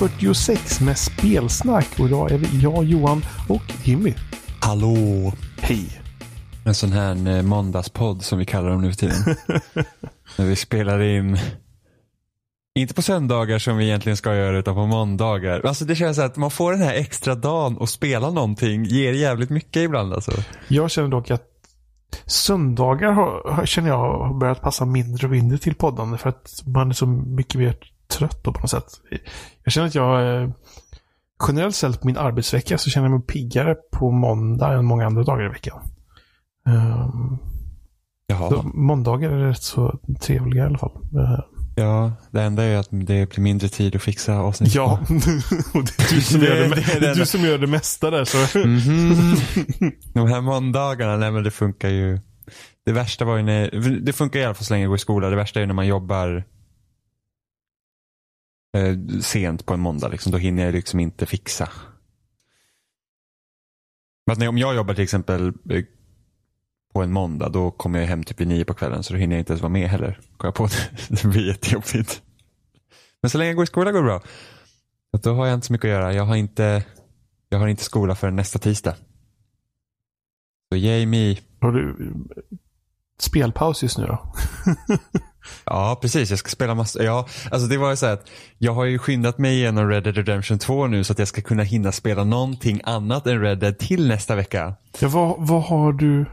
lyssnar 0.00 0.08
på 0.08 0.30
avsnitt 0.30 0.80
246 0.80 0.80
med 0.80 0.98
spelsnack. 0.98 1.86
Och 1.98 2.06
idag 2.06 2.30
är 2.30 2.38
vi 2.38 2.60
jag, 2.60 2.84
Johan 2.84 3.22
och 3.48 3.62
Jimmy. 3.84 4.14
Hallå! 4.60 5.32
Hej! 5.60 6.00
En 6.64 6.74
sån 6.74 6.92
här 6.92 7.36
eh, 7.36 7.42
måndagspodd 7.42 8.22
som 8.22 8.38
vi 8.38 8.46
kallar 8.46 8.70
dem 8.70 8.82
nu 8.82 8.92
för 8.92 8.98
tiden. 8.98 9.36
När 10.38 10.44
vi 10.44 10.56
spelar 10.56 11.02
in, 11.02 11.38
inte 12.74 12.94
på 12.94 13.02
söndagar 13.02 13.58
som 13.58 13.76
vi 13.76 13.84
egentligen 13.84 14.16
ska 14.16 14.34
göra 14.34 14.58
utan 14.58 14.74
på 14.74 14.86
måndagar. 14.86 15.66
Alltså 15.66 15.84
det 15.84 15.96
känns 15.96 16.16
så 16.16 16.22
att 16.22 16.36
man 16.36 16.50
får 16.50 16.72
den 16.72 16.82
här 16.82 16.94
extra 16.94 17.34
dagen 17.34 17.76
och 17.76 17.88
spela 17.88 18.30
någonting 18.30 18.84
ger 18.84 19.12
jävligt 19.12 19.50
mycket 19.50 19.82
ibland 19.82 20.12
alltså. 20.12 20.32
Jag 20.68 20.90
känner 20.90 21.08
dock 21.08 21.30
att 21.30 21.46
söndagar 22.26 23.12
har, 23.12 23.66
känner 23.66 23.88
jag 23.88 23.98
har 23.98 24.34
börjat 24.34 24.62
passa 24.62 24.84
mindre 24.84 25.26
och 25.26 25.30
mindre 25.30 25.58
till 25.58 25.74
poddande 25.74 26.18
för 26.18 26.28
att 26.28 26.62
man 26.66 26.90
är 26.90 26.94
så 26.94 27.06
mycket 27.06 27.54
mer 27.54 27.76
trött 28.10 28.44
då 28.44 28.52
på 28.52 28.60
något 28.60 28.70
sätt. 28.70 28.84
Jag 29.64 29.72
känner 29.72 29.86
att 29.86 29.94
jag 29.94 30.42
eh, 30.42 30.50
generellt 31.48 31.74
sett 31.74 32.00
på 32.00 32.06
min 32.06 32.16
arbetsvecka 32.16 32.78
så 32.78 32.90
känner 32.90 33.08
jag 33.08 33.18
mig 33.18 33.26
piggare 33.26 33.74
på 33.92 34.10
måndag 34.10 34.72
än 34.72 34.84
många 34.84 35.06
andra 35.06 35.22
dagar 35.22 35.46
i 35.46 35.48
veckan. 35.48 35.80
Um, 36.66 37.38
måndagar 38.74 39.30
är 39.30 39.48
rätt 39.48 39.62
så 39.62 39.98
trevliga 40.20 40.62
i 40.62 40.66
alla 40.66 40.78
fall. 40.78 40.92
Uh, 41.14 41.40
Ja, 41.80 42.12
det 42.30 42.42
enda 42.42 42.64
är 42.64 42.76
att 42.76 42.88
det 42.90 43.30
blir 43.30 43.40
mindre 43.40 43.68
tid 43.68 43.96
att 43.96 44.02
fixa 44.02 44.38
avsnitt. 44.38 44.74
Ja, 44.74 45.00
och 45.74 45.84
det 45.84 46.02
är 46.02 46.14
du 46.14 46.20
som, 46.20 46.40
gör, 46.40 46.56
det, 46.56 46.68
det, 46.68 47.00
det 47.00 47.08
är 47.08 47.14
du 47.14 47.26
som 47.26 47.40
gör 47.40 47.58
det 47.58 47.66
mesta 47.66 48.10
där. 48.10 48.24
Så. 48.24 48.58
Mm 48.58 48.78
-hmm. 48.78 49.92
De 50.14 50.28
här 50.28 50.40
måndagarna, 50.40 51.16
nej 51.16 51.30
men 51.30 51.42
det 51.42 51.50
funkar 51.50 51.88
ju. 51.88 52.18
Det 52.86 52.92
värsta 52.92 53.24
var 53.24 53.36
ju 53.36 53.42
när, 53.42 53.70
det 54.00 54.12
funkar 54.12 54.40
i 54.40 54.44
alla 54.44 54.54
fall 54.54 54.64
så 54.64 54.74
länge 54.74 54.84
jag 54.84 54.88
går 54.88 54.96
i 54.96 54.98
skola. 54.98 55.30
Det 55.30 55.36
värsta 55.36 55.58
är 55.58 55.60
ju 55.60 55.66
när 55.66 55.74
man 55.74 55.86
jobbar 55.86 56.44
eh, 58.76 59.20
sent 59.20 59.66
på 59.66 59.74
en 59.74 59.80
måndag. 59.80 60.08
Liksom. 60.08 60.32
Då 60.32 60.38
hinner 60.38 60.64
jag 60.64 60.74
liksom 60.74 61.00
inte 61.00 61.26
fixa. 61.26 61.68
Men 64.26 64.48
om 64.48 64.58
jag 64.58 64.74
jobbar 64.74 64.94
till 64.94 65.04
exempel 65.04 65.52
eh, 65.70 65.84
på 66.94 67.02
en 67.02 67.12
måndag, 67.12 67.48
då 67.48 67.70
kommer 67.70 68.00
jag 68.00 68.06
hem 68.06 68.24
typ 68.24 68.40
vid 68.40 68.48
nio 68.48 68.64
på 68.64 68.74
kvällen 68.74 69.02
så 69.02 69.12
då 69.12 69.18
hinner 69.18 69.36
jag 69.36 69.40
inte 69.40 69.52
ens 69.52 69.62
vara 69.62 69.72
med 69.72 69.88
heller. 69.88 70.20
Går 70.36 70.46
jag 70.46 70.54
på 70.54 70.66
det. 71.08 71.22
det 71.22 71.28
blir 71.28 71.46
jättejobbigt. 71.46 72.22
Men 73.22 73.30
så 73.30 73.38
länge 73.38 73.50
jag 73.50 73.56
går 73.56 73.64
i 73.64 73.66
skola 73.66 73.92
går 73.92 73.98
det 73.98 74.04
bra. 74.04 74.22
Att 75.12 75.22
då 75.22 75.34
har 75.34 75.46
jag 75.46 75.54
inte 75.54 75.66
så 75.66 75.72
mycket 75.72 75.84
att 75.84 75.90
göra. 75.90 76.14
Jag 76.14 76.24
har 76.24 76.36
inte, 76.36 76.84
jag 77.48 77.58
har 77.58 77.68
inte 77.68 77.84
skola 77.84 78.14
förrän 78.14 78.36
nästa 78.36 78.58
tisdag. 78.58 78.96
Så 80.72 80.76
Jamie. 80.76 81.38
Har 81.60 81.72
du 81.72 82.12
spelpaus 83.22 83.82
just 83.82 83.98
nu 83.98 84.06
då? 84.06 84.32
ja, 85.64 85.98
precis. 86.02 86.30
Jag 86.30 86.38
ska 86.38 86.48
spela 86.48 86.74
massa. 86.74 87.02
Ja, 87.02 87.26
alltså 87.50 87.68
det 87.68 87.76
var 87.76 87.90
ju 87.90 87.96
så 87.96 88.06
att 88.06 88.28
jag 88.58 88.72
har 88.72 88.84
ju 88.84 88.98
skyndat 88.98 89.38
mig 89.38 89.54
igenom 89.54 89.88
Red 89.88 90.02
Dead 90.02 90.16
Redemption 90.16 90.58
2 90.58 90.86
nu 90.86 91.04
så 91.04 91.12
att 91.12 91.18
jag 91.18 91.28
ska 91.28 91.40
kunna 91.42 91.62
hinna 91.62 91.92
spela 91.92 92.24
någonting 92.24 92.80
annat 92.84 93.26
än 93.26 93.40
Red 93.40 93.58
Dead 93.58 93.78
till 93.78 94.08
nästa 94.08 94.34
vecka. 94.34 94.74
Ja, 95.00 95.08
vad, 95.08 95.34
vad 95.38 95.62
har 95.62 95.92
du? 95.92 96.26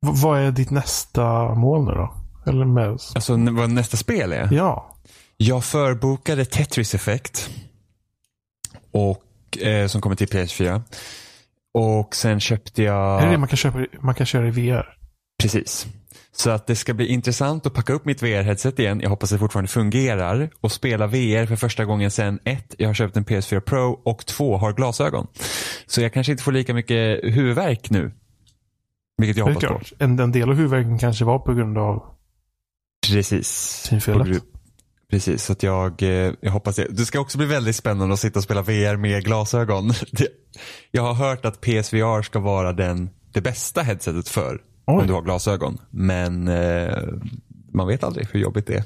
vad 0.00 0.40
är 0.40 0.50
ditt 0.50 0.70
nästa 0.70 1.54
mål 1.54 1.84
nu 1.84 1.92
då? 1.92 2.14
Eller 2.46 2.64
med... 2.64 2.88
Alltså 2.88 3.36
vad 3.36 3.70
nästa 3.70 3.96
spel 3.96 4.32
är? 4.32 4.48
Ja. 4.52 4.96
Jag 5.36 5.64
förbokade 5.64 6.44
Tetris 6.44 6.94
Effect. 6.94 7.50
Och, 8.92 9.58
eh, 9.58 9.86
som 9.86 10.00
kommer 10.00 10.16
till 10.16 10.28
PS4. 10.28 10.82
Och 11.74 12.16
sen 12.16 12.40
köpte 12.40 12.82
jag... 12.82 13.22
Är 13.22 13.26
det 13.26 13.32
det 13.32 13.38
man 13.38 13.48
kan, 13.48 13.56
köpa, 13.56 13.86
man 14.00 14.14
kan 14.14 14.26
köra 14.26 14.48
i 14.48 14.50
VR? 14.50 14.96
Precis. 15.42 15.86
Så 16.32 16.50
att 16.50 16.66
det 16.66 16.76
ska 16.76 16.94
bli 16.94 17.06
intressant 17.06 17.66
att 17.66 17.74
packa 17.74 17.92
upp 17.92 18.04
mitt 18.04 18.22
VR-headset 18.22 18.80
igen. 18.80 19.00
Jag 19.00 19.10
hoppas 19.10 19.30
det 19.30 19.38
fortfarande 19.38 19.68
fungerar. 19.68 20.50
Och 20.60 20.72
spela 20.72 21.06
VR 21.06 21.46
för 21.46 21.56
första 21.56 21.84
gången 21.84 22.10
sen 22.10 22.38
ett, 22.44 22.74
jag 22.78 22.88
har 22.88 22.94
köpt 22.94 23.16
en 23.16 23.24
PS4 23.24 23.60
Pro 23.60 24.00
och 24.04 24.26
två, 24.26 24.56
har 24.56 24.72
glasögon. 24.72 25.26
Så 25.86 26.00
jag 26.00 26.12
kanske 26.12 26.32
inte 26.32 26.44
får 26.44 26.52
lika 26.52 26.74
mycket 26.74 27.20
huvudvärk 27.22 27.90
nu 27.90 28.12
vilket 29.18 29.36
jag 29.36 29.44
hoppas 29.44 29.64
på. 29.64 29.80
En, 29.98 30.18
en 30.18 30.32
del 30.32 30.50
av 30.50 30.56
huvudvärken 30.56 30.98
kanske 30.98 31.24
var 31.24 31.38
på 31.38 31.54
grund 31.54 31.78
av 31.78 32.02
Precis. 33.12 33.48
synfelet. 33.88 34.42
Precis, 35.10 35.44
så 35.44 35.52
att 35.52 35.62
jag, 35.62 36.02
eh, 36.02 36.32
jag 36.40 36.50
hoppas 36.50 36.76
det. 36.76 36.86
Det 36.90 37.04
ska 37.04 37.20
också 37.20 37.38
bli 37.38 37.46
väldigt 37.46 37.76
spännande 37.76 38.14
att 38.14 38.20
sitta 38.20 38.38
och 38.38 38.44
spela 38.44 38.62
VR 38.62 38.96
med 38.96 39.24
glasögon. 39.24 39.92
jag 40.90 41.02
har 41.02 41.14
hört 41.14 41.44
att 41.44 41.60
PSVR 41.60 42.22
ska 42.22 42.38
vara 42.38 42.72
den, 42.72 43.10
det 43.32 43.40
bästa 43.40 43.82
headsetet 43.82 44.28
för 44.28 44.60
Oj. 44.86 45.00
om 45.00 45.06
du 45.06 45.12
har 45.12 45.22
glasögon. 45.22 45.78
Men 45.90 46.48
eh, 46.48 46.98
man 47.72 47.86
vet 47.86 48.04
aldrig 48.04 48.28
hur 48.32 48.40
jobbigt 48.40 48.66
det 48.66 48.74
är. 48.74 48.84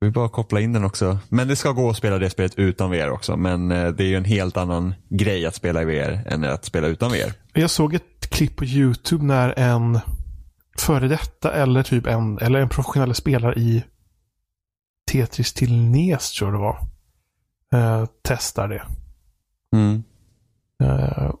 Vi 0.00 0.10
bara 0.10 0.28
koppla 0.28 0.60
in 0.60 0.72
den 0.72 0.84
också. 0.84 1.18
Men 1.28 1.48
det 1.48 1.56
ska 1.56 1.72
gå 1.72 1.90
att 1.90 1.96
spela 1.96 2.18
det 2.18 2.30
spelet 2.30 2.54
utan 2.58 2.90
VR 2.90 3.10
också. 3.10 3.36
Men 3.36 3.70
eh, 3.70 3.88
det 3.88 4.04
är 4.04 4.08
ju 4.08 4.16
en 4.16 4.24
helt 4.24 4.56
annan 4.56 4.94
grej 5.08 5.46
att 5.46 5.54
spela 5.54 5.82
i 5.82 5.84
VR 5.84 6.22
än 6.26 6.44
att 6.44 6.64
spela 6.64 6.86
utan 6.86 7.10
VR. 7.10 7.32
Jag 7.52 7.70
såg 7.70 7.94
ett 7.94 8.30
klipp 8.30 8.56
på 8.56 8.64
YouTube 8.64 9.24
när 9.24 9.58
en 9.58 9.98
före 10.78 11.08
detta 11.08 11.52
eller 11.52 11.82
typ 11.82 12.06
en, 12.06 12.38
eller 12.38 12.60
en 12.60 12.68
professionell 12.68 13.14
spelare 13.14 13.54
i 13.54 13.84
Tetris 15.12 15.52
till 15.52 15.82
NES 15.82 16.32
tror 16.32 16.50
jag 16.50 16.60
det 16.60 16.64
var. 16.64 16.78
Eh, 17.74 18.06
testar 18.22 18.68
det. 18.68 18.82
Mm. 19.76 20.02
Eh, 20.82 21.32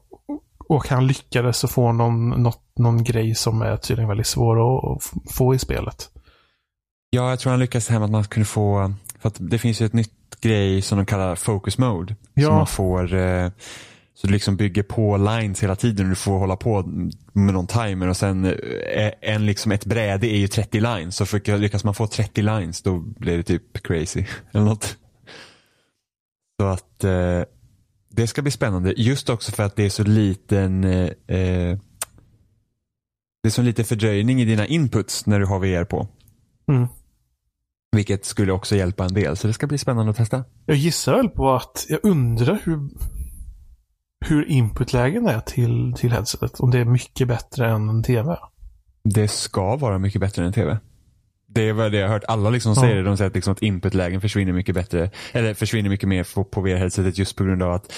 och 0.72 0.88
han 0.88 1.06
lyckades 1.06 1.60
få 1.60 1.92
någon, 1.92 2.28
något, 2.28 2.62
någon 2.78 3.04
grej 3.04 3.34
som 3.34 3.62
är 3.62 3.76
tydligen 3.76 4.08
väldigt 4.08 4.26
svår 4.26 4.92
att 4.92 5.02
få 5.30 5.54
i 5.54 5.58
spelet. 5.58 6.08
Ja, 7.10 7.30
jag 7.30 7.38
tror 7.38 7.50
han 7.50 7.60
lyckades 7.60 7.88
här 7.88 7.98
med 7.98 8.04
att 8.04 8.10
man 8.10 8.24
kunde 8.24 8.46
få, 8.46 8.94
för 9.18 9.28
att 9.28 9.36
det 9.38 9.58
finns 9.58 9.80
ju 9.80 9.86
ett 9.86 9.92
nytt 9.92 10.40
grej 10.40 10.82
som 10.82 10.98
de 10.98 11.06
kallar 11.06 11.36
focus 11.36 11.78
mode. 11.78 12.16
Ja. 12.34 12.46
Som 12.46 12.54
man 12.54 12.66
får, 12.66 13.14
eh, 13.14 13.50
så 14.14 14.26
du 14.26 14.32
liksom 14.32 14.56
bygger 14.56 14.82
på 14.82 15.16
lines 15.16 15.62
hela 15.62 15.76
tiden 15.76 16.06
och 16.06 16.10
du 16.10 16.16
får 16.16 16.38
hålla 16.38 16.56
på 16.56 16.82
med 17.32 17.54
någon 17.54 17.66
timer 17.66 18.08
och 18.08 18.16
sen 18.16 18.44
eh, 18.44 19.12
en, 19.20 19.46
liksom 19.46 19.72
ett 19.72 19.84
bräde 19.84 20.26
är 20.26 20.38
ju 20.38 20.48
30 20.48 20.80
lines. 20.80 21.16
Så 21.16 21.26
för, 21.26 21.58
lyckas 21.58 21.84
man 21.84 21.94
få 21.94 22.06
30 22.06 22.42
lines 22.42 22.82
då 22.82 22.98
blir 22.98 23.36
det 23.36 23.42
typ 23.42 23.82
crazy. 23.82 24.24
Eller 24.52 24.64
något. 24.64 24.96
Så 26.60 26.66
att 26.66 27.04
eh, 27.04 27.42
det 28.12 28.26
ska 28.26 28.42
bli 28.42 28.50
spännande. 28.50 28.94
Just 28.96 29.30
också 29.30 29.52
för 29.52 29.62
att 29.62 29.76
det 29.76 29.84
är 29.84 29.90
så 29.90 30.02
liten 30.02 30.84
eh, 30.84 31.10
eh 31.26 31.78
det 33.42 33.48
är 33.48 33.50
så 33.50 33.62
lite 33.62 33.84
fördröjning 33.84 34.40
i 34.40 34.44
dina 34.44 34.66
inputs 34.66 35.26
när 35.26 35.40
du 35.40 35.46
har 35.46 35.58
VR 35.58 35.84
på. 35.84 36.08
Mm. 36.68 36.88
Vilket 37.96 38.24
skulle 38.24 38.52
också 38.52 38.76
hjälpa 38.76 39.04
en 39.04 39.14
del. 39.14 39.36
Så 39.36 39.46
det 39.46 39.52
ska 39.52 39.66
bli 39.66 39.78
spännande 39.78 40.10
att 40.10 40.16
testa. 40.16 40.44
Jag 40.66 40.76
gissar 40.76 41.16
väl 41.16 41.28
på 41.28 41.52
att, 41.52 41.86
jag 41.88 42.00
undrar 42.02 42.60
hur, 42.64 42.88
hur 44.26 44.44
inputlägen 44.48 45.26
är 45.26 45.40
till, 45.40 45.94
till 45.96 46.12
headsetet. 46.12 46.60
Om 46.60 46.70
det 46.70 46.78
är 46.78 46.84
mycket 46.84 47.28
bättre 47.28 47.70
än 47.70 47.88
en 47.88 48.02
tv. 48.02 48.36
Det 49.04 49.28
ska 49.28 49.76
vara 49.76 49.98
mycket 49.98 50.20
bättre 50.20 50.42
än 50.42 50.46
en 50.46 50.52
tv. 50.52 50.78
Det 51.54 51.68
är 51.68 51.72
vad 51.72 51.94
jag 51.94 52.02
har 52.02 52.08
hört. 52.08 52.24
Alla 52.28 52.50
liksom 52.50 52.76
säger 52.76 52.96
det. 52.96 53.02
De 53.02 53.16
säger 53.16 53.30
att, 53.30 53.34
liksom 53.34 53.52
att 53.52 53.62
inputlägen 53.62 54.20
försvinner 54.20 54.52
mycket 54.52 54.74
bättre. 54.74 55.10
Eller 55.32 55.54
försvinner 55.54 55.90
mycket 55.90 56.08
mer 56.08 56.34
på, 56.34 56.44
på 56.44 56.60
VR-headsetet 56.60 57.18
just 57.18 57.36
på 57.36 57.44
grund 57.44 57.62
av 57.62 57.72
att 57.72 57.92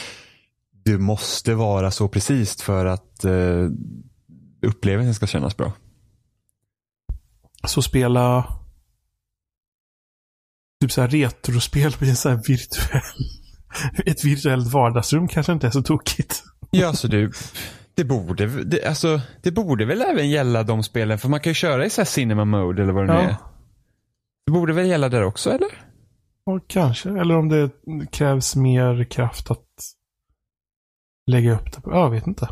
du 0.85 0.99
måste 0.99 1.55
vara 1.55 1.91
så 1.91 2.09
precis 2.09 2.63
för 2.63 2.87
att 2.87 3.25
uh, 3.25 3.71
upplevelsen 4.63 5.15
ska 5.15 5.27
kännas 5.27 5.57
bra. 5.57 5.73
Så 7.67 7.83
spela 7.83 8.55
typ 10.81 10.93
så 10.93 11.01
här 11.01 11.09
retrospel 11.09 11.95
i 12.01 12.09
en 12.09 12.17
så 12.17 12.29
här 12.29 12.41
virtuell 12.49 13.03
ett 14.07 14.25
virtuellt 14.25 14.73
vardagsrum 14.73 15.29
kanske 15.29 15.53
inte 15.53 15.67
är 15.67 15.71
så 15.71 15.83
tokigt. 15.83 16.43
Ja, 16.71 16.87
alltså 16.89 17.09
du, 17.09 17.33
det 17.95 18.05
borde, 18.05 18.47
det, 18.47 18.85
alltså, 18.85 19.21
det 19.43 19.51
borde 19.51 19.85
väl 19.85 20.03
även 20.03 20.31
gälla 20.31 20.63
de 20.63 20.83
spelen, 20.83 21.19
för 21.19 21.29
man 21.29 21.41
kan 21.41 21.51
ju 21.51 21.55
köra 21.55 21.87
i 21.87 21.91
så 21.91 22.01
här 22.01 22.07
cinema 22.07 22.45
mode 22.45 22.83
eller 22.83 22.93
vad 22.93 23.07
det 23.07 23.15
ja. 23.15 23.23
nu 23.23 23.29
är. 23.29 23.37
Det 24.47 24.53
borde 24.53 24.73
väl 24.73 24.87
gälla 24.87 25.09
där 25.09 25.25
också, 25.25 25.51
eller? 25.51 25.69
Ja, 26.45 26.61
kanske. 26.67 27.11
Eller 27.11 27.37
om 27.37 27.49
det 27.49 27.71
krävs 28.11 28.57
mer 28.57 29.05
kraft 29.05 29.51
att 29.51 29.67
lägga 31.31 31.55
upp 31.55 31.73
det 31.73 31.81
på. 31.81 31.91
Ja, 31.91 31.99
jag 31.99 32.11
vet 32.11 32.27
inte. 32.27 32.49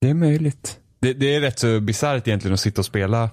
Det 0.00 0.10
är 0.10 0.14
möjligt. 0.14 0.80
Det, 1.00 1.12
det 1.12 1.34
är 1.34 1.40
rätt 1.40 1.58
så 1.58 1.80
bisarrt 1.80 2.28
egentligen 2.28 2.54
att 2.54 2.60
sitta 2.60 2.80
och 2.80 2.84
spela 2.84 3.30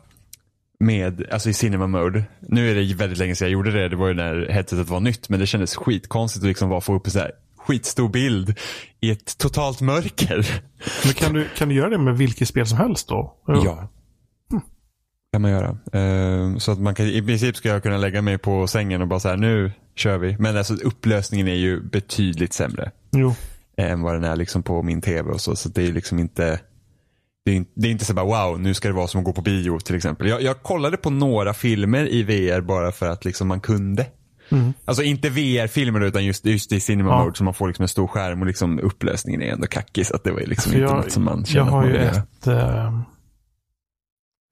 med, 0.80 1.26
alltså 1.32 1.50
i 1.50 1.54
cinema 1.54 1.88
mode. 1.88 2.24
Nu 2.42 2.72
är 2.72 2.76
det 2.76 2.94
väldigt 2.94 3.18
länge 3.18 3.36
sedan 3.36 3.46
jag 3.46 3.54
gjorde 3.54 3.72
det. 3.72 3.90
Det 3.90 3.96
var 3.96 4.08
ju 4.08 4.14
när 4.14 4.50
headsetet 4.50 4.90
var 4.90 5.00
nytt. 5.00 5.30
Men 5.30 5.40
det 5.40 5.48
kändes 5.48 5.76
skitkonstigt 5.76 6.44
att 6.44 6.48
liksom 6.48 6.70
bara 6.70 6.82
få 6.82 6.96
upp 6.96 7.06
en 7.06 7.12
så 7.12 7.20
här 7.20 7.32
skitstor 7.58 8.10
bild 8.10 8.60
i 9.00 9.12
ett 9.12 9.38
totalt 9.38 9.82
mörker. 9.82 10.62
Men 11.06 11.14
kan 11.14 11.34
du, 11.34 11.48
kan 11.58 11.70
du 11.70 11.76
göra 11.76 11.90
det 11.90 11.98
med 11.98 12.18
vilket 12.18 12.48
spel 12.48 12.68
som 12.68 12.78
helst 12.78 13.08
då? 13.08 13.38
Ja. 13.48 13.88
Kan 15.34 15.42
man 15.42 15.52
göra. 15.52 15.78
Uh, 15.96 16.58
så 16.58 16.72
att 16.72 16.80
man 16.80 16.96
kan, 16.96 17.06
i 17.06 17.22
princip 17.22 17.56
ska 17.56 17.70
jag 17.70 17.84
kunna 17.84 17.98
lägga 17.98 18.22
mig 18.22 18.38
på 18.38 18.68
sängen 18.68 19.02
och 19.02 19.08
bara 19.08 19.20
så 19.20 19.30
här, 19.30 19.38
nu 19.38 19.72
kör 19.96 20.18
vi. 20.18 20.36
Men 20.40 20.58
alltså 20.58 20.74
upplösningen 20.74 21.48
är 21.48 21.56
ju 21.56 21.82
betydligt 21.82 22.54
sämre. 22.54 22.92
Jo. 23.12 23.36
Än 23.78 24.02
vad 24.02 24.14
den 24.14 24.24
är 24.24 24.36
liksom 24.36 24.64
på 24.64 24.84
min 24.84 25.02
tv 25.02 25.32
och 25.32 25.42
så. 25.42 25.56
Så 25.56 25.70
det 25.70 25.88
är 25.88 25.92
liksom 25.92 26.20
inte 26.20 26.60
det 27.46 27.58
är, 27.58 27.66
det 27.74 27.88
är 27.88 27.92
inte 27.92 28.06
så 28.06 28.14
bara 28.14 28.26
wow, 28.26 28.60
nu 28.60 28.74
ska 28.74 28.88
det 28.88 28.94
vara 28.94 29.08
som 29.08 29.20
att 29.20 29.26
gå 29.26 29.34
på 29.34 29.42
bio 29.42 29.80
till 29.80 29.96
exempel. 29.96 30.28
Jag, 30.28 30.42
jag 30.42 30.64
kollade 30.64 30.98
på 30.98 31.10
några 31.10 31.54
filmer 31.54 32.08
i 32.12 32.24
VR 32.24 32.62
bara 32.62 32.92
för 32.92 33.10
att 33.10 33.26
liksom 33.26 33.48
man 33.48 33.60
kunde. 33.60 34.06
Mm. 34.50 34.74
Alltså 34.86 35.04
inte 35.04 35.30
VR-filmer 35.30 36.02
utan 36.02 36.26
just, 36.26 36.46
just 36.46 36.72
i 36.72 36.80
cinema 36.80 37.10
ja. 37.10 37.24
mode 37.24 37.38
så 37.38 37.44
man 37.44 37.54
får 37.54 37.68
liksom 37.68 37.84
en 37.84 37.90
stor 37.90 38.08
skärm 38.08 38.42
och 38.42 38.48
liksom 38.48 38.80
upplösningen 38.80 39.42
är 39.42 39.52
ändå 39.52 39.68
kackig. 39.68 40.08
Så 40.08 40.16
att 40.16 40.24
det 40.24 40.32
var 40.32 40.40
liksom 40.40 40.74
inte 40.74 40.82
jag, 40.84 40.96
något 40.96 41.12
som 41.12 41.24
man 41.24 41.46
känner 41.46 41.66
Jag 41.66 41.72
har 41.72 41.86
ju 41.86 41.96
ett, 41.96 42.48
äh, 42.48 43.00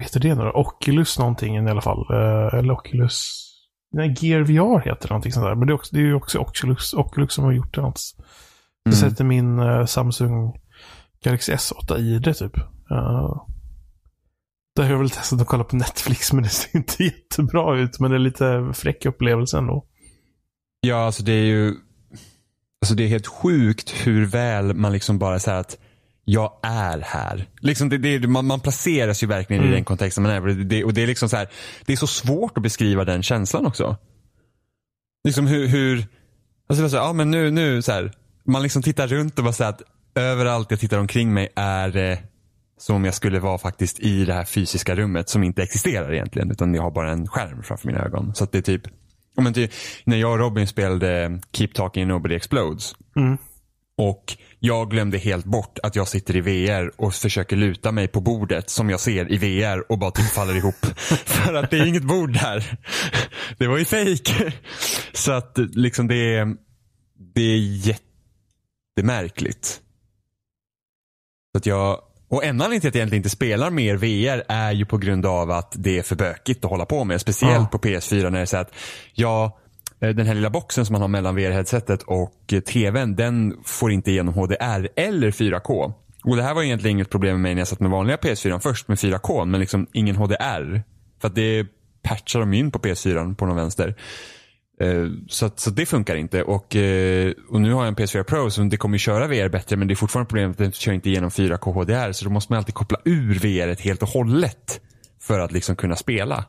heter 0.02 0.20
det 0.20 0.36
nu 0.36 0.44
då? 0.44 0.52
Oculus 0.52 1.20
någonting 1.20 1.56
i 1.56 1.70
alla 1.70 1.82
fall. 1.82 2.06
Äh, 2.10 2.60
eller 2.60 2.74
Oculus, 2.74 3.28
nej 3.94 4.16
Gear 4.20 4.42
VR 4.42 4.80
heter 4.80 5.10
någonting 5.10 5.32
sånt 5.32 5.46
där. 5.46 5.56
Men 5.56 5.68
det 5.68 5.72
är, 5.72 5.76
också, 5.76 5.96
det 5.96 6.02
är 6.02 6.06
ju 6.06 6.14
också 6.14 6.40
Oculus, 6.40 6.94
Oculus 6.94 7.34
som 7.34 7.44
har 7.44 7.52
gjort 7.52 7.76
det. 7.76 7.82
Jag 7.82 7.94
mm. 8.88 9.00
sätter 9.00 9.24
min 9.24 9.60
äh, 9.60 9.86
Samsung 9.86 10.54
Galaxy 11.24 11.54
S8 11.54 11.98
i 11.98 12.20
det 12.20 12.34
typ. 12.34 12.58
Uh, 12.92 13.46
det 14.76 14.84
har 14.84 14.90
jag 14.90 14.98
väl 14.98 15.10
testat 15.10 15.42
att 15.42 15.48
kolla 15.48 15.64
på 15.64 15.76
Netflix 15.76 16.34
men 16.34 16.44
det 16.44 16.50
ser 16.50 16.78
inte 16.78 17.04
jättebra 17.04 17.78
ut. 17.78 18.00
Men 18.00 18.12
det 18.12 18.18
är 18.18 18.20
lite 18.20 18.72
fräck 18.74 19.06
upplevelse 19.06 19.58
ändå. 19.58 19.86
Ja, 20.82 21.06
alltså 21.06 21.24
det 21.24 21.32
är 21.32 21.46
ju 21.46 21.76
Alltså 22.82 22.96
det 22.96 23.04
är 23.04 23.08
helt 23.08 23.28
sjukt 23.28 24.08
hur 24.08 24.26
väl 24.26 24.74
man 24.74 24.92
liksom 24.92 25.20
bara 25.20 25.40
säger 25.40 25.60
att 25.60 25.78
jag 26.26 26.60
är 26.64 27.00
här. 27.00 27.50
Liksom 27.60 27.90
det, 27.90 27.98
det, 27.98 28.28
man, 28.28 28.46
man 28.46 28.60
placeras 28.60 29.24
ju 29.24 29.28
verkligen 29.28 29.62
mm. 29.62 29.74
i 29.74 29.76
den 29.76 29.84
kontexten 29.84 30.24
man 30.24 30.32
är. 30.32 30.64
Det, 30.64 30.84
och 30.84 30.94
det 30.94 31.04
är 31.04 31.08
liksom 31.08 31.30
så 31.30 31.38
här, 31.38 31.48
det 31.86 31.94
är 31.94 31.98
så 31.98 32.08
svårt 32.08 32.58
att 32.58 32.64
beskriva 32.64 33.06
den 33.06 33.24
känslan 33.24 33.66
också. 33.66 33.98
Liksom 35.24 35.48
hur, 35.48 35.68
hur 35.68 36.06
alltså 36.70 36.90
så 36.90 36.98
här, 36.98 37.04
ja 37.04 37.14
men 37.14 37.32
nu, 37.32 37.52
nu 37.52 37.82
så 37.82 37.92
här, 37.92 38.12
man 38.46 38.64
liksom 38.64 38.82
tittar 38.82 39.08
runt 39.08 39.38
och 39.38 39.44
bara 39.44 39.54
säger 39.54 39.70
att 39.70 39.82
överallt 40.16 40.72
jag 40.72 40.80
tittar 40.80 40.98
omkring 40.98 41.34
mig 41.34 41.50
är 41.56 41.98
eh, 41.98 42.18
som 42.78 42.96
om 42.96 43.06
jag 43.06 43.14
skulle 43.14 43.40
vara 43.40 43.58
faktiskt 43.58 44.00
i 44.00 44.26
det 44.26 44.34
här 44.34 44.46
fysiska 44.46 44.96
rummet 44.96 45.30
som 45.30 45.44
inte 45.44 45.64
existerar 45.64 46.14
egentligen. 46.14 46.52
Utan 46.52 46.74
jag 46.74 46.82
har 46.82 46.92
bara 46.92 47.12
en 47.12 47.28
skärm 47.28 47.64
framför 47.64 47.88
mina 47.88 48.00
ögon. 48.00 48.36
Så 48.36 48.44
att 48.44 48.52
det 48.52 48.58
är 48.58 48.62
typ, 48.62 48.82
men 49.38 49.54
typ 49.54 49.72
när 50.04 50.18
jag 50.18 50.32
och 50.32 50.40
Robin 50.40 50.68
spelade 50.68 51.40
Keep 51.52 51.68
Talking 51.74 52.08
Nobody 52.08 52.36
Explodes. 52.36 52.96
Mm. 53.16 53.38
Och 53.98 54.38
jag 54.60 54.90
glömde 54.90 55.18
helt 55.18 55.46
bort 55.46 55.80
att 55.84 55.96
jag 55.96 56.08
sitter 56.08 56.36
i 56.36 56.42
VR 56.42 57.02
och 57.02 57.14
försöker 57.14 57.56
luta 57.56 57.92
mig 57.92 58.08
på 58.08 58.22
bordet 58.22 58.70
som 58.70 58.90
jag 58.90 59.00
ser 59.00 59.32
i 59.32 59.38
VR 59.38 59.92
och 59.92 60.00
bara 60.00 60.12
typ 60.12 60.32
faller 60.32 60.56
ihop. 60.56 60.86
För 61.26 61.54
att 61.54 61.72
det 61.72 61.78
är 61.78 61.86
inget 61.86 62.04
bord 62.04 62.34
där. 62.34 62.78
Det 63.58 63.68
var 63.68 63.78
ju 63.78 63.86
fake. 63.86 64.54
Så 65.14 65.32
att 65.32 65.58
liksom 65.58 66.08
det 66.08 66.36
är, 66.36 66.56
det 67.36 67.42
är 67.42 67.58
jättemärkligt. 68.98 69.82
Så 71.52 71.58
att 71.58 71.66
jag 71.66 72.02
och 72.32 72.44
en 72.44 72.62
anledning 72.62 72.82
till 72.82 72.88
att 72.88 72.96
jag 72.96 73.00
egentligen 73.00 73.20
inte 73.20 73.30
spelar 73.30 73.70
mer 73.70 73.96
VR 73.96 74.44
är 74.48 74.72
ju 74.72 74.86
på 74.86 74.98
grund 74.98 75.26
av 75.26 75.52
att 75.52 75.74
det 75.78 75.98
är 75.98 76.04
för 76.04 76.16
bökigt 76.16 76.66
att 76.66 76.72
hålla 76.72 76.86
på 76.86 77.04
med. 77.04 77.22
Speciellt 77.22 77.70
ja. 77.72 77.78
på 77.78 77.78
PS4 77.78 78.24
när 78.24 78.32
det 78.32 78.40
är 78.40 78.46
så 78.46 78.58
att 78.58 78.74
ja, 79.14 79.60
Eh, 80.02 80.10
den 80.10 80.28
här 80.28 80.34
lilla 80.34 80.50
boxen 80.50 80.86
som 80.86 80.94
man 80.94 81.02
har 81.02 81.08
mellan 81.08 81.36
VR-headsetet 81.36 82.04
och 82.04 82.54
eh, 82.54 82.60
TVn 82.60 83.16
den 83.16 83.58
får 83.64 83.92
inte 83.92 84.12
igenom 84.12 84.34
HDR 84.34 84.90
eller 84.96 85.32
4K. 85.32 85.94
Och 86.24 86.36
det 86.36 86.44
här 86.44 86.54
var 86.54 86.64
egentligen 86.64 86.98
inget 86.98 87.10
problem 87.10 87.34
med 87.34 87.42
mig 87.42 87.56
när 87.56 87.62
jag 87.62 87.68
satt 87.68 87.80
med 87.80 87.92
vanliga 87.92 88.18
PS4 88.18 88.60
först 88.60 88.88
med 88.88 88.98
4K 88.98 89.46
men 89.46 89.60
liksom 89.60 89.88
ingen 89.94 90.16
HDR. 90.16 90.84
För 91.22 91.28
att 91.28 91.36
det 91.36 91.66
patchar 92.04 92.40
de 92.40 92.54
in 92.54 92.72
på 92.72 92.80
PS4 92.80 93.36
på 93.36 93.46
någon 93.46 93.56
vänster. 93.56 93.96
Eh, 94.82 95.08
så, 95.28 95.46
att, 95.46 95.60
så 95.60 95.70
det 95.70 95.86
funkar 95.86 96.16
inte 96.16 96.44
och, 96.44 96.76
och 97.50 97.62
nu 97.62 97.74
har 97.74 97.86
jag 97.86 97.88
en 97.88 97.96
PS4 97.96 98.24
Pro 98.24 98.50
så 98.50 98.62
det 98.62 98.78
kommer 98.78 98.98
köra 98.98 99.28
VR 99.28 99.50
bättre 99.50 99.76
men 99.76 99.88
det 99.88 99.94
är 99.94 99.96
fortfarande 99.96 100.28
problemet 100.28 100.52
att 100.52 100.58
den 100.58 100.72
kör 100.72 100.92
inte 100.92 101.10
igenom 101.10 101.30
4K 101.30 101.74
HDR 101.74 102.12
så 102.12 102.26
då 102.26 102.32
måste 102.32 102.52
man 102.52 102.58
alltid 102.58 102.76
koppla 102.76 102.98
ur 103.06 103.40
VR 103.40 103.84
helt 103.84 104.02
och 104.02 104.10
hållet 104.10 104.82
för 105.22 105.40
att 105.40 105.52
liksom 105.52 105.76
kunna 105.76 105.96
spela 105.96 106.46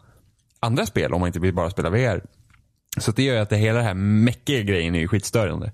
andra 0.61 0.87
spel 0.87 1.13
om 1.13 1.21
man 1.21 1.27
inte 1.27 1.41
vill 1.41 1.55
bara 1.55 1.71
spela 1.71 1.91
VR. 1.91 2.23
Så 2.97 3.13
det 3.13 3.23
gör 3.23 3.43
att 3.43 3.51
det 3.51 3.57
hela 3.57 3.79
det 3.79 3.85
här 3.85 3.95
meckiga 3.95 4.63
grejen 4.63 4.95
är 4.95 5.07
skitstörande. 5.07 5.73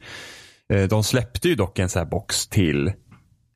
Eh, 0.72 0.82
de 0.82 1.04
släppte 1.04 1.48
ju 1.48 1.54
dock 1.54 1.78
en 1.78 1.88
sån 1.88 2.00
här 2.00 2.06
box 2.06 2.46
till 2.46 2.92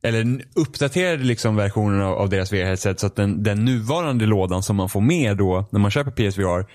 eller 0.03 0.45
uppdaterade 0.55 1.25
liksom 1.25 1.57
versionen 1.57 2.03
av, 2.03 2.15
av 2.15 2.29
deras 2.29 2.53
VR-headset 2.53 3.01
så 3.01 3.07
att 3.07 3.17
den, 3.17 3.43
den 3.43 3.65
nuvarande 3.65 4.27
lådan 4.27 4.63
som 4.63 4.77
man 4.77 4.89
får 4.89 5.01
med 5.01 5.37
då 5.37 5.65
när 5.71 5.81
man 5.81 5.91
köper 5.91 6.11
PSVR 6.11 6.67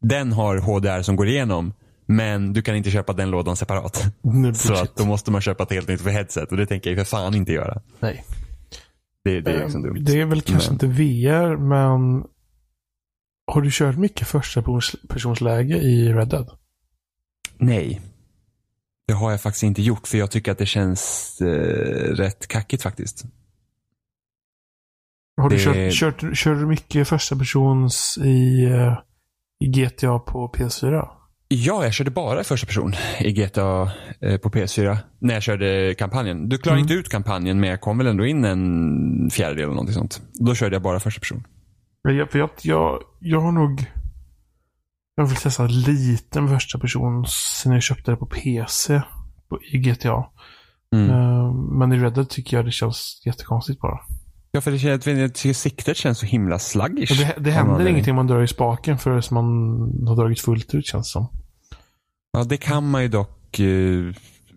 den 0.00 0.32
har 0.32 0.56
HDR 0.56 1.02
som 1.02 1.16
går 1.16 1.28
igenom. 1.28 1.72
Men 2.06 2.52
du 2.52 2.62
kan 2.62 2.76
inte 2.76 2.90
köpa 2.90 3.12
den 3.12 3.30
lådan 3.30 3.56
separat. 3.56 4.04
Mm, 4.24 4.54
så 4.54 4.72
att 4.72 4.96
då 4.96 5.04
måste 5.04 5.30
man 5.30 5.40
köpa 5.40 5.62
ett 5.62 5.72
helt 5.72 5.88
nytt 5.88 6.00
för 6.00 6.10
headset 6.10 6.50
och 6.50 6.56
det 6.56 6.66
tänker 6.66 6.90
jag 6.90 6.98
för 6.98 7.04
fan 7.04 7.34
inte 7.34 7.52
göra. 7.52 7.80
Nej. 8.00 8.24
Det, 9.24 9.40
det 9.40 9.50
är 9.50 9.58
liksom 9.58 9.82
dumt. 9.82 9.96
Det 10.00 10.20
är 10.20 10.24
väl 10.24 10.42
kanske 10.42 10.70
men. 10.70 10.74
inte 10.74 10.86
VR, 10.86 11.56
men 11.56 12.24
har 13.46 13.62
du 13.62 13.70
kört 13.72 13.98
mycket 13.98 14.28
första 14.28 14.62
personsläge 15.08 15.76
i 15.76 16.12
Red 16.12 16.28
Dead? 16.28 16.50
Nej. 17.58 18.00
Det 19.06 19.14
har 19.14 19.30
jag 19.30 19.40
faktiskt 19.40 19.62
inte 19.62 19.82
gjort 19.82 20.06
för 20.06 20.18
jag 20.18 20.30
tycker 20.30 20.52
att 20.52 20.58
det 20.58 20.66
känns 20.66 21.38
eh, 21.40 22.14
rätt 22.14 22.48
kackigt 22.48 22.82
faktiskt. 22.82 23.24
Har 25.36 25.50
du 25.50 25.56
det... 25.56 25.92
kört, 25.92 26.20
kört, 26.20 26.36
kör 26.36 26.54
du 26.54 26.66
mycket 26.66 27.08
första 27.08 27.36
persons 27.36 28.18
i 28.22 28.66
uh, 28.66 28.98
i 29.62 29.66
GTA 29.66 30.18
på 30.18 30.52
PS4? 30.56 31.08
Ja, 31.48 31.84
jag 31.84 31.92
körde 31.92 32.10
bara 32.10 32.44
första 32.44 32.66
person 32.66 32.94
i 33.20 33.32
GTA 33.32 33.90
eh, 34.20 34.38
på 34.38 34.50
PS4 34.50 34.96
när 35.18 35.34
jag 35.34 35.42
körde 35.42 35.94
kampanjen. 35.94 36.48
Du 36.48 36.58
klarade 36.58 36.80
mm. 36.80 36.90
inte 36.90 36.94
ut 36.94 37.08
kampanjen 37.08 37.60
men 37.60 37.70
jag 37.70 37.80
kom 37.80 37.98
väl 37.98 38.06
ändå 38.06 38.26
in 38.26 38.44
en 38.44 39.30
fjärdedel 39.30 39.64
eller 39.64 39.74
någonting 39.74 39.94
sånt. 39.94 40.20
Då 40.32 40.54
körde 40.54 40.74
jag 40.74 40.82
bara 40.82 41.00
första 41.00 41.20
person. 41.20 41.46
Jag, 42.02 42.28
jag, 42.32 42.50
jag, 42.62 43.02
jag 43.20 43.40
har 43.40 43.52
nog 43.52 43.86
jag 45.14 45.26
vill 45.26 45.36
testa 45.36 45.66
lite 45.66 46.40
med 46.40 46.50
första 46.50 46.78
person 46.78 47.26
sen 47.26 47.72
jag 47.72 47.82
köpte 47.82 48.10
det 48.10 48.16
på 48.16 48.26
PC 48.26 49.02
på, 49.48 49.62
i 49.62 49.78
GTA. 49.78 50.24
Mm. 50.94 51.10
Uh, 51.10 51.54
men 51.54 51.92
i 51.92 51.98
Red 51.98 52.14
Dead 52.14 52.28
tycker 52.28 52.56
jag 52.56 52.66
det 52.66 52.72
känns 52.72 53.22
jättekonstigt 53.24 53.80
bara. 53.80 54.00
Ja, 54.52 54.60
för 54.60 54.70
det 54.70 54.78
känns, 54.78 55.06
jag 55.06 55.34
tycker 55.34 55.54
siktet 55.54 55.96
känns 55.96 56.18
så 56.18 56.26
himla 56.26 56.58
sluggish. 56.58 57.18
Det, 57.18 57.34
det 57.38 57.50
händer 57.50 57.86
ingenting 57.86 58.10
om 58.10 58.16
man 58.16 58.26
drar 58.26 58.42
i 58.42 58.48
spaken 58.48 58.98
förrän 58.98 59.22
man 59.30 59.46
har 60.08 60.16
dragit 60.16 60.40
fullt 60.40 60.74
ut 60.74 60.86
känns 60.86 61.06
det 61.08 61.12
som. 61.12 61.28
Ja, 62.32 62.44
det 62.44 62.56
kan 62.56 62.90
man 62.90 63.02
ju 63.02 63.08
dock 63.08 63.60
uh, 63.60 64.14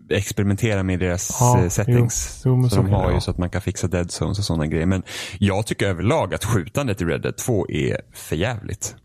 experimentera 0.10 0.84
med 0.84 1.00
deras 1.00 1.38
ja, 1.40 1.60
uh, 1.64 1.70
settings. 1.70 2.42
Jo, 2.46 2.70
så, 2.70 2.76
de 2.76 2.90
har 2.90 3.12
ju 3.12 3.22
så 3.22 3.32
att 3.32 3.38
man 3.38 3.50
kan 3.50 3.62
fixa 3.62 3.88
dead 3.88 4.12
zones 4.12 4.40
och 4.40 4.46
sådana 4.46 4.68
grejer. 4.68 4.86
Men 4.86 5.04
jag 5.40 5.68
tycker 5.68 5.88
överlag 5.88 6.34
att 6.34 6.46
skjutandet 6.46 7.02
i 7.02 7.06
Red 7.06 7.22
Dead 7.22 7.38
2 7.38 7.70
är 7.70 8.02
för 8.14 8.36
jävligt. 8.36 8.96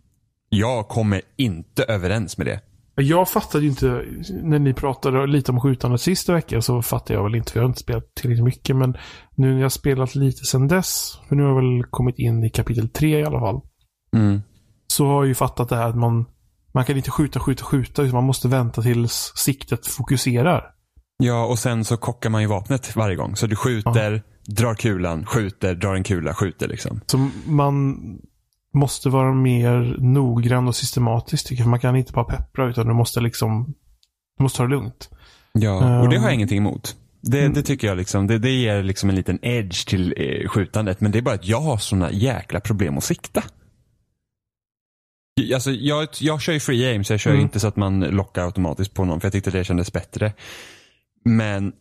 Jag 0.49 0.89
kommer 0.89 1.23
inte 1.37 1.85
överens 1.85 2.39
med 2.39 2.47
det. 2.47 2.61
Jag 2.95 3.29
fattade 3.29 3.65
ju 3.65 3.71
inte, 3.71 4.05
när 4.43 4.59
ni 4.59 4.75
pratade 4.75 5.27
lite 5.27 5.53
om 5.53 5.61
skjutandet 5.61 6.01
sista 6.01 6.33
veckan 6.33 6.63
så 6.63 6.83
fattade 6.83 7.15
jag 7.15 7.25
väl 7.25 7.35
inte, 7.35 7.53
för 7.53 7.59
jag 7.59 7.65
har 7.65 7.69
inte 7.69 7.81
spelat 7.81 8.15
tillräckligt 8.15 8.45
mycket. 8.45 8.77
Men 8.77 8.97
nu 9.35 9.55
när 9.55 9.61
jag 9.63 9.73
spelat 9.73 10.15
lite 10.15 10.45
sedan 10.45 10.69
dess, 10.69 11.19
för 11.29 11.37
nu 11.37 11.43
har 11.43 11.49
jag 11.49 11.57
väl 11.57 11.85
kommit 11.91 12.19
in 12.19 12.45
i 12.45 12.51
kapitel 12.51 12.89
3 12.89 13.21
i 13.21 13.25
alla 13.25 13.41
fall. 13.41 13.61
Mm. 14.17 14.43
Så 14.87 15.07
har 15.07 15.15
jag 15.15 15.27
ju 15.27 15.35
fattat 15.35 15.69
det 15.69 15.77
här 15.77 15.89
att 15.89 15.97
man, 15.97 16.25
man 16.75 16.85
kan 16.85 16.97
inte 16.97 17.11
skjuta, 17.11 17.41
skjuta, 17.41 17.65
skjuta, 17.65 18.03
utan 18.03 18.15
man 18.15 18.25
måste 18.25 18.49
vänta 18.49 18.83
tills 18.83 19.33
siktet 19.37 19.87
fokuserar. 19.87 20.65
Ja, 21.21 21.45
och 21.47 21.59
sen 21.59 21.85
så 21.85 21.97
kockar 21.97 22.31
man 22.31 22.43
ju 22.43 22.49
vapnet 22.49 22.97
varje 22.97 23.17
gång. 23.17 23.37
Så 23.37 23.47
du 23.47 23.57
skjuter, 23.57 24.13
ja. 24.13 24.55
drar 24.55 24.75
kulan, 24.75 25.27
skjuter, 25.27 25.75
drar 25.75 25.95
en 25.95 26.05
kula, 26.05 26.35
skjuter 26.35 26.69
liksom. 26.69 27.01
Så 27.07 27.29
man, 27.47 27.97
måste 28.73 29.09
vara 29.09 29.33
mer 29.33 29.97
noggrann 29.99 30.69
och 30.69 30.77
systematisk 30.77 31.47
tycker 31.47 31.63
jag. 31.63 31.71
Man 31.71 31.81
kan 31.81 31.97
inte 31.97 32.13
bara 32.13 32.25
peppra 32.25 32.71
utan 32.71 32.87
du 32.87 32.95
måste 32.95 33.21
liksom, 33.21 33.75
du 34.37 34.43
måste 34.43 34.57
ta 34.57 34.63
det 34.63 34.71
lugnt. 34.71 35.11
Ja, 35.53 36.01
och 36.01 36.09
det 36.09 36.17
har 36.17 36.25
jag 36.25 36.33
um, 36.33 36.35
ingenting 36.35 36.59
emot. 36.59 36.97
Det, 37.23 37.41
mm. 37.41 37.53
det 37.53 37.63
tycker 37.63 37.87
jag 37.87 37.97
liksom, 37.97 38.27
det, 38.27 38.39
det 38.39 38.51
ger 38.51 38.83
liksom 38.83 39.11
en 39.11 39.17
liten 39.17 39.39
edge 39.43 39.89
till 39.89 40.15
eh, 40.17 40.49
skjutandet. 40.49 41.01
Men 41.01 41.13
det 41.13 41.19
är 41.19 41.23
bara 41.23 41.35
att 41.35 41.47
jag 41.47 41.61
har 41.61 41.77
sådana 41.77 42.11
jäkla 42.11 42.61
problem 42.61 42.99
att 42.99 43.05
sikta. 43.05 43.43
Alltså, 45.55 45.71
jag, 45.71 46.09
jag 46.21 46.41
kör 46.41 46.53
ju 46.53 46.61
free 46.61 46.93
aim 46.93 47.05
så 47.05 47.13
jag 47.13 47.21
kör 47.21 47.31
mm. 47.31 47.43
inte 47.43 47.61
så 47.61 47.69
att 47.69 47.77
man 47.77 48.01
lockar 48.01 48.45
automatiskt 48.45 48.95
på 48.95 49.05
någon 49.05 49.21
för 49.21 49.27
jag 49.27 49.33
tyckte 49.33 49.51
det 49.51 49.65
kändes 49.65 49.93
bättre. 49.93 50.33
Men 51.25 51.73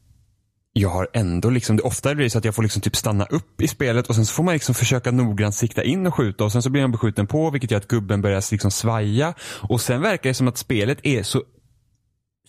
jag 0.74 0.89
har 0.89 1.08
ändå 1.13 1.50
liksom, 1.50 1.79
ofta 1.84 2.12
är 2.12 2.15
det 2.15 2.29
så 2.29 2.38
att 2.38 2.46
jag 2.46 2.55
får 2.55 2.63
liksom 2.63 2.81
typ 2.81 2.96
stanna 2.96 3.25
upp 3.25 3.62
i 3.62 3.67
spelet 3.67 4.08
och 4.08 4.15
sen 4.15 4.25
så 4.25 4.34
får 4.34 4.43
man 4.43 4.53
liksom 4.53 4.75
försöka 4.75 5.12
noggrant 5.12 5.55
sikta 5.55 5.84
in 5.84 6.08
och 6.08 6.15
skjuta 6.15 6.43
och 6.43 6.51
sen 6.51 6.62
så 6.62 6.69
blir 6.69 6.81
man 6.81 6.91
beskjuten 6.91 7.27
på 7.27 7.50
vilket 7.50 7.72
gör 7.72 7.77
att 7.77 7.88
gubben 7.88 8.22
börjar 8.22 8.51
liksom 8.51 8.72
svaja. 8.72 9.34
Och 9.41 9.81
sen 9.81 10.01
verkar 10.01 10.29
det 10.29 10.34
som 10.34 10.48
att 10.48 10.58
spelet 10.58 11.00
är 11.03 11.24
så 11.24 11.43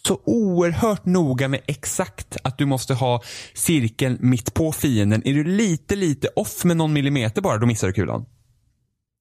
så 0.06 0.20
oerhört 0.24 1.06
noga 1.06 1.48
med 1.48 1.60
exakt 1.66 2.36
att 2.42 2.58
du 2.58 2.66
måste 2.66 2.94
ha 2.94 3.22
cirkeln 3.54 4.18
mitt 4.20 4.54
på 4.54 4.72
fienden. 4.72 5.22
Är 5.24 5.34
du 5.34 5.44
lite, 5.44 5.96
lite 5.96 6.28
off 6.36 6.64
med 6.64 6.76
någon 6.76 6.92
millimeter 6.92 7.42
bara, 7.42 7.58
då 7.58 7.66
missar 7.66 7.86
du 7.86 7.92
kulan. 7.92 8.26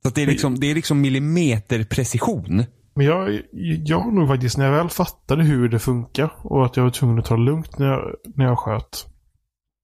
Så 0.03 0.09
det 0.09 0.21
är 0.21 0.27
liksom, 0.27 0.59
det 0.59 0.67
är 0.71 0.75
liksom 0.75 1.01
millimeterprecision. 1.01 2.65
Men 2.99 3.07
jag, 3.07 3.41
jag 3.85 3.99
har 3.99 4.11
nog 4.11 4.27
faktiskt, 4.27 4.57
när 4.57 4.65
jag 4.65 4.71
väl 4.71 4.89
fattade 4.89 5.43
hur 5.43 5.69
det 5.69 5.79
funkar 5.79 6.31
och 6.43 6.65
att 6.65 6.77
jag 6.77 6.83
var 6.83 6.91
tvungen 6.91 7.19
att 7.19 7.25
ta 7.25 7.35
det 7.35 7.41
lugnt 7.41 7.79
när 7.79 7.87
jag, 7.87 8.15
när 8.35 8.45
jag 8.45 8.59
sköt. 8.59 9.07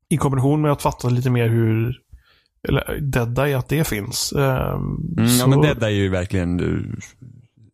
I 0.09 0.17
kombination 0.17 0.61
med 0.61 0.71
att 0.71 0.81
fatta 0.81 1.09
lite 1.09 1.29
mer 1.29 1.49
hur, 1.49 1.95
eller 2.67 2.99
Dead 3.01 3.39
Eye, 3.39 3.57
att 3.57 3.69
det 3.69 3.87
finns. 3.87 4.33
Um, 4.35 4.41
mm, 5.17 5.29
så... 5.29 5.43
Ja 5.43 5.47
men 5.47 5.61
Dead 5.61 5.83
Eye 5.83 5.91
är 5.91 6.01
ju 6.01 6.09
verkligen 6.09 6.59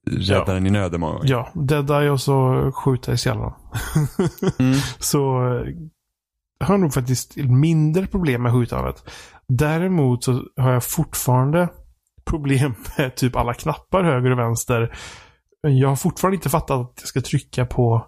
rädda 0.08 0.34
Ja. 0.34 0.46
den 0.46 0.68
i 0.68 0.70
nöden 0.70 1.00
många 1.00 1.14
gånger. 1.14 1.30
Ja, 1.30 1.50
deada 1.54 2.12
och 2.12 2.22
så 2.22 2.72
skjuta 2.76 3.14
i 3.14 3.18
skallen. 3.18 3.52
Mm. 4.60 4.74
så 5.00 5.48
eh, 5.48 6.68
har 6.68 6.78
nog 6.78 6.94
faktiskt 6.94 7.36
mindre 7.38 8.08
problem 8.08 8.44
med 8.44 8.52
skjutandet. 8.52 9.04
Däremot 9.48 10.24
så 10.24 10.44
har 10.58 10.72
jag 10.72 10.84
fortfarande 10.84 11.70
problem 12.26 12.74
med 12.98 13.16
typ 13.16 13.36
alla 13.36 13.54
knappar 13.54 14.04
höger 14.04 14.32
och 14.32 14.40
vänster. 14.40 14.96
Jag 15.62 15.90
har 15.90 15.96
fortfarande 15.96 16.36
inte 16.36 16.50
fattat 16.50 16.72
att 16.80 16.94
jag 17.00 17.08
ska 17.08 17.22
trycka 17.22 17.66
på 17.66 18.08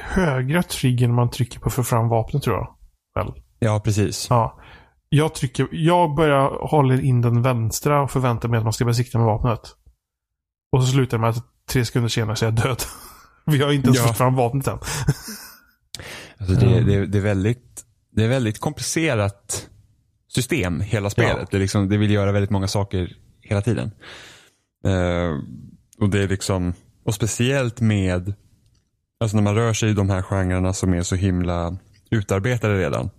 högra 0.00 0.62
triggern 0.62 1.14
man 1.14 1.30
trycker 1.30 1.60
på 1.60 1.70
för 1.70 1.82
fram 1.82 2.08
vapnet 2.08 2.42
tror 2.42 2.56
jag. 2.56 2.74
Väl? 3.14 3.32
Ja, 3.58 3.80
precis. 3.84 4.26
Ja. 4.30 4.60
Jag, 5.08 5.34
trycker, 5.34 5.68
jag 5.72 6.14
börjar 6.14 6.68
hålla 6.68 7.00
in 7.00 7.20
den 7.20 7.42
vänstra 7.42 8.02
och 8.02 8.10
förväntar 8.10 8.48
mig 8.48 8.58
att 8.58 8.64
man 8.64 8.72
ska 8.72 8.84
börja 8.84 8.94
sikta 8.94 9.18
med 9.18 9.26
vapnet. 9.26 9.60
Och 10.72 10.84
så 10.84 10.92
slutar 10.92 11.16
det 11.18 11.20
med 11.20 11.30
att 11.30 11.44
tre 11.68 11.84
sekunder 11.84 12.08
senare 12.08 12.36
så 12.36 12.44
är 12.44 12.46
jag 12.46 12.56
död. 12.56 12.82
Vi 13.46 13.62
har 13.62 13.72
inte 13.72 13.86
ens 13.86 13.98
Ja. 13.98 14.06
fått 14.06 14.16
fram 14.16 14.34
vapnet 14.34 14.66
än. 14.68 14.78
Alltså 16.38 16.54
det, 16.54 16.80
det, 16.80 17.06
det, 17.06 17.18
är 17.18 17.22
väldigt, 17.22 17.84
det 18.10 18.24
är 18.24 18.28
väldigt 18.28 18.58
komplicerat 18.60 19.68
system, 20.28 20.80
hela 20.80 21.10
spelet. 21.10 21.36
Ja. 21.40 21.46
Det, 21.50 21.58
liksom, 21.58 21.88
det 21.88 21.96
vill 21.96 22.10
göra 22.10 22.32
väldigt 22.32 22.50
många 22.50 22.68
saker 22.68 23.16
hela 23.40 23.62
tiden. 23.62 23.90
Eh, 24.84 25.32
och 26.00 26.08
det 26.08 26.22
är 26.22 26.28
liksom, 26.28 26.72
och 27.04 27.14
speciellt 27.14 27.80
med, 27.80 28.34
alltså 29.20 29.36
när 29.36 29.44
man 29.44 29.54
rör 29.54 29.72
sig 29.72 29.90
i 29.90 29.94
de 29.94 30.10
här 30.10 30.22
genrerna 30.22 30.72
som 30.72 30.94
är 30.94 31.02
så 31.02 31.14
himla 31.14 31.76
utarbetade 32.10 32.78
redan. 32.78 33.10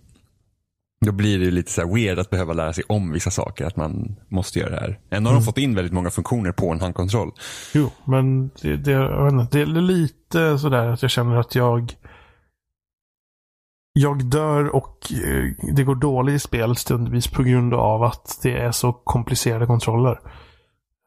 Då 1.06 1.12
blir 1.12 1.38
det 1.38 1.44
ju 1.44 1.50
lite 1.50 1.72
så 1.72 1.94
weird 1.94 2.18
att 2.18 2.30
behöva 2.30 2.52
lära 2.52 2.72
sig 2.72 2.84
om 2.88 3.12
vissa 3.12 3.30
saker, 3.30 3.64
att 3.64 3.76
man 3.76 4.16
måste 4.28 4.58
göra 4.58 4.70
det 4.70 4.80
här. 4.80 5.00
Ändå 5.10 5.28
har 5.30 5.34
Mm. 5.34 5.42
de 5.42 5.44
fått 5.44 5.58
in 5.58 5.74
väldigt 5.74 5.92
många 5.92 6.10
funktioner 6.10 6.52
på 6.52 6.70
en 6.72 6.80
handkontroll. 6.80 7.32
Jo, 7.74 7.90
men 8.04 8.48
det, 8.62 8.76
det, 8.76 9.28
inte, 9.30 9.46
det 9.58 9.60
är 9.60 9.66
lite 9.66 10.58
sådär 10.58 10.86
att 10.86 11.02
jag 11.02 11.10
känner 11.10 11.36
att 11.36 11.54
jag 11.54 11.92
jag 13.92 14.24
dör 14.24 14.76
och 14.76 15.12
eh, 15.12 15.74
det 15.76 15.84
går 15.84 15.94
dåligt 15.94 16.34
i 16.34 16.38
spelet 16.38 16.78
stundvis 16.78 17.28
på 17.28 17.42
grund 17.42 17.74
av 17.74 18.02
att 18.02 18.38
det 18.42 18.52
är 18.58 18.72
så 18.72 18.92
komplicerade 18.92 19.66
kontroller. 19.66 20.20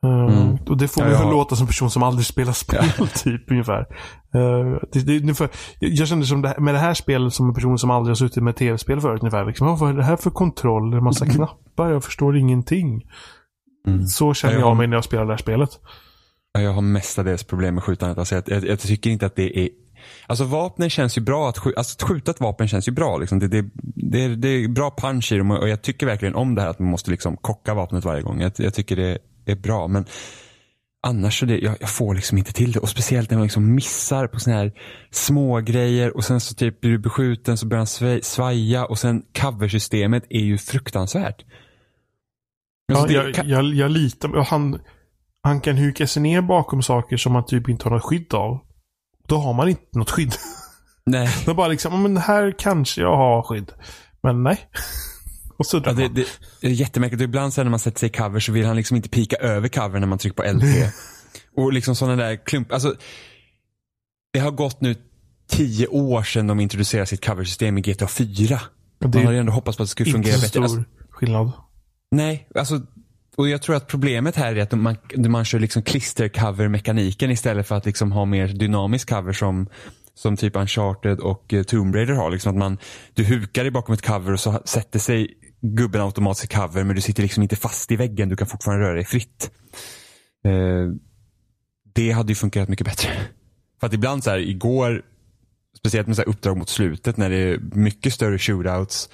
Eh, 0.06 0.10
Mm. 0.40 0.58
Och 0.70 0.78
det 0.78 0.88
får 0.88 1.04
Ja, 1.04 1.10
mig 1.10 1.18
att 1.18 1.32
låta 1.34 1.56
som 1.56 1.64
en 1.64 1.68
person 1.68 1.90
som 1.90 2.04
aldrig 2.04 2.26
spelar 2.26 2.54
spel, 2.54 2.84
typ 3.24 3.52
ungefär. 3.52 3.80
Eh, 4.36 4.80
det, 4.92 5.00
det, 5.00 5.16
är 5.16 5.22
ungefär 5.22 5.50
jag 5.80 6.08
känner 6.08 6.24
som 6.24 6.42
det, 6.42 6.48
här- 6.48 6.60
med 6.60 6.74
det 6.74 6.80
här 6.80 6.94
spelet 6.94 7.34
som 7.34 7.48
en 7.48 7.54
person 7.54 7.80
som 7.80 7.92
aldrig 7.92 8.10
har 8.12 8.16
suttit 8.16 8.44
med 8.44 8.56
tv-spel 8.56 9.02
förut 9.02 9.22
ungefär. 9.22 9.46
Liksom, 9.46 9.68
"Vad- 9.68 9.80
vad 9.80 9.90
är 9.90 9.94
det 9.94 10.04
här 10.04 10.16
för 10.16 10.30
kontroll? 10.30 10.94
En 10.94 11.04
massa 11.04 11.26
knappar? 11.36 11.90
Jag 11.92 12.04
förstår 12.04 12.38
ingenting. 12.38 13.02
Mm. 13.88 14.06
Så 14.06 14.34
känner 14.34 14.54
Ja, 14.54 14.60
jag 14.60 14.70
jag 14.70 14.78
mig 14.78 14.88
när 14.88 14.98
jag 14.98 15.04
spelar 15.04 15.26
det 15.26 15.32
här 15.32 15.38
spelet. 15.38 15.70
Ja, 16.54 16.62
Jag 16.62 16.74
har 16.74 16.82
mestadels 16.82 17.44
problem 17.44 17.76
med 17.76 17.84
skjutandet. 17.84 18.18
Alltså 18.18 18.36
jag, 18.36 18.44
jag, 18.48 18.66
jag 18.68 18.80
tycker 18.80 19.10
inte 19.10 19.26
att 19.26 19.36
det 19.36 19.60
är... 19.60 19.70
Alltså 20.28 20.44
vapnen 20.44 20.90
känns 20.90 21.18
ju 21.18 21.22
bra. 21.22 21.50
Att, 21.50 21.58
skj- 21.58 21.74
alltså 21.78 21.96
att 22.04 22.10
skjuta 22.10 22.32
ett 22.32 22.40
vapen 22.40 22.68
känns 22.68 22.88
ju 22.88 22.92
bra. 22.92 23.18
Liksom. 23.18 23.40
Det, 23.40 23.48
det, 23.48 23.66
det, 23.96 24.24
är, 24.24 24.30
det 24.30 24.48
är 24.50 24.68
bra 24.68 24.96
punch 24.98 25.32
i 25.32 25.38
dem 25.38 25.52
och 25.52 25.70
jag 25.70 25.82
tycker 25.82 26.06
verkligen 26.06 26.36
om 26.36 26.56
det 26.56 26.62
här 26.62 26.70
att 26.70 26.80
man 26.80 26.90
måste 26.90 27.12
liksom 27.12 27.38
kocka 27.38 27.74
vapnet 27.74 28.06
varje 28.06 28.22
gång. 28.22 28.42
Jag, 28.42 28.52
jag 28.58 28.74
tycker 28.74 28.96
det 28.96 29.18
är 29.52 29.56
bra. 29.56 29.88
Men 29.88 30.06
annars 31.08 31.40
så 31.40 31.46
det, 31.46 31.58
jag, 31.58 31.76
jag 31.80 31.90
får 31.90 32.16
liksom 32.16 32.38
inte 32.38 32.54
till 32.54 32.72
det. 32.72 32.80
Och 32.80 32.90
speciellt 32.90 33.30
när 33.30 33.38
man 33.38 33.46
liksom 33.46 33.76
missar 33.76 34.28
på 34.28 34.40
såna 34.40 34.56
här 34.56 34.72
små 35.12 35.60
grejer 35.60 36.18
och 36.18 36.24
sen 36.24 36.40
så 36.40 36.56
typ 36.56 36.82
blir 36.82 36.92
du 36.92 36.98
beskjuten 37.00 37.58
så 37.58 37.66
börjar 37.68 37.80
han 37.80 37.88
svaj- 37.88 38.22
svaja 38.24 38.86
och 38.86 39.00
sen 39.00 39.22
coversystemet 39.42 40.24
är 40.30 40.40
ju 40.42 40.58
fruktansvärt. 40.58 41.46
Ja, 42.94 43.06
det 43.08 43.14
jag, 43.14 43.46
jag, 43.46 43.66
jag 43.66 43.92
litar 43.92 44.44
han, 44.50 44.80
han 45.42 45.62
kan 45.62 45.78
huka 45.78 46.08
sig 46.08 46.22
ner 46.22 46.42
bakom 46.42 46.82
saker 46.84 47.18
som 47.18 47.34
man 47.34 47.46
typ 47.46 47.70
inte 47.70 47.84
har 47.84 47.92
något 47.92 48.04
skydd 48.04 48.34
av. 48.34 48.60
Då 49.28 49.38
har 49.38 49.54
man 49.54 49.70
inte 49.70 49.98
något 50.00 50.10
skydd. 50.12 50.34
Nej. 51.06 51.30
Då 51.46 51.54
bara 51.54 51.68
liksom, 51.68 51.94
"Ja, 51.94 52.00
men 52.00 52.18
här 52.18 52.56
kanske 52.60 53.02
jag 53.02 53.18
har 53.18 53.44
skydd. 53.44 53.72
Men 54.24 54.44
nej. 54.44 54.58
Och 55.60 55.66
så 55.66 55.82
Ja, 55.86 55.94
det, 55.94 56.08
det, 56.08 56.68
är 56.68 56.72
jättemärkligt. 56.72 57.22
Ibland 57.22 57.54
så 57.54 57.64
när 57.64 57.70
man 57.70 57.80
sätter 57.80 58.00
sig 58.00 58.10
i 58.10 58.12
cover 58.12 58.40
så 58.40 58.52
vill 58.52 58.66
han 58.66 58.76
liksom 58.76 58.98
inte 58.98 59.10
pika 59.10 59.36
över 59.36 59.68
cover 59.68 60.00
när 60.00 60.08
man 60.08 60.18
trycker 60.18 60.44
på 60.44 60.52
LT. 60.58 60.94
och 61.56 61.74
liksom 61.74 61.96
sådana 61.96 62.24
där 62.24 62.46
klump. 62.46 62.72
Alltså, 62.74 62.96
det 64.34 64.40
har 64.40 64.52
gått 64.52 64.82
nu 64.82 64.96
tio 65.50 65.88
år 65.88 66.24
sedan 66.24 66.48
de 66.48 66.60
introducerade 66.60 67.06
sitt 67.06 67.26
coversystem 67.26 67.78
i 67.78 67.82
GTA 67.82 68.08
4. 68.08 68.62
Det 69.00 69.08
Man 69.08 69.24
hade 69.26 69.36
ju 69.36 69.40
ändå 69.40 69.52
hoppats 69.52 69.78
på 69.78 69.84
att 69.84 69.90
det 69.90 69.92
skulle 69.92 70.10
inte 70.10 70.18
fungera 70.18 70.36
så 70.36 70.42
bättre. 70.42 70.50
stor 70.50 70.64
Alltså, 70.64 70.84
skillnad. 71.10 71.52
nej, 72.12 72.48
alltså 72.56 72.82
och 73.40 73.50
jag 73.50 73.62
tror 73.62 73.76
att 73.76 73.88
problemet 73.88 74.36
här 74.36 74.56
är 74.56 74.62
att 74.62 74.72
man, 74.72 74.98
man 75.18 75.46
kör 75.46 75.60
liksom 75.60 75.82
klistercover-mekaniken 75.84 77.32
istället 77.32 77.68
för 77.68 77.76
att 77.76 77.86
liksom 77.86 78.12
ha 78.12 78.26
mer 78.26 78.48
dynamisk 78.48 79.10
cover 79.10 79.34
som, 79.34 79.70
som 80.16 80.38
typ 80.38 80.56
Uncharted 80.56 81.20
och 81.20 81.54
eh, 81.54 81.64
Tomb 81.64 81.96
Raider 81.96 82.14
har. 82.14 82.32
Liksom 82.32 82.52
att 82.52 82.58
man, 82.58 82.78
du 83.14 83.24
hukar 83.24 83.64
dig 83.64 83.72
bakom 83.72 83.94
ett 83.94 84.08
cover 84.08 84.34
och 84.34 84.40
så 84.40 84.62
sätter 84.66 85.00
sig 85.00 85.34
gubben 85.62 86.02
automatiskt 86.02 86.46
i 86.54 86.56
cover 86.56 86.84
men 86.84 86.96
du 86.96 87.02
sitter 87.02 87.24
liksom 87.24 87.44
inte 87.44 87.56
fast 87.56 87.92
i 87.92 87.96
väggen. 87.96 88.30
Du 88.30 88.36
kan 88.36 88.48
fortfarande 88.48 88.86
röra 88.86 88.96
dig 88.96 89.06
fritt. 89.06 89.52
Eh, 90.46 90.52
det 91.96 92.12
hade 92.12 92.32
ju 92.32 92.36
funkat 92.36 92.70
mycket 92.70 92.88
bättre. 92.88 93.10
För 93.80 93.88
att 93.88 93.94
ibland 93.94 94.24
så 94.24 94.30
här, 94.30 94.38
igår, 94.38 95.02
speciellt 95.78 96.08
med 96.08 96.16
så 96.16 96.22
här 96.22 96.30
uppdrag 96.30 96.58
mot 96.58 96.70
slutet 96.70 97.18
när 97.18 97.30
det 97.30 97.36
är 97.38 97.60
mycket 97.74 98.14
större 98.14 98.38
shootouts, 98.40 99.10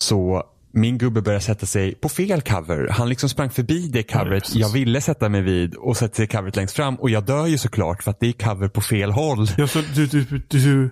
så 0.00 0.44
min 0.72 0.98
gubbe 0.98 1.22
började 1.22 1.44
sätta 1.44 1.66
sig 1.66 1.94
på 1.94 2.08
fel 2.08 2.42
cover. 2.42 2.88
Han 2.90 3.08
liksom 3.08 3.28
sprang 3.28 3.50
förbi 3.50 3.88
det 3.88 4.02
coveret 4.02 4.42
precis. 4.42 4.56
jag 4.56 4.72
ville 4.72 5.00
sätta 5.00 5.28
mig 5.28 5.42
vid 5.42 5.74
och 5.74 5.96
sätter 5.96 6.16
sig 6.16 6.26
coveret 6.26 6.56
längst 6.56 6.76
fram. 6.76 6.94
Och 6.94 7.10
jag 7.10 7.24
dör 7.24 7.46
ju 7.46 7.58
såklart 7.58 8.02
för 8.02 8.10
att 8.10 8.20
det 8.20 8.26
är 8.26 8.32
cover 8.32 8.68
på 8.68 8.80
fel 8.80 9.10
håll. 9.10 9.46
Ja, 9.56 9.66
så 9.66 9.82
du, 9.94 10.06
du, 10.06 10.24
du, 10.48 10.90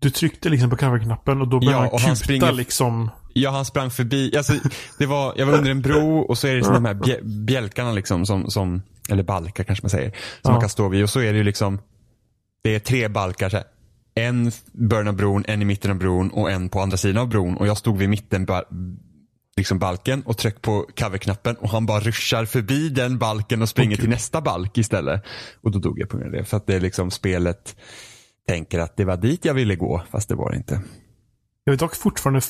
du, 0.00 0.10
tryckte 0.10 0.48
liksom 0.48 0.70
på 0.70 0.76
coverknappen 0.76 1.40
och 1.40 1.48
då 1.48 1.60
började 1.60 1.76
Ja, 1.76 1.80
han 1.80 1.88
och 1.88 2.00
han 2.00 2.14
kuta 2.14 2.24
springer- 2.24 2.52
liksom. 2.52 3.10
Ja, 3.38 3.50
han 3.50 3.64
sprang 3.64 3.90
förbi. 3.90 4.36
Alltså, 4.36 4.52
det 4.98 5.06
var, 5.06 5.34
jag 5.36 5.46
var 5.46 5.54
under 5.58 5.70
en 5.70 5.82
bro 5.82 6.18
och 6.18 6.38
så 6.38 6.46
är 6.46 6.54
det 6.54 6.60
de 6.60 6.84
här 6.84 6.94
bjä- 6.94 7.44
bjälkarna 7.44 7.92
liksom 7.92 8.26
som, 8.26 8.50
som, 8.50 8.82
eller 9.08 9.22
balkar 9.22 9.64
kanske 9.64 9.84
man 9.84 9.90
säger, 9.90 10.10
som 10.10 10.16
Ja. 10.42 10.50
man 10.50 10.60
kan 10.60 10.68
stå 10.68 10.88
vid. 10.88 11.02
Och 11.02 11.10
så 11.10 11.20
är 11.20 11.32
det 11.32 11.38
ju 11.38 11.44
liksom, 11.44 11.78
det 12.64 12.74
är 12.74 12.78
tre 12.78 13.08
balkar. 13.08 13.48
Så 13.48 13.56
här. 13.56 13.66
En 14.14 14.52
början 14.72 15.08
av 15.08 15.16
bron, 15.16 15.44
en 15.48 15.62
i 15.62 15.64
mitten 15.64 15.90
av 15.90 15.96
bron 15.98 16.30
och 16.30 16.50
en 16.50 16.68
på 16.68 16.80
andra 16.80 16.96
sidan 16.96 17.22
av 17.22 17.28
bron. 17.28 17.56
Och 17.56 17.66
jag 17.66 17.78
stod 17.78 17.98
vid 17.98 18.08
mitten 18.08 18.46
liksom 19.56 19.78
balken 19.78 20.22
och 20.22 20.38
tryckte 20.38 20.60
på 20.60 20.86
coverknappen 20.98 21.56
och 21.56 21.68
han 21.70 21.86
bara 21.86 22.00
ruschar 22.00 22.44
förbi 22.44 22.88
den 22.88 23.18
balken 23.18 23.62
och 23.62 23.68
springer 23.68 23.96
Åh, 23.96 24.00
till 24.00 24.08
nästa 24.10 24.40
balk 24.40 24.78
istället. 24.78 25.22
Och 25.62 25.70
då 25.70 25.78
dog 25.78 25.98
jag 26.00 26.08
på 26.08 26.16
grund 26.18 26.34
av 26.34 26.40
det. 26.40 26.44
För 26.44 26.56
att 26.56 26.66
det 26.66 26.74
är 26.74 26.80
liksom 26.80 27.10
spelet 27.10 27.76
tänker 28.48 28.78
att 28.78 28.96
det 28.96 29.04
var 29.04 29.16
dit 29.16 29.44
jag 29.44 29.54
ville 29.54 29.76
gå, 29.76 30.02
fast 30.10 30.28
det 30.28 30.34
var 30.34 30.50
det 30.50 30.56
inte. 30.56 30.80
Jag 31.64 31.72
är 31.72 31.76
dock 31.78 31.94
fortfarande 31.96 32.40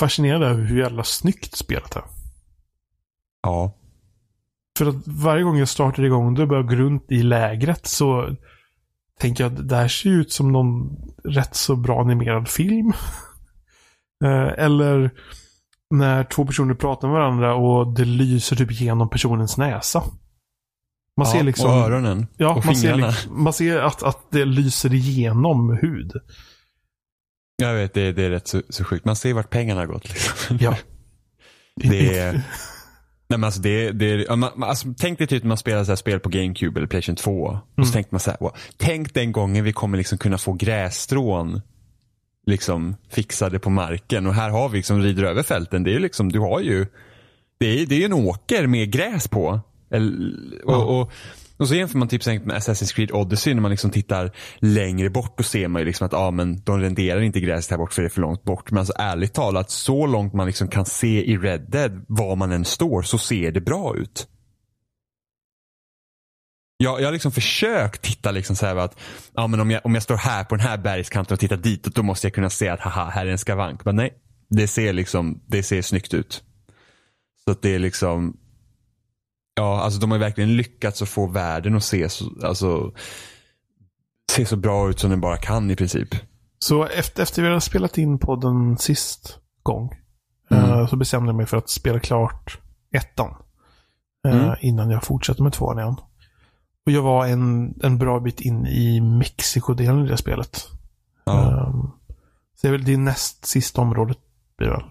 fascinerad 0.00 0.42
över 0.42 0.64
hur 0.64 0.78
jävla 0.80 1.04
snyggt 1.04 1.56
spelet 1.56 1.96
är. 1.96 2.02
Ja, 3.42 3.74
För 4.78 4.86
att 4.86 5.06
varje 5.06 5.42
gång 5.42 5.58
jag 5.58 5.68
startar 5.68 6.02
igång 6.02 6.34
det 6.34 6.42
och 6.42 6.48
börjar 6.48 6.62
gå 6.62 6.74
runt 6.74 7.12
i 7.12 7.22
lägret 7.22 7.86
så 7.86 8.36
tänker 9.20 9.44
jag 9.44 9.52
att 9.52 9.68
det 9.68 9.76
här 9.76 9.88
ser 9.88 10.10
ut 10.10 10.32
som 10.32 10.52
någon 10.52 10.96
rätt 11.24 11.54
så 11.56 11.76
bra 11.76 12.00
animerad 12.00 12.48
film. 12.48 12.92
Eh, 14.24 14.64
Eller 14.64 15.10
när 15.90 16.24
två 16.24 16.46
personer 16.46 16.74
pratar 16.74 17.08
med 17.08 17.14
varandra 17.14 17.54
och 17.54 17.94
det 17.94 18.04
lyser 18.04 18.56
typ 18.56 18.80
genom 18.80 19.08
personens 19.10 19.56
näsa. 19.58 20.02
Man 21.16 21.26
ja 21.26 21.32
ser 21.32 21.42
liksom... 21.42 21.70
och 21.70 21.76
öronen 21.76 22.26
Ja, 22.36 22.54
och 22.54 22.66
man 22.66 22.76
ser, 22.76 22.88
fingrarna. 22.92 23.06
liksom- 23.10 23.42
man 23.42 23.52
ser 23.52 23.78
att, 23.78 24.02
att 24.02 24.30
det 24.30 24.44
lyser 24.44 24.94
igenom 24.94 25.78
hud. 25.82 26.12
Jag 27.62 27.74
vet, 27.74 27.94
det, 27.94 28.12
det 28.12 28.22
är 28.22 28.30
rätt 28.30 28.48
så, 28.48 28.62
så 28.68 28.84
sjukt. 28.84 29.04
Man 29.04 29.16
ser 29.16 29.32
vart 29.34 29.50
pengarna 29.50 29.80
har 29.80 29.86
gått. 29.86 30.08
Liksom. 30.08 30.58
Ja. 30.60 30.76
Det 31.82 32.18
är, 32.18 32.32
nej 32.32 32.42
men 33.28 33.44
alltså 33.44 33.60
det, 33.60 33.90
det, 33.92 34.36
man, 34.36 34.62
alltså, 34.62 34.94
tänk 34.98 35.18
dig 35.18 35.26
typ 35.26 35.42
när 35.42 35.48
man 35.48 35.56
spelar 35.56 35.84
så 35.84 35.96
spel 35.96 36.20
på 36.20 36.28
GameCube 36.28 36.80
eller 36.80 36.86
Playstation 36.88 37.16
2. 37.16 37.42
Och 37.42 37.78
Mm. 37.78 37.86
så 37.86 37.92
tänkte 37.92 38.14
man 38.14 38.20
så 38.20 38.30
här, 38.30 38.38
wow, 38.40 38.56
tänk 38.76 39.14
den 39.14 39.32
gången 39.32 39.64
vi 39.64 39.72
kommer 39.72 39.98
liksom 39.98 40.18
kunna 40.18 40.38
få 40.38 40.52
grässtrån 40.52 41.60
liksom 42.46 42.96
fixade 43.10 43.58
på 43.58 43.70
marken. 43.70 44.26
Och 44.26 44.34
här 44.34 44.50
har 44.50 44.68
vi 44.68 44.76
liksom 44.76 45.02
rider 45.02 45.24
över 45.24 45.42
fälten. 45.42 45.84
Det 45.84 45.94
är 45.94 45.98
liksom, 46.00 46.32
du 46.32 46.38
har 46.38 46.60
ju, 46.60 46.86
det 47.60 47.66
är, 47.66 47.86
det 47.86 48.02
är 48.02 48.04
en 48.04 48.12
åker 48.12 48.66
med 48.66 48.90
gräs 48.92 49.28
på. 49.28 49.60
Eller, 49.90 50.12
och, 50.64 51.00
och, 51.00 51.12
och 51.58 51.68
så 51.68 51.74
jämför 51.74 51.98
man 51.98 52.08
typ 52.08 52.26
med 52.26 52.56
Assassin's 52.56 52.94
Creed 52.94 53.10
Odyssey 53.12 53.54
när 53.54 53.62
man 53.62 53.70
liksom 53.70 53.90
tittar 53.90 54.32
längre 54.58 55.10
bort 55.10 55.38
då 55.38 55.44
ser 55.44 55.68
man 55.68 55.82
ju 55.82 55.86
liksom 55.86 56.06
att 56.06 56.14
ah, 56.14 56.30
men 56.30 56.62
de 56.64 56.80
renderar 56.80 57.20
inte 57.20 57.40
gräset 57.40 57.70
här 57.70 57.78
bort 57.78 57.92
för 57.92 58.02
det 58.02 58.08
är 58.08 58.10
för 58.10 58.20
långt 58.20 58.44
bort. 58.44 58.70
Men 58.70 58.78
alltså 58.78 58.92
ärligt 58.96 59.34
talat, 59.34 59.70
så 59.70 60.06
långt 60.06 60.32
man 60.32 60.46
liksom 60.46 60.68
kan 60.68 60.86
se 60.86 61.24
i 61.24 61.36
Red 61.36 61.66
Dead, 61.68 62.04
var 62.08 62.36
man 62.36 62.52
än 62.52 62.64
står, 62.64 63.02
så 63.02 63.18
ser 63.18 63.52
det 63.52 63.60
bra 63.60 63.96
ut. 63.96 64.28
Jag, 66.76 67.00
jag 67.00 67.06
har 67.06 67.12
liksom 67.12 67.32
försökt 67.32 68.02
titta 68.02 68.30
liksom 68.30 68.56
så 68.56 68.66
här 68.66 68.76
att 68.76 68.98
ja, 69.34 69.46
men 69.46 69.60
om, 69.60 69.70
jag, 69.70 69.80
om 69.86 69.94
jag 69.94 70.02
står 70.02 70.16
här 70.16 70.44
på 70.44 70.56
den 70.56 70.66
här 70.66 70.78
bergskanten 70.78 71.34
och 71.34 71.40
tittar 71.40 71.56
ditåt 71.56 71.94
då 71.94 72.02
måste 72.02 72.26
jag 72.26 72.34
kunna 72.34 72.50
se 72.50 72.68
att 72.68 72.80
haha, 72.80 73.10
här 73.10 73.26
är 73.26 73.30
en 73.30 73.38
skavank. 73.38 73.84
Men 73.84 73.96
nej, 73.96 74.14
det 74.50 74.68
ser 74.68 74.92
liksom, 74.92 75.40
det 75.46 75.62
ser 75.62 75.82
snyggt 75.82 76.14
ut. 76.14 76.42
Så 77.44 77.50
att 77.50 77.62
det 77.62 77.74
är 77.74 77.78
liksom 77.78 78.36
Ja, 79.58 79.80
alltså 79.80 80.00
de 80.00 80.10
har 80.10 80.18
verkligen 80.18 80.56
lyckats 80.56 81.02
att 81.02 81.08
få 81.08 81.26
världen 81.26 81.76
att 81.76 81.84
se 81.84 82.08
så, 82.08 82.24
alltså, 82.44 82.92
se 84.30 84.46
så 84.46 84.56
bra 84.56 84.90
ut 84.90 84.98
som 84.98 85.10
den 85.10 85.20
bara 85.20 85.36
kan 85.36 85.70
i 85.70 85.76
princip. 85.76 86.08
Så 86.58 86.84
efter, 86.86 87.22
efter 87.22 87.42
vi 87.42 87.48
hade 87.48 87.60
spelat 87.60 87.98
in 87.98 88.18
podden 88.18 88.78
sist 88.78 89.38
gång 89.62 89.90
mm. 90.50 90.70
uh, 90.70 90.86
så 90.86 90.96
bestämde 90.96 91.28
jag 91.28 91.36
mig 91.36 91.46
för 91.46 91.56
att 91.56 91.70
spela 91.70 92.00
klart 92.00 92.58
ettan. 92.92 93.34
Uh, 94.26 94.44
mm. 94.44 94.56
Innan 94.60 94.90
jag 94.90 95.04
fortsatte 95.04 95.42
med 95.42 95.52
tvåan 95.52 95.78
igen. 95.78 95.96
Och 96.86 96.92
jag 96.92 97.02
var 97.02 97.26
en, 97.26 97.74
en 97.82 97.98
bra 97.98 98.20
bit 98.20 98.40
in 98.40 98.66
i 98.66 99.00
Mexiko-delen 99.00 100.06
i 100.06 100.08
det 100.08 100.16
spelet. 100.16 100.68
Ja. 101.24 101.66
Um, 101.66 101.90
så 102.56 102.66
det 102.66 102.68
är 102.68 102.72
väl 102.72 102.84
det 102.84 102.96
näst 102.96 103.46
sista 103.46 103.80
området 103.80 104.18
blir 104.58 104.68
väl? 104.68 104.82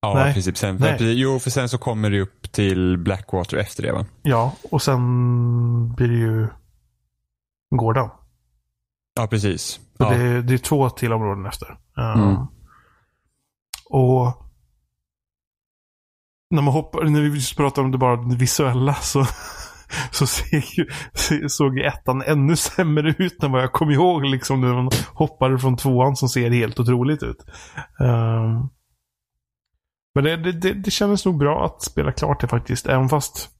Ja, 0.00 0.14
Nej. 0.14 0.30
i 0.30 0.32
princip. 0.32 0.56
Sen, 0.56 0.78
för, 0.78 1.04
jo, 1.04 1.38
för 1.38 1.50
sen 1.50 1.68
så 1.68 1.78
kommer 1.78 2.10
det 2.10 2.20
upp 2.20 2.52
till 2.52 2.98
Blackwater 2.98 3.56
efter 3.56 3.82
det 3.82 3.92
va? 3.92 4.06
Ja, 4.22 4.54
och 4.70 4.82
sen 4.82 5.94
blir 5.94 6.08
det 6.08 6.14
ju 6.14 6.48
Gordon. 7.76 8.08
Ja, 9.20 9.26
precis. 9.26 9.80
Ja. 9.98 10.10
Det, 10.10 10.16
är, 10.16 10.42
det 10.42 10.54
är 10.54 10.58
två 10.58 10.90
till 10.90 11.12
områden 11.12 11.46
efter. 11.46 11.78
Mm. 11.96 12.36
Och 13.90 14.46
när 16.50 16.62
man 16.62 16.74
hoppar, 16.74 17.04
när 17.04 17.20
vi 17.20 17.28
just 17.28 17.56
pratade 17.56 17.84
om 17.84 17.92
det 17.92 17.98
bara 17.98 18.16
det 18.16 18.36
visuella 18.36 18.94
så, 18.94 19.26
så 20.10 20.26
ser 20.26 20.64
ju, 20.78 20.88
såg 21.48 21.78
ettan 21.78 22.22
ännu 22.22 22.56
sämre 22.56 23.14
ut 23.18 23.42
än 23.42 23.52
vad 23.52 23.62
jag 23.62 23.72
kom 23.72 23.90
ihåg. 23.90 24.24
Liksom 24.24 24.60
när 24.60 24.74
man 24.74 24.90
hoppade 25.14 25.58
från 25.58 25.76
tvåan 25.76 26.16
som 26.16 26.28
ser 26.28 26.50
helt 26.50 26.80
otroligt 26.80 27.22
ut. 27.22 27.44
Um, 27.98 28.70
men 30.14 30.24
det, 30.24 30.36
det, 30.36 30.72
det, 30.74 30.90
kändes 30.90 31.24
nog 31.24 31.38
bra 31.38 31.64
att 31.64 31.82
spela 31.82 32.12
klart 32.12 32.40
det 32.40 32.48
faktiskt. 32.48 32.86
Även 32.86 33.08
fast 33.08 33.50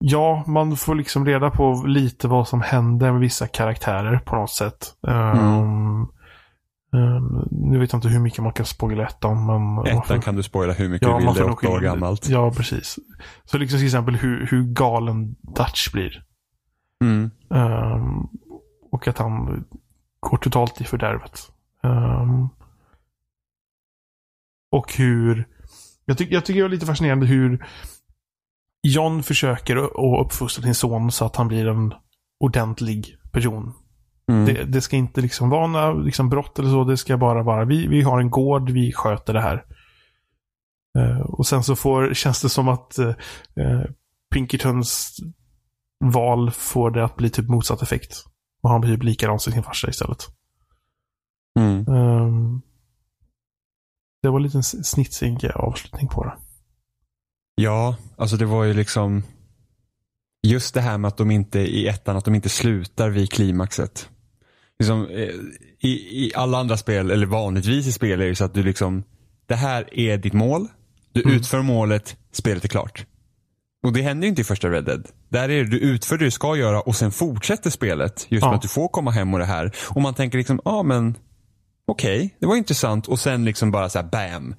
Ja, 0.00 0.44
man 0.46 0.76
får 0.76 0.94
liksom 0.94 1.26
reda 1.26 1.50
på 1.50 1.82
lite 1.86 2.28
vad 2.28 2.48
som 2.48 2.60
händer 2.60 3.12
med 3.12 3.20
vissa 3.20 3.46
karaktärer 3.46 4.18
på 4.18 4.36
något 4.36 4.50
sätt. 4.50 4.94
Mm. 5.06 5.38
Um, 5.38 6.08
um, 6.92 7.48
nu 7.50 7.78
vet 7.78 7.92
jag 7.92 7.98
inte 7.98 8.08
hur 8.08 8.20
mycket 8.20 8.42
man 8.42 8.52
kan 8.52 8.66
spoila 8.66 9.06
ettan. 9.06 9.46
Men 9.46 9.86
ettan 9.86 10.02
får... 10.02 10.22
kan 10.22 10.36
du 10.36 10.42
spoila 10.42 10.72
hur 10.72 10.88
mycket 10.88 11.08
ja, 11.08 11.18
du 11.18 11.26
vill. 11.26 11.34
Det 11.34 11.40
är 11.40 11.50
åtta 11.50 11.68
år 11.68 11.80
gammalt. 11.80 12.28
Ja, 12.28 12.50
precis. 12.50 12.98
Så 13.44 13.58
liksom 13.58 13.78
till 13.78 13.86
exempel 13.86 14.16
hur, 14.16 14.46
hur 14.50 14.62
galen 14.62 15.36
Dutch 15.56 15.92
blir. 15.92 16.22
Mm. 17.04 17.30
Um, 17.48 18.28
och 18.92 19.08
att 19.08 19.18
han 19.18 19.64
går 20.20 20.38
totalt 20.38 20.80
i 20.80 20.84
fördärvet. 20.84 21.40
Um, 21.82 22.48
och 24.70 24.94
hur... 24.96 25.48
Jag, 26.04 26.18
ty 26.18 26.26
jag 26.30 26.44
tycker 26.44 26.60
det 26.60 26.66
är 26.66 26.70
lite 26.70 26.86
fascinerande 26.86 27.26
hur 27.26 27.66
John 28.82 29.22
försöker 29.22 29.76
att 29.76 30.26
uppfostra 30.26 30.62
sin 30.62 30.74
son 30.74 31.12
så 31.12 31.24
att 31.24 31.36
han 31.36 31.48
blir 31.48 31.68
en 31.68 31.94
ordentlig 32.40 33.16
person. 33.32 33.72
Mm. 34.32 34.44
Det, 34.46 34.64
det, 34.64 34.80
ska 34.80 34.96
inte 34.96 35.20
liksom 35.20 35.50
vara 35.50 35.66
några 35.66 35.92
liksom 35.92 36.28
brott 36.28 36.58
eller 36.58 36.70
så. 36.70 36.84
Det 36.84 36.96
ska 36.96 37.16
bara 37.16 37.42
vara 37.42 37.64
vi, 37.64 37.86
vi 37.86 38.02
har 38.02 38.20
en 38.20 38.30
gård, 38.30 38.70
vi 38.70 38.92
sköter 38.92 39.32
det 39.32 39.40
här. 39.40 39.64
Uh, 40.98 41.20
och 41.20 41.46
sen 41.46 41.62
så 41.62 41.76
får, 41.76 42.14
känns 42.14 42.42
det 42.42 42.48
som 42.48 42.68
att 42.68 42.98
uh, 42.98 43.84
Pinkertons 44.34 45.16
val 46.04 46.50
får 46.50 46.90
det 46.90 47.04
att 47.04 47.16
bli 47.16 47.30
typ 47.30 47.48
motsatt 47.48 47.82
effekt. 47.82 48.24
Och 48.62 48.70
han 48.70 48.80
blir 48.80 48.94
typ 48.94 49.02
likadan 49.02 49.38
som 49.38 49.52
sin 49.52 49.62
farsa 49.62 49.88
istället. 49.88 50.26
Mm. 51.58 51.88
Um, 51.88 52.62
det 54.22 54.28
var 54.28 54.36
en 54.36 54.42
liten 54.42 54.62
snitsig 54.62 55.50
avslutning 55.54 56.08
på 56.08 56.24
det. 56.24 56.32
Ja, 57.54 57.96
alltså 58.16 58.36
det 58.36 58.44
var 58.44 58.64
ju 58.64 58.74
liksom 58.74 59.22
just 60.42 60.74
det 60.74 60.80
här 60.80 60.98
med 60.98 61.08
att 61.08 61.16
de 61.16 61.30
inte 61.30 61.58
i 61.60 61.88
ettan, 61.88 62.16
att 62.16 62.24
de 62.24 62.34
inte 62.34 62.48
slutar 62.48 63.10
vid 63.10 63.32
klimaxet. 63.32 64.08
Liksom, 64.78 65.06
eh, 65.06 65.34
i, 65.80 65.90
I 66.26 66.32
alla 66.34 66.58
andra 66.58 66.76
spel, 66.76 67.10
eller 67.10 67.26
vanligtvis 67.26 67.86
i 67.86 67.92
spel, 67.92 68.20
är 68.20 68.26
det 68.26 68.34
så 68.34 68.44
att 68.44 68.54
du 68.54 68.62
liksom, 68.62 69.02
det 69.46 69.54
här 69.54 69.98
är 69.98 70.18
ditt 70.18 70.32
mål. 70.32 70.68
Du 71.12 71.22
mm. 71.22 71.36
utför 71.36 71.62
målet, 71.62 72.16
spelet 72.32 72.64
är 72.64 72.68
klart. 72.68 73.06
Och 73.82 73.92
det 73.92 74.02
händer 74.02 74.24
ju 74.24 74.28
inte 74.28 74.40
i 74.40 74.44
första 74.44 74.70
Red 74.70 74.84
Dead. 74.84 75.08
Där 75.28 75.48
är 75.48 75.64
det, 75.64 75.70
du 75.70 75.78
utför 75.78 76.18
det 76.18 76.24
du 76.24 76.30
ska 76.30 76.56
göra 76.56 76.80
och 76.80 76.96
sen 76.96 77.10
fortsätter 77.10 77.70
spelet. 77.70 78.26
Just 78.28 78.42
ja. 78.42 78.48
med 78.48 78.56
att 78.56 78.62
du 78.62 78.68
får 78.68 78.88
komma 78.88 79.10
hem 79.10 79.34
och 79.34 79.38
det 79.38 79.44
här. 79.44 79.72
Och 79.88 80.02
man 80.02 80.14
tänker 80.14 80.38
liksom, 80.38 80.60
ja 80.64 80.70
ah, 80.70 80.82
men 80.82 81.14
okej, 81.88 82.16
okay, 82.16 82.30
det 82.40 82.46
var 82.46 82.56
intressant. 82.56 83.08
Och 83.08 83.18
sen 83.18 83.44
liksom 83.44 83.70
bara 83.70 83.88
så 83.88 83.98
här, 83.98 84.06
bam 84.06 84.54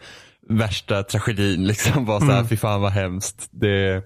värsta 0.49 1.03
tragedin. 1.03 1.63
Liksom 1.67 2.05
bara 2.05 2.19
så 2.19 2.25
här, 2.25 2.37
mm. 2.37 2.47
fy 2.47 2.57
fan 2.57 2.81
vad 2.81 2.91
hemskt. 2.91 3.47
Det, 3.51 4.03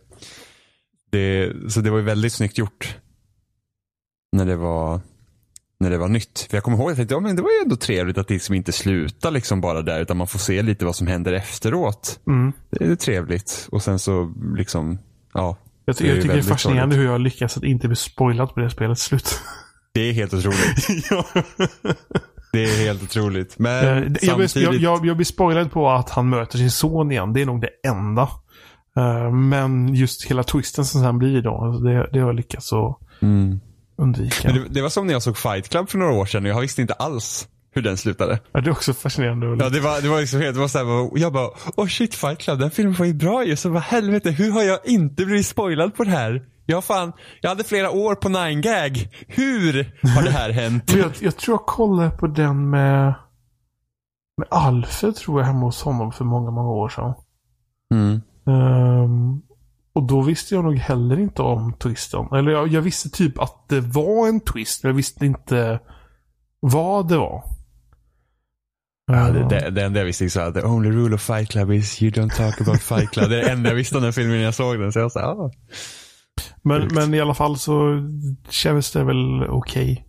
det, 1.12 1.54
så 1.70 1.82
det 1.82 1.90
var 1.90 1.98
ju 1.98 2.04
väldigt 2.04 2.34
snyggt 2.34 2.58
gjort. 2.58 2.98
När 4.32 4.46
det 4.46 4.56
var 4.56 5.02
när 5.80 5.90
det 5.90 5.98
var 5.98 6.08
nytt. 6.08 6.48
För 6.50 6.58
jag 6.58 6.64
kommer 6.64 6.78
ihåg 6.78 6.92
att 6.92 7.12
ja, 7.12 7.20
men 7.20 7.36
det 7.36 7.42
var 7.42 7.50
ju 7.50 7.64
ändå 7.64 7.76
trevligt 7.76 8.18
att 8.18 8.28
det 8.28 8.34
liksom 8.34 8.56
inte 8.56 8.72
slutar 8.72 9.32
liksom 9.32 9.62
bara 9.62 9.82
där 9.82 10.02
utan 10.02 10.18
man 10.18 10.28
får 10.28 10.40
se 10.40 10.62
lite 10.62 10.86
vad 10.86 10.96
som 10.96 11.08
händer 11.08 11.34
efteråt. 11.34 12.20
Mm. 12.28 12.54
Det 12.70 12.86
är 12.86 12.96
trevligt. 12.96 13.68
Och 13.72 13.84
sen 13.84 14.00
så 14.00 14.34
liksom, 14.56 15.00
ja. 15.34 15.58
Jag, 15.86 15.98
ty 15.98 16.08
jag 16.08 16.16
tycker 16.16 16.34
det 16.34 16.40
är 16.40 16.44
fascinerande 16.44 16.96
hur 16.96 17.06
jag 17.06 17.22
lyckas 17.22 17.58
att 17.58 17.64
inte 17.64 17.88
bli 17.88 17.96
spoilad 17.96 18.54
på 18.54 18.60
det 18.60 18.70
spelets 18.70 19.04
slut. 19.04 19.40
Det 19.94 20.02
är 20.02 20.14
helt 20.14 20.34
otroligt. 20.34 20.88
ja. 21.10 21.26
Det 22.54 22.64
är 22.64 22.86
helt 22.86 23.04
otroligt. 23.04 23.56
Men 23.60 24.04
uh, 24.04 24.18
jag, 24.22 24.50
samtidigt... 24.50 24.56
jag, 24.56 24.76
jag, 24.76 25.06
jag 25.06 25.16
blir 25.16 25.26
spoilad 25.26 25.72
på 25.72 25.90
att 25.90 26.10
han 26.10 26.30
möter 26.30 26.58
sin 26.58 26.72
son 26.72 27.12
igen. 27.12 27.34
Det 27.34 27.42
är 27.42 27.46
nog 27.46 27.62
det 27.62 27.88
enda. 27.88 28.30
Uh, 28.98 29.32
men 29.32 29.96
just 29.96 30.26
hela 30.26 30.44
twisten 30.44 30.86
som 30.86 31.02
sen 31.02 31.18
blir 31.18 31.42
då. 31.42 31.56
Alltså 31.56 31.84
det, 31.84 32.10
det 32.14 32.20
har 32.20 32.28
jag 32.28 32.36
lyckats 32.36 32.74
att 32.74 33.00
mm. 33.22 33.60
undvika. 33.98 34.52
Det, 34.52 34.64
det, 34.70 34.82
var 34.82 34.90
som 34.90 35.08
när 35.08 35.14
jag 35.14 35.24
såg 35.24 35.38
Fight 35.38 35.70
Club 35.70 35.90
för 35.90 35.98
några 35.98 36.14
år 36.14 36.26
sedan 36.26 36.46
jag 36.46 36.62
visste 36.62 36.82
inte 36.82 36.94
alls 36.94 37.48
hur 37.74 37.82
den 37.82 37.98
slutade. 37.98 38.40
Ja, 38.52 38.62
det 38.62 38.70
är 38.70 38.72
också 38.72 38.94
fascinerande. 38.94 39.48
Ja, 39.64 39.70
det 39.70 39.80
var, 39.80 40.02
det 40.02 40.10
var 40.10 40.20
liksom 40.20 40.42
helt, 40.42 40.54
det 40.56 40.60
var 40.60 40.68
så 40.68 40.78
här, 40.78 41.20
jag 41.20 41.34
bara, 41.34 41.50
oh 41.78 41.88
shit 41.88 42.16
Fight 42.16 42.40
Club, 42.40 42.60
den 42.60 42.72
filmen 42.72 42.94
var 42.94 43.06
ju 43.06 43.14
bra 43.14 43.46
ju. 43.46 43.56
Så 43.56 43.70
vad 43.70 43.82
helvete, 43.82 44.32
hur 44.32 44.52
har 44.52 44.64
jag 44.64 44.80
inte 44.84 45.26
blivit 45.26 45.46
spoilad 45.46 45.96
på 45.96 46.04
det 46.04 46.10
här? 46.10 46.46
Jag, 46.66 46.84
fan, 46.84 47.14
jag 47.42 47.50
hade 47.50 47.64
flera 47.64 47.92
år 47.92 48.16
på 48.16 48.30
9gag. 48.30 49.08
Hur 49.28 49.74
har 50.16 50.24
det 50.24 50.32
här 50.32 50.50
hänt? 50.50 50.94
jag, 50.98 51.12
jag, 51.20 51.38
tror 51.38 51.54
jag 51.54 51.66
kollade 51.66 52.10
på 52.10 52.28
den 52.28 52.70
med, 52.70 53.14
med 54.38 54.48
Alfred 54.52 55.16
tror 55.16 55.40
jag 55.40 55.48
hemma 55.48 55.66
hos 55.66 55.82
honom 55.82 56.12
för 56.12 56.26
många, 56.26 56.52
många 56.52 56.70
år 56.70 56.90
sedan. 56.90 57.14
Mm. 57.94 58.22
Um, 58.46 59.42
och 59.94 60.04
då 60.04 60.22
visste 60.22 60.56
jag 60.56 60.64
nog 60.64 60.76
heller 60.76 61.20
inte 61.20 61.42
om 61.42 61.74
twisten. 61.74 62.28
Eller 62.32 62.52
jag, 62.52 62.68
jag, 62.68 62.82
visste 62.82 63.10
typ 63.10 63.40
att 63.40 63.70
det 63.70 63.80
var 63.80 64.28
en 64.28 64.40
twist, 64.40 64.84
men 64.84 64.90
jag 64.90 64.96
visste 64.96 65.26
inte 65.26 65.80
vad 66.60 67.08
det 67.08 67.18
var. 67.18 67.44
Ja, 69.08 69.30
det, 69.30 69.50
det, 69.50 69.70
det 69.70 69.84
enda 69.84 70.00
jag 70.00 70.06
visste 70.06 70.26
är 70.26 70.40
att 70.40 70.54
the 70.54 70.64
only 70.64 70.92
rule 70.92 71.16
of 71.16 71.22
fight 71.22 71.50
club 71.50 71.72
is 71.72 72.02
you 72.02 72.12
don't 72.12 72.36
talk 72.36 72.62
about 72.62 72.82
fight 72.82 73.12
club. 73.12 73.30
Det 73.30 73.40
är 73.40 73.46
det 73.46 73.52
enda 73.52 73.70
jag 73.70 73.76
visste 73.76 73.98
om 73.98 74.04
den 74.04 74.14
filmen 74.14 74.38
när 74.38 74.44
jag 74.44 74.54
såg 74.54 74.80
den. 74.80 74.92
Så 74.92 75.00
jag 75.00 75.12
sa, 75.12 75.22
ah. 75.22 75.52
Men, 76.62 76.88
men 76.94 77.14
i 77.14 77.22
alla 77.22 77.34
fall 77.34 77.58
så 77.58 78.02
känns 78.50 78.92
det 78.92 79.04
väl 79.04 79.44
okej. 79.44 79.92
Okay 79.92 80.04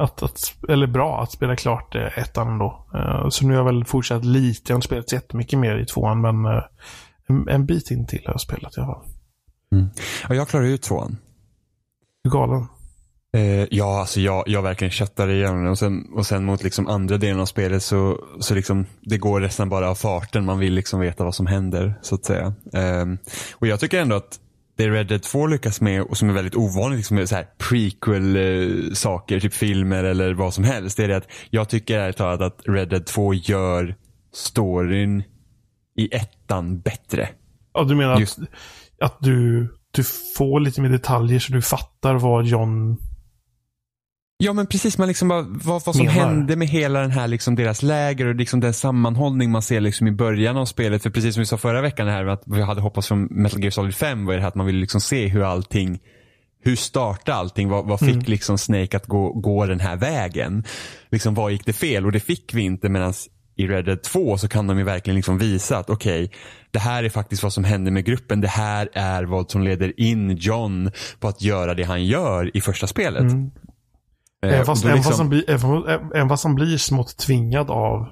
att, 0.00 0.22
att, 0.22 0.54
eller 0.68 0.86
bra 0.86 1.22
att 1.22 1.32
spela 1.32 1.56
klart 1.56 1.94
eh, 1.94 2.18
ettan 2.18 2.48
ändå. 2.48 2.86
Uh, 2.94 3.28
så 3.28 3.46
nu 3.46 3.52
har 3.52 3.58
jag 3.58 3.64
väl 3.64 3.84
fortsatt 3.84 4.24
lite. 4.24 4.72
Jag 4.72 4.74
har 4.74 4.78
inte 4.78 4.86
spelat 4.86 5.12
jättemycket 5.12 5.58
mer 5.58 5.78
i 5.78 5.86
tvåan 5.86 6.20
men 6.20 6.46
uh, 6.46 6.62
en, 7.26 7.48
en, 7.48 7.66
bit 7.66 7.90
in 7.90 8.06
till 8.06 8.22
har 8.26 8.32
jag 8.34 8.40
spelat 8.40 8.76
i 8.76 8.80
alla 8.80 8.94
fall. 8.94 9.04
Mm. 9.72 9.86
Ja, 10.28 10.34
jag 10.34 10.48
klarade 10.48 10.68
ut 10.68 10.82
tvåan. 10.82 11.16
Du 12.24 12.30
galen? 12.30 12.66
Uh, 13.36 13.66
ja, 13.70 14.00
alltså 14.00 14.20
jag, 14.20 14.44
jag 14.46 14.62
verkligen 14.62 14.90
köttade 14.90 15.34
igenom 15.34 15.64
det 15.64 15.70
och 15.70 15.78
sen, 15.78 16.12
och 16.12 16.26
sen 16.26 16.44
mot 16.44 16.62
liksom 16.62 16.86
andra 16.86 17.16
delen 17.16 17.40
av 17.40 17.46
spelet 17.46 17.82
så, 17.82 18.18
så 18.40 18.54
liksom 18.54 18.86
det 19.00 19.18
går 19.18 19.40
nästan 19.40 19.68
bara 19.68 19.90
av 19.90 19.94
farten. 19.94 20.44
Man 20.44 20.58
vill 20.58 20.74
liksom 20.74 21.00
veta 21.00 21.24
vad 21.24 21.34
som 21.34 21.46
händer 21.46 21.94
så 22.02 22.14
att 22.14 22.24
säga. 22.24 22.54
Um, 22.72 23.18
och 23.54 23.66
jag 23.66 23.80
tycker 23.80 24.00
ändå 24.00 24.16
att 24.16 24.38
det 24.76 24.90
Red 24.90 25.06
Dead 25.06 25.22
2 25.22 25.46
lyckas 25.46 25.80
med 25.80 26.02
och 26.02 26.16
som 26.16 26.28
är 26.28 26.32
väldigt 26.32 26.56
ovanligt 26.56 26.98
liksom 26.98 27.26
så 27.26 27.34
här 27.34 27.46
prequel-saker, 27.58 29.36
eh, 29.36 29.40
typ 29.40 29.54
filmer 29.54 30.04
eller 30.04 30.34
vad 30.34 30.54
som 30.54 30.64
helst. 30.64 30.96
Det 30.96 31.04
är 31.04 31.08
det 31.08 31.16
att 31.16 31.30
jag 31.50 31.68
tycker 31.68 31.98
ärligt 31.98 32.16
talat 32.16 32.40
att 32.40 32.60
Red 32.68 32.88
Dead 32.88 33.06
2 33.06 33.34
gör 33.34 33.94
storyn 34.32 35.22
i 35.96 36.14
ettan 36.14 36.80
bättre. 36.80 37.28
Ja, 37.74 37.84
du 37.84 37.94
menar 37.94 38.20
Just... 38.20 38.38
att, 38.38 38.48
att 39.00 39.16
du, 39.20 39.68
du 39.90 40.04
får 40.36 40.60
lite 40.60 40.80
mer 40.80 40.88
detaljer 40.88 41.38
så 41.38 41.52
du 41.52 41.62
fattar 41.62 42.14
vad 42.14 42.46
John 42.46 42.96
Ja 44.42 44.52
men 44.52 44.66
precis, 44.66 44.98
man 44.98 45.08
liksom 45.08 45.28
bara, 45.28 45.42
vad, 45.42 45.82
vad 45.84 45.96
som 45.96 46.06
Menar. 46.06 46.20
hände 46.20 46.56
med 46.56 46.68
hela 46.68 47.00
den 47.00 47.10
här 47.10 47.28
liksom 47.28 47.54
deras 47.54 47.82
läger 47.82 48.26
och 48.26 48.34
liksom 48.34 48.60
den 48.60 48.74
sammanhållning 48.74 49.50
man 49.50 49.62
ser 49.62 49.80
liksom 49.80 50.06
i 50.06 50.12
början 50.12 50.56
av 50.56 50.64
spelet. 50.64 51.02
För 51.02 51.10
precis 51.10 51.34
som 51.34 51.40
vi 51.40 51.46
sa 51.46 51.58
förra 51.58 51.80
veckan 51.80 52.08
här 52.08 52.26
att 52.26 52.42
vi 52.46 52.62
hade 52.62 52.80
hoppats 52.80 53.08
från 53.08 53.24
Metal 53.24 53.60
Gear 53.60 53.70
Solid 53.70 53.94
5 53.94 54.26
var 54.26 54.34
det 54.34 54.40
här 54.40 54.48
att 54.48 54.54
man 54.54 54.66
ville 54.66 54.80
liksom 54.80 55.00
se 55.00 55.26
hur 55.26 55.42
allting 55.42 55.98
hur 56.62 56.76
startade 56.76 57.38
allting? 57.38 57.68
Vad, 57.68 57.86
vad 57.86 58.00
fick 58.00 58.08
mm. 58.08 58.24
liksom 58.26 58.58
Snake 58.58 58.96
att 58.96 59.06
gå, 59.06 59.32
gå 59.32 59.66
den 59.66 59.80
här 59.80 59.96
vägen? 59.96 60.64
Liksom 61.10 61.34
vad 61.34 61.52
gick 61.52 61.66
det 61.66 61.72
fel? 61.72 62.06
Och 62.06 62.12
det 62.12 62.20
fick 62.20 62.54
vi 62.54 62.62
inte 62.62 62.88
medan 62.88 63.14
i 63.56 63.66
Red 63.66 63.84
Dead 63.84 64.02
2 64.02 64.38
så 64.38 64.48
kan 64.48 64.66
de 64.66 64.78
ju 64.78 64.84
verkligen 64.84 65.16
liksom 65.16 65.38
visa 65.38 65.78
att 65.78 65.90
okej, 65.90 66.24
okay, 66.24 66.38
det 66.70 66.78
här 66.78 67.04
är 67.04 67.08
faktiskt 67.08 67.42
vad 67.42 67.52
som 67.52 67.64
händer 67.64 67.92
med 67.92 68.04
gruppen. 68.04 68.40
Det 68.40 68.48
här 68.48 68.88
är 68.92 69.22
vad 69.22 69.50
som 69.50 69.62
leder 69.62 70.00
in 70.00 70.36
John 70.36 70.90
på 71.20 71.28
att 71.28 71.42
göra 71.42 71.74
det 71.74 71.84
han 71.84 72.04
gör 72.04 72.56
i 72.56 72.60
första 72.60 72.86
spelet. 72.86 73.20
Mm. 73.20 73.50
Eh, 74.42 74.54
även, 74.54 74.66
fast, 74.66 74.84
liksom... 74.84 75.12
han 75.12 75.28
blir, 75.28 75.50
även, 75.50 76.10
även 76.14 76.28
fast 76.28 76.44
han 76.44 76.54
blir 76.54 76.78
smått 76.78 77.16
tvingad 77.16 77.70
av 77.70 78.08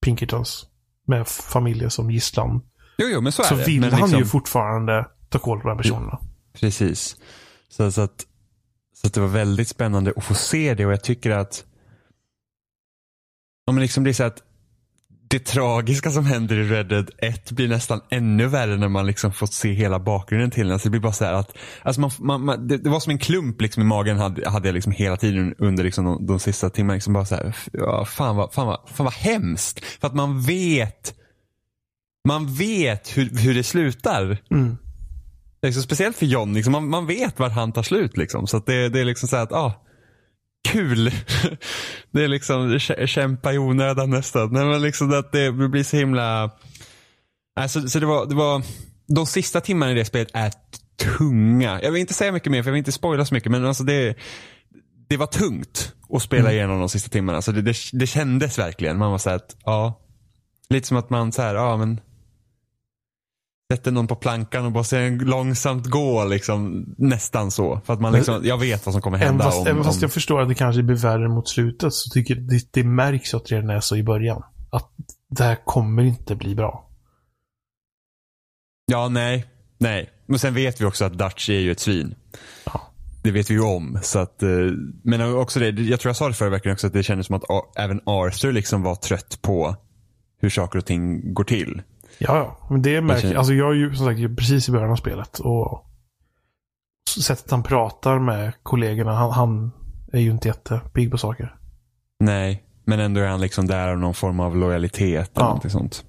Pinkertons 0.00 0.66
med 1.06 1.28
familjen 1.28 1.90
som 1.90 2.10
gisslan. 2.10 2.62
Jo, 2.98 3.08
jo, 3.08 3.20
men 3.20 3.32
så, 3.32 3.42
så 3.42 3.54
vill 3.54 3.80
men 3.80 3.92
han 3.92 4.00
liksom... 4.00 4.18
ju 4.18 4.24
fortfarande 4.24 5.06
ta 5.28 5.38
koll 5.38 5.60
på 5.60 5.68
de 5.68 5.74
här 5.76 5.82
personerna. 5.82 6.18
Precis. 6.52 7.16
Så, 7.68 7.92
så, 7.92 8.00
att, 8.00 8.26
så 8.94 9.06
att 9.06 9.14
det 9.14 9.20
var 9.20 9.28
väldigt 9.28 9.68
spännande 9.68 10.12
att 10.16 10.24
få 10.24 10.34
se 10.34 10.74
det 10.74 10.86
och 10.86 10.92
jag 10.92 11.04
tycker 11.04 11.30
att 11.30 11.64
om 13.66 13.78
liksom 13.78 14.04
det 14.04 14.10
är 14.10 14.14
så 14.14 14.24
att 14.24 14.42
det 15.32 15.38
tragiska 15.38 16.10
som 16.10 16.26
händer 16.26 16.56
i 16.56 16.68
Red 16.68 16.88
Dead 16.88 17.10
1 17.18 17.50
blir 17.50 17.68
nästan 17.68 18.00
ännu 18.10 18.46
värre 18.46 18.76
när 18.76 18.88
man 18.88 19.06
liksom 19.06 19.32
fått 19.32 19.52
se 19.52 19.72
hela 19.72 19.98
bakgrunden 19.98 20.50
till 20.50 20.66
den. 20.66 20.72
Alltså 20.72 20.86
det 20.86 20.90
blir 20.90 21.00
bara 21.00 21.12
så 21.12 21.24
att, 21.24 21.56
alltså 21.82 22.00
man, 22.00 22.10
man, 22.18 22.44
man 22.44 22.68
det, 22.68 22.78
det, 22.78 22.90
var 22.90 23.00
som 23.00 23.10
en 23.10 23.18
klump 23.18 23.60
liksom 23.60 23.82
i 23.82 23.86
magen 23.86 24.18
hade, 24.18 24.50
hade 24.50 24.68
jag 24.68 24.74
liksom 24.74 24.92
hela 24.92 25.16
tiden 25.16 25.54
under 25.58 25.84
liksom 25.84 26.04
de, 26.04 26.26
de 26.26 26.40
sista 26.40 26.70
timmarna. 26.70 26.94
Liksom 26.94 27.12
bara 27.12 27.24
så 27.24 27.34
här, 27.34 27.56
ja, 27.72 28.04
fan, 28.04 28.36
vad, 28.36 28.52
fan, 28.54 28.66
vad, 28.66 28.80
fan 28.86 29.04
vad 29.04 29.14
hemskt. 29.14 29.84
För 29.84 30.06
att 30.06 30.14
man 30.14 30.42
vet, 30.42 31.14
man 32.28 32.54
vet 32.54 33.16
hur, 33.16 33.38
hur 33.38 33.54
det 33.54 33.64
slutar. 33.64 34.38
Mm. 34.50 34.76
Liksom, 35.62 35.82
speciellt 35.82 36.16
för 36.16 36.26
John, 36.26 36.54
liksom, 36.54 36.72
man, 36.72 36.88
man 36.88 37.06
vet 37.06 37.38
var 37.38 37.50
han 37.50 37.72
tar 37.72 37.82
slut. 37.82 38.16
Liksom. 38.16 38.46
Så 38.46 38.58
det, 38.58 38.88
det 38.88 39.00
är 39.00 39.04
liksom 39.04 39.28
så 39.28 39.36
att, 39.36 39.52
ah, 39.52 39.72
kul. 40.68 41.10
Det 42.10 42.24
är 42.24 42.28
liksom 42.28 42.78
kämpa 43.06 43.52
i 43.52 43.58
onödan 43.58 44.10
nästan. 44.10 44.52
Nej, 44.52 44.64
men 44.64 44.82
liksom 44.82 45.18
att 45.18 45.32
det 45.32 45.52
blir 45.52 45.84
så 45.84 45.96
himla... 45.96 46.50
Alltså, 47.56 47.88
så 47.88 47.98
det 47.98 48.06
var, 48.06 48.26
det 48.26 48.34
var, 48.34 48.62
de 49.06 49.26
sista 49.26 49.60
timmarna 49.60 49.92
i 49.92 49.94
det 49.94 50.04
spelet 50.04 50.30
är 50.34 50.52
tunga. 51.18 51.82
Jag 51.82 51.92
vill 51.92 52.00
inte 52.00 52.14
säga 52.14 52.32
mycket 52.32 52.52
mer 52.52 52.62
för 52.62 52.70
jag 52.70 52.72
vill 52.72 52.78
inte 52.78 52.92
spoila 52.92 53.24
så 53.24 53.34
mycket 53.34 53.52
men 53.52 53.66
alltså 53.66 53.84
det, 53.84 54.16
det 55.08 55.16
var 55.16 55.26
tungt 55.26 55.94
att 56.10 56.22
spela 56.22 56.42
mm. 56.42 56.52
igenom 56.52 56.78
de 56.78 56.88
sista 56.88 57.10
timmarna. 57.10 57.42
Så 57.42 57.52
det, 57.52 57.62
det, 57.62 57.76
det 57.92 58.06
kändes 58.06 58.58
verkligen. 58.58 58.98
Man 58.98 59.10
var 59.10 59.18
såhär 59.18 59.36
att, 59.36 59.56
ja. 59.64 60.00
Lite 60.68 60.88
som 60.88 60.96
att 60.96 61.10
man 61.10 61.32
såhär, 61.32 61.54
ja 61.54 61.76
men 61.76 62.00
sätter 63.76 63.90
någon 63.92 64.06
på 64.06 64.14
plankan 64.14 64.64
och 64.64 64.72
bara 64.72 64.84
ser 64.84 65.00
en 65.00 65.18
långsamt 65.18 65.86
gå 65.86 66.24
liksom. 66.24 66.86
Nästan 66.98 67.50
så. 67.50 67.80
För 67.84 67.92
att 67.92 68.00
man 68.00 68.12
liksom, 68.12 68.40
jag 68.44 68.58
vet 68.58 68.86
vad 68.86 68.92
som 68.92 69.02
kommer 69.02 69.18
hända. 69.18 69.44
Även 69.44 69.52
fast, 69.52 69.60
om, 69.60 69.66
även 69.66 69.84
fast 69.84 70.02
jag 70.02 70.12
förstår 70.12 70.40
att 70.40 70.48
det 70.48 70.54
kanske 70.54 70.82
blir 70.82 70.96
värre 70.96 71.28
mot 71.28 71.48
slutet 71.48 71.94
så 71.94 72.10
tycker 72.10 72.34
jag 72.34 72.42
det, 72.48 72.68
det 72.70 72.84
märks 72.84 73.34
att 73.34 73.44
det 73.44 73.54
redan 73.54 73.70
är 73.70 73.80
så 73.80 73.96
i 73.96 74.02
början. 74.02 74.42
Att 74.70 74.90
det 75.28 75.44
här 75.44 75.58
kommer 75.64 76.02
inte 76.02 76.34
bli 76.34 76.54
bra. 76.54 76.88
Ja, 78.86 79.08
nej. 79.08 79.46
Nej. 79.78 80.10
Men 80.26 80.38
sen 80.38 80.54
vet 80.54 80.80
vi 80.80 80.84
också 80.84 81.04
att 81.04 81.18
Dutch 81.18 81.50
är 81.50 81.60
ju 81.60 81.70
ett 81.70 81.80
svin. 81.80 82.14
Ja. 82.64 82.80
Det 83.22 83.30
vet 83.30 83.50
vi 83.50 83.54
ju 83.54 83.62
om. 83.62 83.98
Så 84.02 84.18
att, 84.18 84.42
eh, 84.42 84.48
men 85.02 85.34
också 85.34 85.60
det, 85.60 85.66
jag 85.66 86.00
tror 86.00 86.08
jag 86.08 86.16
sa 86.16 86.28
det 86.28 86.34
förra 86.34 86.50
veckan 86.50 86.72
också, 86.72 86.86
att 86.86 86.92
det 86.92 87.02
kändes 87.02 87.26
som 87.26 87.36
att 87.36 87.44
även 87.76 88.00
Arthur 88.06 88.52
liksom 88.52 88.82
var 88.82 88.94
trött 88.94 89.38
på 89.42 89.76
hur 90.40 90.50
saker 90.50 90.78
och 90.78 90.86
ting 90.86 91.34
går 91.34 91.44
till. 91.44 91.82
Ja, 92.18 92.56
men 92.70 92.82
det 92.82 93.00
märker 93.00 93.28
jag. 93.28 93.36
Alltså 93.36 93.52
jag 93.52 93.70
är 93.70 93.74
ju 93.74 93.94
som 93.94 94.06
sagt 94.06 94.36
precis 94.36 94.68
i 94.68 94.72
början 94.72 94.90
av 94.90 94.96
spelet. 94.96 95.38
Och 95.38 95.86
sättet 97.20 97.50
han 97.50 97.62
pratar 97.62 98.18
med 98.18 98.52
kollegorna, 98.62 99.14
han, 99.14 99.30
han 99.30 99.72
är 100.12 100.20
ju 100.20 100.30
inte 100.30 100.48
jättepigg 100.48 101.10
på 101.10 101.18
saker. 101.18 101.56
Nej, 102.20 102.64
men 102.84 103.00
ändå 103.00 103.20
är 103.20 103.26
han 103.26 103.40
liksom 103.40 103.66
där 103.66 103.88
av 103.88 103.98
någon 103.98 104.14
form 104.14 104.40
av 104.40 104.56
lojalitet 104.56 105.30
eller 105.36 105.44
ja. 105.44 105.44
någonting 105.44 105.70
sånt. 105.70 106.04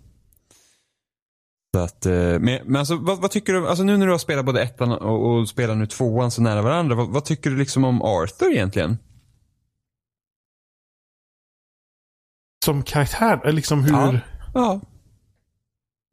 Så 1.75 1.79
att, 1.79 2.05
eh, 2.05 2.13
men, 2.13 2.59
men 2.65 2.75
alltså, 2.75 2.95
vad, 2.95 3.21
vad, 3.21 3.31
tycker 3.31 3.53
du, 3.53 3.67
alltså 3.67 3.83
nu 3.83 3.97
när 3.97 4.05
du 4.05 4.11
har 4.11 4.19
spelat 4.19 4.45
både 4.45 4.61
ettan 4.61 4.91
och, 4.91 5.25
och 5.25 5.49
spelar 5.49 5.75
nu 5.75 5.85
tvåan 5.85 6.31
så 6.31 6.41
nära 6.41 6.61
varandra, 6.61 6.95
vad, 6.95 7.07
vad, 7.07 7.25
tycker 7.25 7.49
du 7.49 7.57
liksom 7.57 7.83
om 7.83 8.01
Arthur 8.01 8.51
egentligen? 8.51 8.97
Som 12.65 12.83
karaktär? 12.83 13.51
Liksom 13.51 13.83
hur? 13.83 13.91
Ja. 13.91 14.19
ja. 14.53 14.81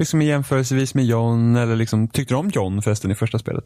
Liksom 0.01 0.23
jämförelsevis 0.23 0.95
med 0.95 1.05
John 1.05 1.57
eller 1.57 1.77
liksom, 1.77 2.09
tyckte 2.09 2.35
du 2.35 2.39
om 2.39 2.49
John 2.49 2.83
förresten 2.83 3.11
i 3.11 3.15
första 3.15 3.39
spelet? 3.39 3.65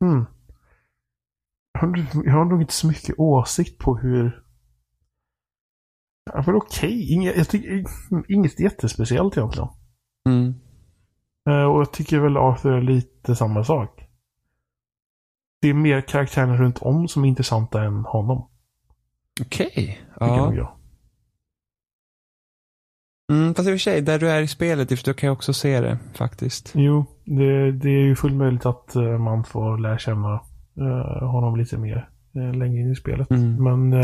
Mm. 0.00 0.24
Jag 2.24 2.32
har 2.32 2.44
nog 2.44 2.60
inte 2.60 2.72
så 2.72 2.86
mycket 2.86 3.18
åsikt 3.18 3.78
på 3.78 3.96
hur... 3.96 4.44
Ja, 6.32 6.42
men 6.46 6.54
okej, 6.54 7.12
inget, 8.28 8.60
jättespeciellt 8.60 9.36
egentligen. 9.36 9.68
Mm. 10.28 10.54
Uh, 11.48 11.64
och 11.64 11.80
jag 11.80 11.92
tycker 11.92 12.18
väl 12.18 12.36
Arthur 12.36 12.72
är 12.72 12.82
lite 12.82 13.36
samma 13.36 13.64
sak. 13.64 14.08
Det 15.60 15.68
är 15.68 15.74
mer 15.74 16.00
karaktärerna 16.00 16.56
runt 16.56 16.78
om 16.78 17.08
som 17.08 17.24
är 17.24 17.28
intressanta 17.28 17.82
än 17.84 18.04
honom. 18.04 18.50
Okej. 19.40 20.06
Okay. 20.16 20.56
Ja. 20.56 20.78
Mm, 23.32 23.54
fast 23.54 23.68
i 23.68 23.70
och 23.70 23.74
för 23.74 23.78
sig, 23.78 24.02
där 24.02 24.18
du 24.18 24.30
är 24.30 24.42
i 24.42 24.48
spelet, 24.48 25.04
då 25.04 25.14
kan 25.14 25.26
jag 25.26 25.36
också 25.36 25.52
se 25.52 25.80
det 25.80 25.98
faktiskt. 26.14 26.72
Jo, 26.74 27.06
det, 27.24 27.72
det 27.72 27.88
är 27.88 28.04
ju 28.04 28.16
fullt 28.16 28.34
möjligt 28.34 28.66
att 28.66 28.92
uh, 28.96 29.18
man 29.18 29.44
får 29.44 29.78
lära 29.78 29.98
känna 29.98 30.40
uh, 30.80 31.28
honom 31.28 31.56
lite 31.56 31.78
mer 31.78 32.08
uh, 32.36 32.54
längre 32.54 32.80
in 32.80 32.92
i 32.92 32.96
spelet. 32.96 33.30
Mm. 33.30 33.64
Men 33.64 34.02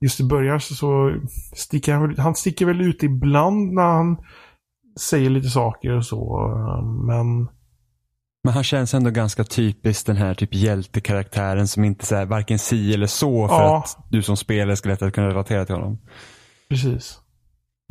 just 0.00 0.20
i 0.20 0.24
början 0.24 0.60
så, 0.60 0.74
så 0.74 1.14
sticker 1.56 1.94
han, 1.94 2.18
han 2.18 2.34
sticker 2.34 2.66
väl 2.66 2.80
ut 2.80 3.02
ibland 3.02 3.72
när 3.72 3.82
han 3.82 4.16
säger 5.00 5.30
lite 5.30 5.48
saker 5.48 5.96
och 5.96 6.04
så. 6.04 6.48
men 7.06 7.48
men 8.44 8.54
han 8.54 8.64
känns 8.64 8.94
ändå 8.94 9.10
ganska 9.10 9.44
typiskt 9.44 10.06
den 10.06 10.16
här 10.16 10.34
typ 10.34 10.54
hjältekaraktären 10.54 11.68
som 11.68 11.84
inte 11.84 12.06
säger 12.06 12.26
varken 12.26 12.58
si 12.58 12.94
eller 12.94 13.06
så 13.06 13.48
för 13.48 13.54
ja. 13.54 13.78
att 13.78 14.06
du 14.10 14.22
som 14.22 14.36
spelare 14.36 14.76
ska 14.76 14.88
lättare 14.88 15.10
kunna 15.10 15.28
relatera 15.28 15.64
till 15.64 15.74
honom. 15.74 15.98
Precis. 16.68 17.21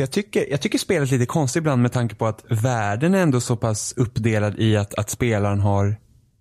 Jag 0.01 0.11
tycker, 0.11 0.51
jag 0.51 0.61
tycker 0.61 0.77
spelet 0.77 1.09
är 1.09 1.13
lite 1.13 1.25
konstigt 1.25 1.59
ibland 1.59 1.81
med 1.81 1.91
tanke 1.91 2.15
på 2.15 2.27
att 2.27 2.43
världen 2.49 3.13
är 3.13 3.21
ändå 3.21 3.41
så 3.41 3.55
pass 3.55 3.93
uppdelad 3.97 4.59
i 4.59 4.77
att, 4.77 4.93
att 4.93 5.09
spelaren 5.09 5.59
har 5.59 5.95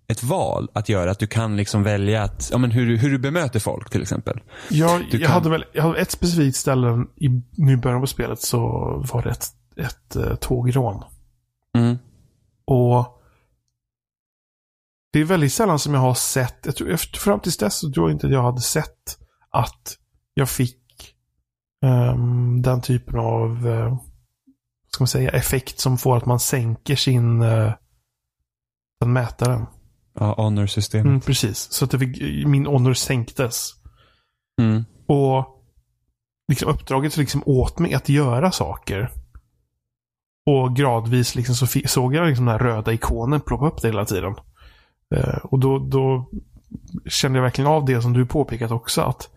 ett 0.07 0.23
val 0.23 0.69
att 0.73 0.89
göra. 0.89 1.11
Att 1.11 1.19
du 1.19 1.27
kan 1.27 1.57
liksom 1.57 1.83
välja 1.83 2.23
att, 2.23 2.49
ja, 2.51 2.57
men 2.57 2.71
hur, 2.71 2.97
hur 2.97 3.09
du 3.09 3.17
bemöter 3.17 3.59
folk 3.59 3.89
till 3.89 4.01
exempel. 4.01 4.39
Ja, 4.69 4.99
jag, 5.11 5.21
kan... 5.21 5.31
hade 5.31 5.49
väl, 5.49 5.65
jag 5.73 5.83
hade 5.83 5.99
ett 5.99 6.11
specifikt 6.11 6.57
ställe 6.57 7.05
i, 7.15 7.25
i 7.71 7.77
början 7.77 8.01
på 8.01 8.07
spelet 8.07 8.41
så 8.41 8.59
var 9.13 9.21
det 9.23 9.29
ett, 9.29 9.45
ett, 9.75 10.15
ett 10.15 10.15
uh, 10.15 10.35
tågrån. 10.35 11.03
Mm. 11.77 11.97
Och 12.65 13.21
det 15.13 15.19
är 15.19 15.25
väldigt 15.25 15.53
sällan 15.53 15.79
som 15.79 15.93
jag 15.93 16.01
har 16.01 16.13
sett, 16.13 16.65
jag 16.65 16.75
tror, 16.75 17.17
fram 17.17 17.39
tills 17.39 17.57
dess 17.57 17.75
så 17.75 17.91
tror 17.91 18.09
jag 18.09 18.15
inte 18.15 18.27
att 18.27 18.33
jag 18.33 18.43
hade 18.43 18.61
sett 18.61 19.17
att 19.49 19.97
jag 20.33 20.49
fick 20.49 20.80
um, 21.81 22.61
den 22.61 22.81
typen 22.81 23.19
av 23.19 23.67
uh, 23.67 23.97
ska 24.87 25.01
man 25.01 25.07
säga, 25.07 25.29
effekt 25.29 25.79
som 25.79 25.97
får 25.97 26.17
att 26.17 26.25
man 26.25 26.39
sänker 26.39 26.95
sin 26.95 27.41
uh, 27.41 27.73
den 28.99 29.13
mätaren. 29.13 29.65
Ja, 30.13 30.33
honor-systemet. 30.37 31.05
Mm, 31.05 31.21
precis, 31.21 31.57
så 31.71 31.85
att 31.85 31.99
fick, 31.99 32.45
min 32.47 32.65
honor 32.65 32.93
sänktes. 32.93 33.71
Mm. 34.61 34.85
Och 35.07 35.63
liksom 36.47 36.69
uppdraget 36.69 37.17
liksom 37.17 37.43
åt 37.45 37.79
mig 37.79 37.93
att 37.93 38.09
göra 38.09 38.51
saker. 38.51 39.11
Och 40.45 40.75
gradvis 40.75 41.35
liksom 41.35 41.55
så 41.55 41.67
såg 41.85 42.15
jag 42.15 42.27
liksom 42.27 42.45
den 42.45 42.51
här 42.59 42.65
röda 42.65 42.93
ikonen 42.93 43.41
ploppa 43.41 43.67
upp 43.67 43.81
det 43.81 43.87
hela 43.87 44.05
tiden. 44.05 44.35
Uh, 45.15 45.37
och 45.43 45.59
då, 45.59 45.79
då 45.79 46.29
kände 47.05 47.37
jag 47.37 47.43
verkligen 47.43 47.71
av 47.71 47.85
det 47.85 48.01
som 48.01 48.13
du 48.13 48.25
påpekat 48.25 48.71
också. 48.71 49.01
att 49.01 49.29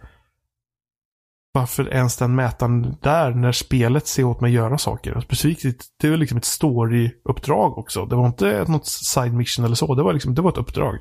varför 1.54 1.92
ens 1.94 2.16
den 2.16 2.34
mätaren 2.34 2.96
där 3.02 3.30
när 3.30 3.52
spelet 3.52 4.06
ser 4.06 4.24
åt 4.24 4.40
mig 4.40 4.52
göra 4.52 4.78
saker? 4.78 5.20
Specifikt, 5.20 5.84
det 6.00 6.10
var 6.10 6.16
liksom 6.16 6.38
ett 6.38 6.44
story-uppdrag 6.44 7.78
också. 7.78 8.06
Det 8.06 8.16
var 8.16 8.26
inte 8.26 8.64
något 8.68 8.86
side 8.86 9.34
mission 9.34 9.64
eller 9.64 9.74
så. 9.74 9.94
Det 9.94 10.02
var, 10.02 10.12
liksom, 10.12 10.34
det 10.34 10.42
var 10.42 10.50
ett 10.50 10.58
uppdrag. 10.58 10.98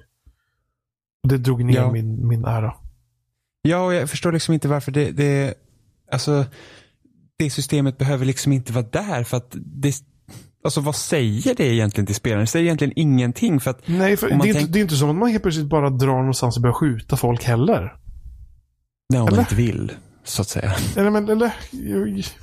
Och 1.23 1.29
det 1.29 1.37
drog 1.37 1.65
ner 1.65 1.75
ja. 1.75 1.91
min, 1.91 2.27
min 2.27 2.45
ära. 2.45 2.73
Ja, 3.61 3.85
och 3.85 3.93
jag 3.93 4.09
förstår 4.09 4.31
liksom 4.31 4.53
inte 4.53 4.67
varför 4.67 4.91
det, 4.91 5.11
det, 5.11 5.53
alltså, 6.11 6.45
det 7.37 7.49
systemet 7.49 7.97
behöver 7.97 8.25
liksom 8.25 8.51
inte 8.51 8.73
vara 8.73 8.85
där 8.85 9.23
för 9.23 9.37
att 9.37 9.55
det, 9.55 9.95
Alltså 10.63 10.81
vad 10.81 10.95
säger 10.95 11.55
det 11.55 11.73
egentligen 11.73 12.05
till 12.05 12.15
spelaren? 12.15 12.41
Det 12.41 12.47
säger 12.47 12.65
egentligen 12.65 12.93
ingenting 12.95 13.59
för 13.59 13.71
att... 13.71 13.81
Nej, 13.85 14.17
för 14.17 14.27
det, 14.27 14.33
är 14.33 14.39
tänk... 14.39 14.55
inte, 14.55 14.71
det 14.71 14.79
är 14.79 14.81
inte 14.81 14.95
som 14.95 15.09
att 15.09 15.15
man 15.15 15.29
helt 15.29 15.43
plötsligt 15.43 15.67
bara 15.67 15.89
drar 15.89 16.17
någonstans 16.17 16.55
och 16.55 16.61
börjar 16.61 16.73
skjuta 16.73 17.17
folk 17.17 17.43
heller. 17.43 17.95
Nej, 19.09 19.21
om 19.21 19.27
Eller? 19.27 19.37
man 19.37 19.39
inte 19.39 19.55
vill 19.55 19.91
så 20.23 20.41
att 20.41 20.49
säga. 20.49 20.73
Eller, 20.97 21.09
men, 21.09 21.29
eller 21.29 21.51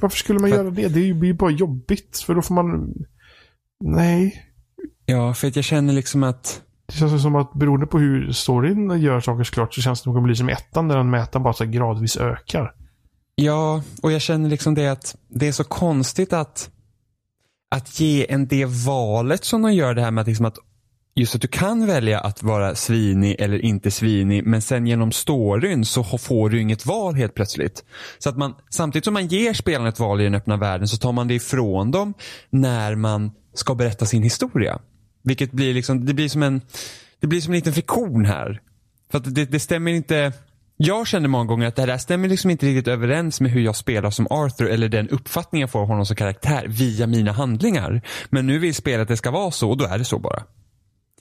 varför 0.00 0.16
skulle 0.16 0.38
man 0.38 0.50
för... 0.50 0.56
göra 0.56 0.70
det? 0.70 0.88
Det 0.88 1.14
blir 1.14 1.28
ju 1.28 1.34
bara 1.34 1.50
jobbigt. 1.50 2.18
För 2.26 2.34
då 2.34 2.42
får 2.42 2.54
man... 2.54 2.94
Nej. 3.84 4.46
Ja, 5.06 5.34
för 5.34 5.48
att 5.48 5.56
jag 5.56 5.64
känner 5.64 5.92
liksom 5.92 6.22
att... 6.22 6.62
Det 6.86 6.92
känns 6.92 7.22
som 7.22 7.36
att 7.36 7.52
beroende 7.52 7.86
på 7.86 7.98
hur 7.98 8.32
storyn 8.32 9.00
gör 9.00 9.20
saker 9.20 9.44
såklart 9.44 9.74
så 9.74 9.80
känns 9.80 10.02
det 10.02 10.10
nog 10.10 10.16
att 10.16 10.24
bli 10.24 10.36
som 10.36 10.48
ettan 10.48 10.88
där 10.88 10.96
den 10.96 11.10
mätaren 11.10 11.42
bara 11.42 11.52
så 11.52 11.64
gradvis 11.64 12.16
ökar. 12.16 12.74
Ja, 13.34 13.82
och 14.02 14.12
jag 14.12 14.20
känner 14.20 14.48
liksom 14.48 14.74
det 14.74 14.86
att 14.86 15.16
det 15.28 15.48
är 15.48 15.52
så 15.52 15.64
konstigt 15.64 16.32
att 16.32 16.70
att 17.70 18.00
ge 18.00 18.32
en 18.32 18.46
det 18.46 18.64
valet 18.64 19.44
som 19.44 19.62
de 19.62 19.72
gör 19.72 19.94
det 19.94 20.02
här 20.02 20.10
med 20.10 20.22
att, 20.22 20.28
liksom 20.28 20.46
att 20.46 20.58
just 21.14 21.34
att 21.34 21.40
du 21.40 21.48
kan 21.48 21.86
välja 21.86 22.20
att 22.20 22.42
vara 22.42 22.74
svinig 22.74 23.36
eller 23.38 23.64
inte 23.64 23.90
svinig 23.90 24.46
men 24.46 24.62
sen 24.62 24.86
genom 24.86 25.12
storyn 25.12 25.84
så 25.84 26.04
får 26.04 26.50
du 26.50 26.60
inget 26.60 26.86
val 26.86 27.14
helt 27.14 27.34
plötsligt. 27.34 27.84
Så 28.18 28.28
att 28.28 28.36
man, 28.36 28.54
samtidigt 28.70 29.04
som 29.04 29.14
man 29.14 29.26
ger 29.26 29.52
spelarna 29.52 29.88
ett 29.88 29.98
val 29.98 30.20
i 30.20 30.24
den 30.24 30.34
öppna 30.34 30.56
världen 30.56 30.88
så 30.88 30.96
tar 30.96 31.12
man 31.12 31.28
det 31.28 31.34
ifrån 31.34 31.90
dem 31.90 32.14
när 32.50 32.94
man 32.94 33.30
ska 33.54 33.74
berätta 33.74 34.06
sin 34.06 34.22
historia. 34.22 34.78
Vilket 35.22 35.52
blir 35.52 35.74
liksom, 35.74 36.06
det 36.06 36.14
blir 36.14 36.28
som 36.28 36.42
en, 36.42 36.60
det 37.20 37.26
blir 37.26 37.40
som 37.40 37.52
en 37.52 37.56
liten 37.56 37.72
fiktion 37.72 38.24
här. 38.24 38.60
För 39.10 39.18
att 39.18 39.34
det, 39.34 39.44
det 39.44 39.60
stämmer 39.60 39.92
inte 39.92 40.32
jag 40.82 41.06
känner 41.06 41.28
många 41.28 41.44
gånger 41.44 41.66
att 41.66 41.76
det 41.76 41.82
här 41.82 41.98
stämmer 41.98 42.28
liksom 42.28 42.50
inte 42.50 42.66
riktigt 42.66 42.88
överens 42.88 43.40
med 43.40 43.50
hur 43.50 43.60
jag 43.60 43.76
spelar 43.76 44.10
som 44.10 44.26
Arthur 44.30 44.68
eller 44.68 44.88
den 44.88 45.08
uppfattning 45.08 45.60
jag 45.60 45.70
får 45.70 45.80
av 45.80 45.86
honom 45.86 46.06
som 46.06 46.16
karaktär 46.16 46.64
via 46.68 47.06
mina 47.06 47.32
handlingar. 47.32 48.02
Men 48.30 48.46
nu 48.46 48.58
vill 48.58 48.74
spelet 48.74 49.02
att 49.02 49.08
det 49.08 49.16
ska 49.16 49.30
vara 49.30 49.50
så 49.50 49.70
och 49.70 49.76
då 49.76 49.84
är 49.84 49.98
det 49.98 50.04
så 50.04 50.18
bara. 50.18 50.42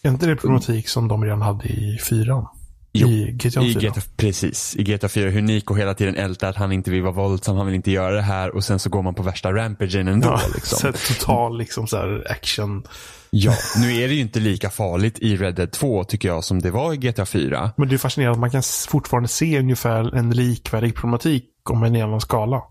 Är 0.02 0.10
inte 0.10 0.26
det 0.26 0.36
problematik 0.36 0.90
som 0.90 1.08
de 1.08 1.24
redan 1.24 1.42
hade 1.42 1.68
i 1.68 1.98
fyran? 2.10 2.46
Jo, 2.94 3.08
I 3.08 3.32
GTA 3.32 3.62
4? 3.62 3.64
I 3.64 3.74
GTA, 3.74 4.02
precis. 4.18 4.76
I 4.76 4.84
GTA 4.84 5.10
4 5.10 5.30
hur 5.30 5.42
Nico 5.42 5.74
hela 5.74 5.94
tiden 5.94 6.16
ältar 6.16 6.50
att 6.50 6.56
han 6.56 6.72
inte 6.72 6.92
vill 6.92 7.02
vara 7.02 7.14
våldsam, 7.14 7.58
han 7.58 7.66
vill 7.66 7.76
inte 7.76 7.92
göra 7.92 8.16
det 8.16 8.22
här 8.22 8.56
och 8.56 8.64
sen 8.64 8.80
så 8.80 8.90
går 8.90 9.02
man 9.02 9.14
på 9.14 9.24
värsta 9.24 9.54
rampagen 9.54 10.08
ändå. 10.08 10.28
Ja, 10.28 10.42
liksom. 10.56 10.94
total 11.08 11.58
liksom 11.58 11.88
så 11.88 11.98
här 11.98 12.32
action. 12.32 12.84
Ja, 13.30 13.54
nu 13.78 13.94
är 13.94 14.08
det 14.08 14.14
ju 14.14 14.22
inte 14.22 14.40
lika 14.40 14.70
farligt 14.70 15.20
i 15.20 15.38
Red 15.38 15.56
Dead 15.56 15.72
2 15.72 16.04
tycker 16.04 16.28
jag 16.28 16.44
som 16.44 16.62
det 16.62 16.72
var 16.72 16.94
i 16.94 16.98
GTA 16.98 17.26
4. 17.26 17.72
Men 17.78 17.90
det 17.90 17.96
är 17.96 17.98
fascinerande 17.98 18.34
att 18.34 18.40
man 18.40 18.52
kan 18.52 18.64
fortfarande 18.90 19.30
se 19.30 19.60
ungefär 19.60 20.16
en 20.16 20.30
likvärdig 20.30 20.96
problematik 20.96 21.46
om 21.70 21.84
en 21.84 21.96
annan 21.96 22.22
skala. 22.22 22.64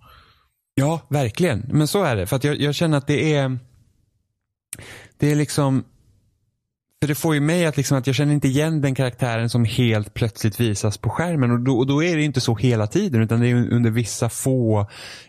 Ja, 0.74 1.00
verkligen. 1.08 1.64
Men 1.68 1.88
så 1.88 2.02
är 2.04 2.16
det. 2.16 2.26
För 2.26 2.36
att 2.36 2.44
jag, 2.44 2.60
jag 2.60 2.74
känner 2.74 2.98
att 2.98 3.06
det 3.06 3.34
är 3.34 3.58
det 5.18 5.32
är 5.32 5.36
liksom 5.36 5.84
för 7.00 7.08
det 7.08 7.14
får 7.14 7.34
ju 7.34 7.40
mig 7.40 7.66
att, 7.66 7.76
liksom, 7.76 7.98
att 7.98 8.06
jag 8.06 8.16
känner 8.16 8.34
inte 8.34 8.48
igen 8.48 8.80
den 8.80 8.94
karaktären 8.94 9.50
som 9.50 9.64
helt 9.64 10.14
plötsligt 10.14 10.60
visas 10.60 10.98
på 10.98 11.10
skärmen. 11.10 11.50
Och 11.50 11.60
då, 11.60 11.78
och 11.78 11.86
då 11.86 12.02
är 12.04 12.16
det 12.16 12.22
inte 12.22 12.40
så 12.40 12.54
hela 12.54 12.86
tiden 12.86 13.22
utan 13.22 13.40
det 13.40 13.48
är 13.48 13.72
under 13.72 13.90
vissa 13.90 14.28
få 14.28 14.80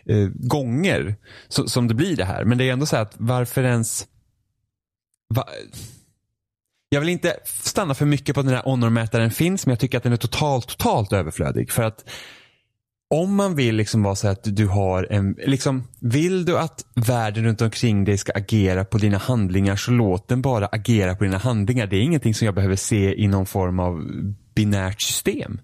eh, 0.06 0.28
gånger 0.34 1.16
så, 1.48 1.68
som 1.68 1.88
det 1.88 1.94
blir 1.94 2.16
det 2.16 2.24
här. 2.24 2.44
Men 2.44 2.58
det 2.58 2.68
är 2.68 2.72
ändå 2.72 2.86
så 2.86 2.96
att 2.96 3.14
varför 3.18 3.64
ens 3.64 4.06
Va? 5.34 5.44
Jag 6.88 7.00
vill 7.00 7.08
inte 7.08 7.36
stanna 7.44 7.94
för 7.94 8.06
mycket 8.06 8.34
på 8.34 8.40
att 8.40 8.46
den 8.46 8.54
här 8.54 8.62
honormätaren 8.62 9.30
finns 9.30 9.66
men 9.66 9.72
jag 9.72 9.78
tycker 9.78 9.98
att 9.98 10.04
den 10.04 10.12
är 10.12 10.16
totalt, 10.16 10.68
totalt 10.68 11.12
överflödig. 11.12 11.70
För 11.70 11.82
att 11.82 12.10
om 13.14 13.34
man 13.34 13.54
vill 13.54 13.76
liksom 13.76 14.02
vara 14.02 14.14
så 14.14 14.28
att 14.28 14.56
du 14.56 14.66
har 14.66 15.06
en, 15.10 15.36
liksom, 15.46 15.88
vill 16.00 16.44
du 16.44 16.58
att 16.58 16.84
världen 16.94 17.44
runt 17.44 17.62
omkring 17.62 18.04
dig 18.04 18.18
ska 18.18 18.32
agera 18.32 18.84
på 18.84 18.98
dina 18.98 19.18
handlingar 19.18 19.76
så 19.76 19.90
låt 19.90 20.28
den 20.28 20.42
bara 20.42 20.66
agera 20.66 21.16
på 21.16 21.24
dina 21.24 21.38
handlingar. 21.38 21.86
Det 21.86 21.96
är 21.96 22.00
ingenting 22.00 22.34
som 22.34 22.44
jag 22.44 22.54
behöver 22.54 22.76
se 22.76 23.22
i 23.22 23.28
någon 23.28 23.46
form 23.46 23.80
av 23.80 24.04
binärt 24.54 25.00
system 25.00 25.60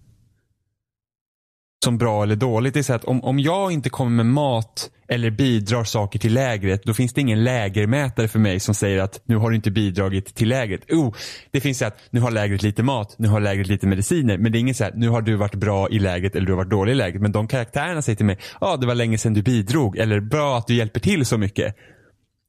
som 1.85 1.99
bra 1.99 2.23
eller 2.23 2.37
dåligt. 2.37 2.75
Det 2.75 2.81
är 2.81 2.83
så 2.83 2.95
att 2.95 3.05
om, 3.05 3.25
om 3.25 3.39
jag 3.39 3.73
inte 3.73 3.91
kommer 3.91 4.11
med 4.11 4.27
mat 4.27 4.91
eller 5.09 5.31
bidrar 5.31 5.85
saker 5.85 6.19
till 6.19 6.35
lägret, 6.35 6.83
då 6.85 6.95
finns 6.95 7.13
det 7.13 7.21
ingen 7.21 7.45
lägermätare 7.45 8.29
för 8.29 8.39
mig 8.39 8.61
som 8.61 8.75
säger 8.75 8.99
att 8.99 9.21
nu 9.25 9.37
har 9.37 9.51
du 9.51 9.57
inte 9.57 9.71
bidragit 9.71 10.35
till 10.35 10.49
lägret. 10.49 10.91
Oh, 10.91 11.15
det 11.51 11.61
finns 11.61 11.79
så 11.79 11.85
att 11.85 11.99
nu 12.11 12.21
har 12.21 12.31
lägret 12.31 12.63
lite 12.63 12.83
mat, 12.83 13.15
nu 13.19 13.29
har 13.29 13.41
lägret 13.41 13.67
lite 13.67 13.87
mediciner. 13.87 14.39
Men 14.39 14.53
det 14.53 14.59
är 14.59 14.61
ingen 14.61 14.75
så 14.75 14.85
här 14.85 14.93
nu 14.97 15.09
har 15.09 15.23
du 15.23 15.37
varit 15.37 15.55
bra 15.55 15.89
i 15.91 15.99
lägret 15.99 16.37
eller 16.37 16.47
du 16.47 16.53
har 16.53 16.57
varit 16.57 16.71
dålig 16.71 16.93
i 16.93 16.95
lägret. 16.95 17.23
Men 17.23 17.33
de 17.33 17.49
karaktärerna 17.49 18.03
säger 18.03 18.17
till 18.17 18.27
mig, 18.27 18.39
ja 18.61 18.67
ah, 18.67 18.77
det 18.77 18.87
var 18.87 18.95
länge 18.95 19.19
sedan 19.19 19.35
du 19.35 19.43
bidrog 19.43 19.97
eller 19.99 20.21
bra 20.21 20.59
att 20.59 20.67
du 20.67 20.75
hjälper 20.75 21.01
till 21.01 21.27
så 21.27 21.39
mycket. 21.39 21.77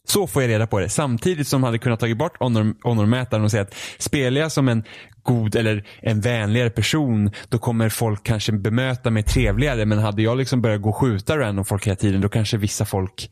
Så 0.10 0.28
får 0.28 0.42
jag 0.42 0.50
reda 0.50 0.68
på 0.68 0.80
det. 0.80 0.90
Samtidigt 0.90 1.48
som 1.48 1.62
man 1.62 1.68
hade 1.68 1.78
kunnat 1.78 2.00
tagit 2.00 2.18
bort 2.18 2.38
honormätaren 2.84 3.44
och 3.44 3.52
säga 3.52 3.64
att 3.64 3.74
spelar 3.98 4.42
jag 4.42 4.52
som 4.52 4.68
en 4.68 4.84
god 5.24 5.56
eller 5.56 5.88
en 6.02 6.22
vänligare 6.22 6.70
person 6.70 7.32
då 7.50 7.58
kommer 7.58 7.90
folk 7.90 8.24
kanske 8.24 8.52
bemöta 8.52 9.10
mig 9.10 9.24
trevligare. 9.24 9.86
Men 9.86 10.00
hade 10.00 10.22
jag 10.22 10.38
liksom 10.38 10.62
börjat 10.62 10.82
gå 10.82 10.90
och 10.90 10.96
skjuta 10.96 11.38
random 11.38 11.66
folk 11.66 11.88
hela 11.88 11.96
tiden 11.96 12.22
då 12.22 12.30
kanske 12.30 12.58
vissa 12.58 12.86
folk 12.86 13.30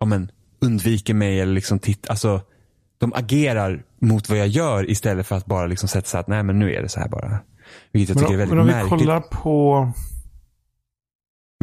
ja, 0.00 0.06
men, 0.06 0.30
undviker 0.60 1.14
mig 1.14 1.40
eller 1.40 1.52
liksom 1.52 1.78
titt, 1.78 2.10
alltså, 2.10 2.40
de 2.98 3.12
agerar 3.12 3.82
mot 4.00 4.28
vad 4.28 4.38
jag 4.38 4.48
gör 4.48 4.90
istället 4.90 5.26
för 5.26 5.36
att 5.36 5.46
bara 5.46 5.66
liksom 5.66 5.88
sätta 5.88 6.06
sig 6.06 6.20
att 6.20 6.28
nej 6.28 6.42
men 6.42 6.58
nu 6.58 6.74
är 6.74 6.82
det 6.82 6.88
så 6.88 7.00
här 7.00 7.08
bara. 7.08 7.38
Vilket 7.92 8.16
jag 8.16 8.18
tycker 8.18 8.34
är 8.34 8.38
väldigt 8.38 8.56
märkligt. 8.56 8.74
Men 8.74 8.92
om 8.92 8.98
vi 8.98 9.04
kollar 9.04 9.20
på 9.20 9.92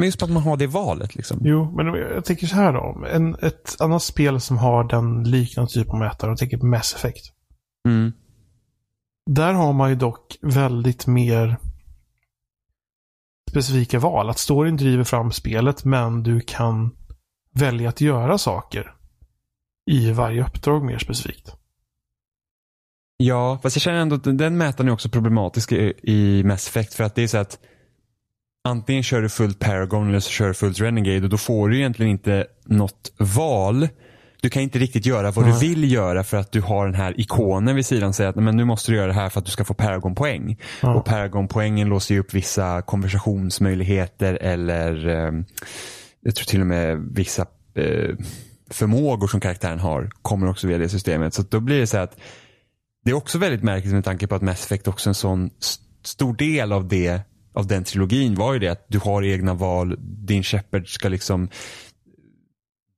men 0.01 0.07
just 0.07 0.23
att 0.23 0.29
man 0.29 0.43
har 0.43 0.57
det 0.57 0.67
valet. 0.67 1.15
Liksom. 1.15 1.39
Jo, 1.41 1.71
men 1.75 1.85
jag 1.85 2.25
tänker 2.25 2.47
så 2.47 2.55
här 2.55 2.73
då. 2.73 3.05
En, 3.11 3.35
ett 3.35 3.81
annat 3.81 4.03
spel 4.03 4.41
som 4.41 4.57
har 4.57 4.83
den 4.83 5.23
liknande 5.23 5.71
typen 5.71 5.91
av 5.91 5.99
mätare, 5.99 6.31
jag 6.31 6.37
tänker 6.37 6.57
på 6.57 6.65
Mass 6.65 6.95
Effect. 6.95 7.25
Mm. 7.87 8.11
Där 9.29 9.53
har 9.53 9.73
man 9.73 9.89
ju 9.89 9.95
dock 9.95 10.37
väldigt 10.41 11.07
mer 11.07 11.57
specifika 13.49 13.99
val. 13.99 14.29
Att 14.29 14.39
storyn 14.39 14.77
driver 14.77 15.03
fram 15.03 15.31
spelet, 15.31 15.85
men 15.85 16.23
du 16.23 16.39
kan 16.39 16.95
välja 17.53 17.89
att 17.89 18.01
göra 18.01 18.37
saker 18.37 18.95
i 19.91 20.11
varje 20.11 20.43
uppdrag 20.45 20.85
mer 20.85 20.97
specifikt. 20.97 21.55
Ja, 23.17 23.59
fast 23.63 23.75
jag 23.75 23.81
känner 23.81 23.99
ändå 23.99 24.15
att 24.15 24.37
den 24.37 24.57
mätaren 24.57 24.87
är 24.87 24.93
också 24.93 25.09
problematisk 25.09 25.71
i, 25.71 25.93
i 26.03 26.43
Mass 26.43 26.67
Effect. 26.67 26.93
För 26.93 27.03
att 27.03 27.15
det 27.15 27.23
är 27.23 27.27
så 27.27 27.37
att 27.37 27.59
antingen 28.63 29.03
kör 29.03 29.21
du 29.21 29.29
fullt 29.29 29.59
Paragon 29.59 30.09
eller 30.09 30.19
så 30.19 30.29
kör 30.29 30.47
du 30.47 30.53
fullt 30.53 30.79
Renegade 30.79 31.23
och 31.23 31.29
då 31.29 31.37
får 31.37 31.69
du 31.69 31.77
egentligen 31.77 32.11
inte 32.11 32.47
något 32.65 33.13
val. 33.17 33.87
Du 34.41 34.49
kan 34.49 34.61
inte 34.61 34.79
riktigt 34.79 35.05
göra 35.05 35.31
vad 35.31 35.45
mm. 35.45 35.59
du 35.59 35.67
vill 35.67 35.91
göra 35.91 36.23
för 36.23 36.37
att 36.37 36.51
du 36.51 36.61
har 36.61 36.85
den 36.85 36.95
här 36.95 37.19
ikonen 37.19 37.75
vid 37.75 37.85
sidan 37.85 38.13
säger 38.13 38.29
att 38.29 38.35
men 38.35 38.57
nu 38.57 38.65
måste 38.65 38.91
du 38.91 38.95
göra 38.97 39.07
det 39.07 39.13
här 39.13 39.29
för 39.29 39.39
att 39.39 39.45
du 39.45 39.51
ska 39.51 39.63
få 39.63 39.73
Paragon-poäng. 39.73 40.59
Mm. 40.83 40.95
Och 40.95 41.05
Paragon-poängen 41.05 41.89
låser 41.89 42.15
ju 42.15 42.19
upp 42.19 42.33
vissa 42.33 42.81
konversationsmöjligheter 42.81 44.33
eller 44.41 45.07
eh, 45.07 45.31
jag 46.21 46.35
tror 46.35 46.45
till 46.45 46.61
och 46.61 46.67
med 46.67 46.97
vissa 47.11 47.45
eh, 47.75 48.15
förmågor 48.69 49.27
som 49.27 49.39
karaktären 49.39 49.79
har 49.79 50.09
kommer 50.21 50.49
också 50.49 50.67
via 50.67 50.77
det 50.77 50.89
systemet. 50.89 51.33
Så 51.33 51.41
då 51.41 51.59
blir 51.59 51.79
det 51.79 51.87
så 51.87 51.97
att 51.97 52.19
det 53.05 53.11
är 53.11 53.15
också 53.15 53.37
väldigt 53.37 53.63
märkligt 53.63 53.93
med 53.93 54.05
tanke 54.05 54.27
på 54.27 54.35
att 54.35 54.41
Mass 54.41 54.65
Effect 54.65 54.87
också 54.87 55.07
är 55.07 55.11
en 55.11 55.15
sån 55.15 55.49
stor 56.03 56.33
del 56.33 56.71
av 56.71 56.87
det 56.87 57.21
av 57.53 57.67
den 57.67 57.83
trilogin 57.83 58.35
var 58.35 58.53
ju 58.53 58.59
det 58.59 58.67
att 58.67 58.85
du 58.87 58.99
har 58.99 59.23
egna 59.23 59.53
val. 59.53 59.95
Din 59.99 60.43
Shepard 60.43 60.93
ska 60.93 61.09
liksom 61.09 61.49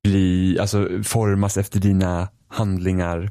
bli, 0.02 0.58
alltså 0.60 1.02
formas 1.02 1.56
efter 1.56 1.80
dina 1.80 2.28
handlingar. 2.48 3.30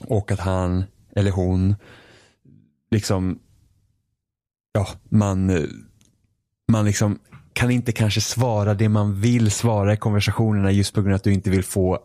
Och 0.00 0.32
att 0.32 0.40
han 0.40 0.84
eller 1.16 1.30
hon 1.30 1.74
liksom, 2.90 3.38
ja, 4.72 4.88
man, 5.08 5.66
man 6.72 6.84
liksom 6.84 7.18
kan 7.52 7.70
inte 7.70 7.92
kanske 7.92 8.20
svara 8.20 8.74
det 8.74 8.88
man 8.88 9.20
vill 9.20 9.50
svara 9.50 9.92
i 9.92 9.96
konversationerna 9.96 10.70
just 10.70 10.94
på 10.94 11.00
grund 11.00 11.12
av 11.12 11.16
att 11.16 11.24
du 11.24 11.32
inte 11.32 11.50
vill 11.50 11.64
få 11.64 11.98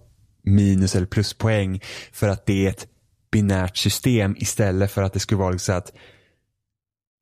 minus 0.44 0.96
eller 0.96 1.08
pluspoäng 1.08 1.82
för 2.12 2.30
att 2.30 2.46
det 2.46 2.66
är 2.66 2.70
ett 2.70 2.88
binärt 3.32 3.78
system 3.78 4.36
istället 4.38 4.92
för 4.92 5.04
att 5.04 5.14
det 5.14 5.20
skulle 5.20 5.40
vara 5.40 5.58
så 5.58 5.74
att 5.74 5.94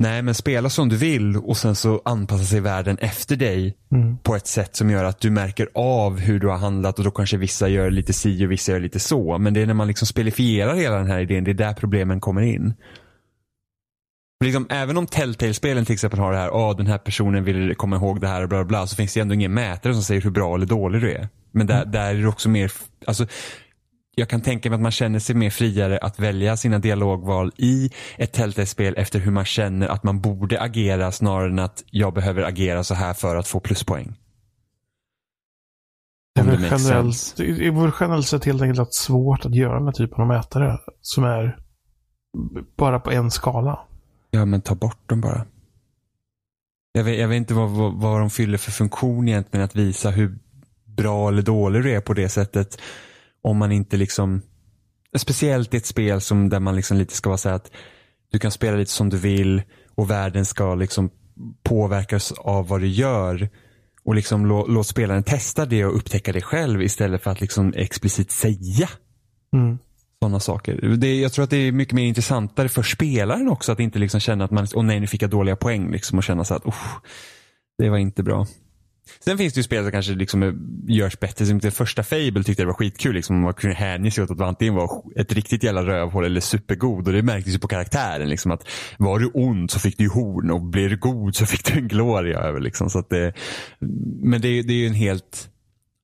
Nej, 0.04 0.22
men 0.22 0.34
spela 0.34 0.70
som 0.70 0.90
du 0.90 0.98
vill 0.98 1.38
och 1.38 1.58
sen 1.58 1.76
så 1.76 2.02
anpassar 2.06 2.46
sig 2.46 2.60
världen 2.60 2.98
efter 2.98 3.36
dig 3.36 3.78
mm. 3.92 4.18
på 4.18 4.36
ett 4.36 4.48
sätt 4.48 4.76
som 4.76 4.90
gör 4.90 5.04
att 5.04 5.20
du 5.20 5.30
märker 5.30 5.70
av 5.74 6.20
hur 6.20 6.40
du 6.40 6.48
har 6.48 6.58
handlat 6.58 7.00
och 7.00 7.06
då 7.06 7.12
kanske 7.12 7.38
vissa 7.38 7.68
gör 7.68 7.92
lite 7.92 8.14
si 8.14 8.46
och 8.46 8.52
vissa 8.52 8.72
gör 8.72 8.80
lite 8.80 9.00
så. 9.00 9.38
Men 9.38 9.54
det 9.54 9.62
är 9.62 9.66
när 9.66 9.74
man 9.74 9.88
liksom 9.88 10.08
spelifierar 10.08 10.76
hela 10.76 10.98
den 10.98 11.08
här 11.08 11.20
idén, 11.20 11.44
det 11.44 11.52
är 11.52 11.54
där 11.54 11.74
problemen 11.74 12.20
kommer 12.20 12.42
in. 12.42 12.74
Liksom, 14.46 14.68
även 14.70 14.98
om 14.98 15.08
Telltale-spelen 15.08 15.86
till 15.86 15.94
exempel 15.94 16.20
har 16.20 16.32
det 16.32 16.38
här, 16.38 16.54
åh 16.54 16.78
den 16.78 16.88
här 16.88 16.98
personen 16.98 17.44
vill 17.44 17.76
komma 17.76 17.96
ihåg 17.96 18.22
det 18.22 18.28
här 18.28 18.44
och 18.44 18.50
bla 18.50 18.66
bla, 18.66 18.88
så 18.88 18.96
finns 18.96 19.14
det 19.14 19.20
ändå 19.20 19.34
ingen 19.34 19.54
mätare 19.54 19.94
som 19.94 20.04
säger 20.04 20.22
hur 20.22 20.32
bra 20.32 20.56
eller 20.56 20.66
dålig 20.66 21.02
du 21.02 21.12
är. 21.12 21.30
Men 21.52 21.68
där, 21.68 21.82
mm. 21.82 21.92
där 21.92 22.16
är 22.16 22.22
det 22.22 22.28
också 22.28 22.50
mer, 22.50 22.72
alltså 23.08 23.28
jag 24.20 24.30
kan 24.30 24.42
tänka 24.42 24.70
mig 24.70 24.76
att 24.76 24.82
man 24.82 24.92
känner 24.92 25.20
sig 25.20 25.36
mer 25.36 25.50
friare 25.50 25.98
att 25.98 26.20
välja 26.20 26.58
sina 26.58 26.80
dialogval 26.80 27.52
i 27.58 27.92
ett 28.18 28.32
Telltale-spel 28.32 28.94
efter 28.98 29.20
hur 29.20 29.32
man 29.32 29.46
känner 29.46 29.88
att 29.88 30.04
man 30.04 30.22
borde 30.22 30.62
agera 30.62 31.12
snarare 31.12 31.50
än 31.50 31.60
att 31.60 31.84
jag 31.92 32.14
behöver 32.14 32.44
agera 32.44 32.84
så 32.84 32.94
här 32.94 33.14
för 33.14 33.36
att 33.36 33.48
få 33.48 33.60
pluspoäng. 33.60 34.16
Det 36.36 36.42
är, 36.42 36.46
väl 36.46 36.68
generellt, 36.72 37.34
det 37.38 37.68
är 37.68 37.72
väl 37.72 37.92
generellt 38.00 38.28
sett 38.28 38.46
helt 38.46 38.62
enkelt 38.62 38.94
svårt 38.94 39.46
att 39.46 39.56
göra 39.56 39.74
den 39.74 39.86
här 39.86 39.92
typen 39.92 40.22
av 40.22 40.28
mätare 40.28 40.80
som 41.02 41.24
är 41.24 41.58
bara 42.78 43.00
på 43.00 43.12
en 43.12 43.32
skala. 43.32 43.80
Ja, 44.32 44.46
men 44.46 44.62
ta 44.62 44.76
bort 44.76 45.10
dem 45.10 45.22
bara. 45.22 45.46
Jag 46.92 47.04
vet, 47.04 47.20
jag 47.20 47.28
vet 47.28 47.38
inte 47.38 47.54
vad, 47.54 47.70
vad, 47.70 47.94
vad 47.94 48.20
de 48.20 48.30
fyller 48.30 48.58
för 48.58 48.72
funktion 48.72 49.28
egentligen 49.28 49.64
att 49.64 49.76
visa 49.76 50.10
hur 50.10 50.38
bra 50.86 51.28
eller 51.28 51.42
dålig 51.42 51.84
du 51.84 51.92
är 51.92 52.02
på 52.02 52.14
det 52.14 52.30
sättet 52.30 52.82
om 53.42 53.58
man 53.58 53.72
inte 53.72 53.98
liksom, 53.98 54.42
speciellt 55.18 55.74
i 55.74 55.78
ett 55.78 55.86
spel 55.86 56.22
som 56.22 56.50
där 56.50 56.60
man 56.60 56.76
liksom 56.76 56.98
lite 56.98 57.14
ska 57.14 57.30
vara 57.30 57.38
så 57.38 57.50
att 57.50 57.72
du 58.32 58.40
kan 58.40 58.52
spela 58.52 58.78
lite 58.78 58.92
som 58.92 59.10
du 59.10 59.18
vill 59.18 59.62
och 59.96 60.10
världen 60.10 60.46
ska 60.46 60.76
liksom 60.76 61.10
påverkas 61.64 62.32
av 62.32 62.68
vad 62.68 62.82
du 62.82 62.88
gör. 62.88 63.50
Och 64.04 64.16
liksom 64.16 64.46
lå, 64.46 64.68
låt 64.68 64.88
spelaren 64.88 65.24
testa 65.24 65.66
det 65.66 65.86
och 65.86 65.96
upptäcka 65.96 66.32
det 66.32 66.42
själv 66.42 66.82
istället 66.82 67.24
för 67.24 67.32
att 67.32 67.42
liksom 67.42 67.74
explicit 67.76 68.32
säga 68.32 68.90
Mm. 69.54 69.78
sådana 70.20 70.40
saker. 70.40 70.96
Det, 70.98 71.20
jag 71.20 71.34
tror 71.34 71.44
att 71.44 71.50
det 71.50 71.58
är 71.58 71.72
mycket 71.72 71.94
mer 71.94 72.06
intressantare 72.06 72.70
för 72.70 72.84
spelaren 72.84 73.50
också 73.50 73.72
att 73.72 73.80
inte 73.80 74.00
liksom 74.00 74.20
känna 74.20 74.46
att 74.46 74.52
man, 74.52 74.68
åh 74.74 74.84
nej 74.84 75.00
nu 75.00 75.08
fick 75.08 75.22
jag 75.22 75.30
dåliga 75.30 75.56
poäng 75.56 75.92
liksom 75.92 76.18
och 76.18 76.24
känna 76.24 76.44
så 76.44 76.54
att, 76.54 76.66
oh, 76.66 76.98
det 77.78 77.90
var 77.90 77.98
inte 77.98 78.24
bra. 78.24 78.48
Sen 79.20 79.38
finns 79.38 79.54
det 79.54 79.60
ju 79.60 79.64
spel 79.64 79.84
som 79.84 79.92
kanske 79.92 80.14
liksom 80.14 80.60
görs 80.88 81.20
bättre. 81.20 81.46
Som 81.46 81.60
det 81.60 81.72
första 81.72 82.04
Fable 82.04 82.44
tyckte 82.44 82.62
jag 82.62 82.68
var 82.68 82.74
skitkul. 82.74 83.16
Liksom, 83.16 83.42
man 83.42 83.54
kunde 83.54 83.76
hänge 83.76 84.12
sig 84.12 84.24
åt 84.24 84.32
att 84.32 84.42
antingen 84.42 84.76
var 84.76 85.04
ett 85.16 85.34
riktigt 85.34 85.64
jävla 85.64 85.84
rövhål 85.84 86.26
eller 86.26 86.42
supergod. 86.42 87.08
Och 87.08 87.14
det 87.14 87.22
märktes 87.22 87.54
ju 87.54 87.60
på 87.60 87.68
karaktären. 87.68 88.30
Liksom, 88.30 88.52
att 88.52 88.68
var 88.98 89.20
du 89.20 89.32
ond 89.34 89.72
så 89.72 89.80
fick 89.80 89.98
du 89.98 90.10
horn 90.10 90.52
och 90.52 90.62
blir 90.62 90.90
du 90.90 90.98
god 90.98 91.36
så 91.36 91.46
fick 91.46 91.66
du 91.66 91.80
en 91.80 91.88
gloria 91.88 92.40
över. 92.40 92.60
Liksom, 92.60 92.90
så 92.90 93.00
att 93.00 93.10
det, 93.10 93.34
men 94.22 94.42
det, 94.42 94.62
det 94.62 94.74
är 94.74 94.78
ju 94.78 94.88
en 94.88 94.94
helt 94.94 95.50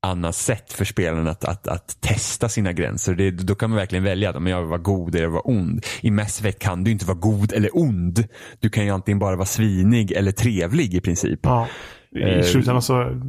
annat 0.06 0.36
sätt 0.36 0.74
för 0.74 0.86
spelaren 0.86 1.28
att, 1.28 1.46
att, 1.46 1.68
att 1.68 2.02
testa 2.02 2.50
sina 2.50 2.74
gränser. 2.74 3.16
Det, 3.16 3.32
då 3.32 3.56
kan 3.56 3.70
man 3.70 3.78
verkligen 3.78 4.04
välja 4.04 4.30
att 4.30 4.50
jag 4.50 4.62
vill 4.62 4.70
vara 4.70 4.78
god 4.78 5.16
eller 5.16 5.28
vara 5.28 5.42
ond. 5.42 5.86
I 6.02 6.12
Mass 6.12 6.40
Effect 6.40 6.60
kan 6.60 6.84
du 6.84 6.92
inte 6.92 7.06
vara 7.06 7.18
god 7.18 7.54
eller 7.54 7.78
ond. 7.78 8.28
Du 8.60 8.70
kan 8.70 8.86
ju 8.86 8.92
antingen 8.92 9.20
bara 9.20 9.36
vara 9.36 9.46
svinig 9.46 10.12
eller 10.12 10.32
trevlig 10.32 10.94
i 10.94 11.02
princip. 11.02 11.40
Ja. 11.44 11.68
I 12.16 12.44
slutändan 12.44 12.82
så 12.82 13.22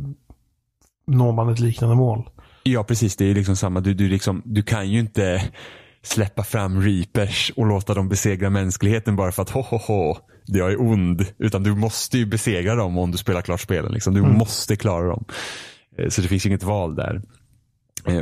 når 1.06 1.32
man 1.32 1.48
ett 1.48 1.60
liknande 1.60 1.96
mål. 1.96 2.28
Ja, 2.62 2.84
precis. 2.84 3.16
Det 3.16 3.24
är 3.24 3.34
liksom 3.34 3.56
samma. 3.56 3.80
Du, 3.80 3.94
du, 3.94 4.08
liksom, 4.08 4.42
du 4.44 4.62
kan 4.62 4.90
ju 4.90 5.00
inte 5.00 5.42
släppa 6.02 6.44
fram 6.44 6.82
reapers 6.82 7.52
och 7.56 7.66
låta 7.66 7.94
dem 7.94 8.08
besegra 8.08 8.50
mänskligheten 8.50 9.16
bara 9.16 9.32
för 9.32 9.42
att 9.42 9.50
ho, 9.50 9.60
ho, 9.60 9.76
ho, 9.76 10.16
jag 10.46 10.72
är 10.72 10.80
ond. 10.80 11.26
Utan 11.38 11.62
du 11.62 11.74
måste 11.74 12.18
ju 12.18 12.26
besegra 12.26 12.74
dem 12.74 12.98
om 12.98 13.12
du 13.12 13.18
spelar 13.18 13.42
klart 13.42 13.60
spelen. 13.60 13.92
Liksom. 13.92 14.14
Du 14.14 14.20
mm. 14.20 14.32
måste 14.32 14.76
klara 14.76 15.08
dem. 15.08 15.24
Så 16.08 16.22
det 16.22 16.28
finns 16.28 16.46
inget 16.46 16.62
val 16.62 16.94
där. 16.94 17.22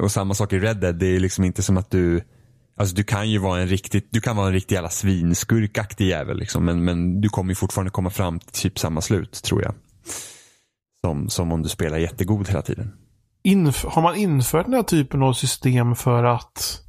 Och 0.03 0.13
samma 0.13 0.35
sak 0.35 0.53
i 0.53 0.59
Red 0.59 0.77
Dead. 0.77 0.95
Det 0.95 1.07
är 1.07 1.21
liksom 1.21 1.45
inte 1.45 1.63
som 1.63 1.77
att 1.77 1.91
du 1.91 2.23
Alltså 2.77 2.95
du 2.95 3.05
kan 3.05 3.31
ju 3.31 3.39
vara 3.39 3.61
en 3.61 3.67
riktigt, 3.67 4.09
du 4.11 4.21
kan 4.21 4.37
vara 4.37 4.47
en 4.47 4.53
riktig 4.53 4.75
jävla 4.75 4.91
svinskurkaktig 4.91 6.09
jävel 6.09 6.39
liksom. 6.39 6.65
Men, 6.65 6.85
men 6.85 7.21
du 7.21 7.29
kommer 7.29 7.51
ju 7.51 7.55
fortfarande 7.55 7.91
komma 7.91 8.11
fram 8.11 8.39
till 8.39 8.53
typ 8.53 8.79
samma 8.79 9.01
slut 9.01 9.43
tror 9.43 9.63
jag. 9.63 9.75
Som, 11.05 11.29
som 11.29 11.53
om 11.53 11.63
du 11.63 11.69
spelar 11.69 11.99
jättegod 11.99 12.49
hela 12.49 12.63
tiden. 12.63 12.93
Inf 13.43 13.85
har 13.85 14.03
man 14.03 14.17
infört 14.17 14.67
den 14.67 14.75
här 14.75 14.83
typen 14.83 15.23
av 15.23 15.33
system 15.33 15.95
för 15.95 16.25
att 16.25 16.83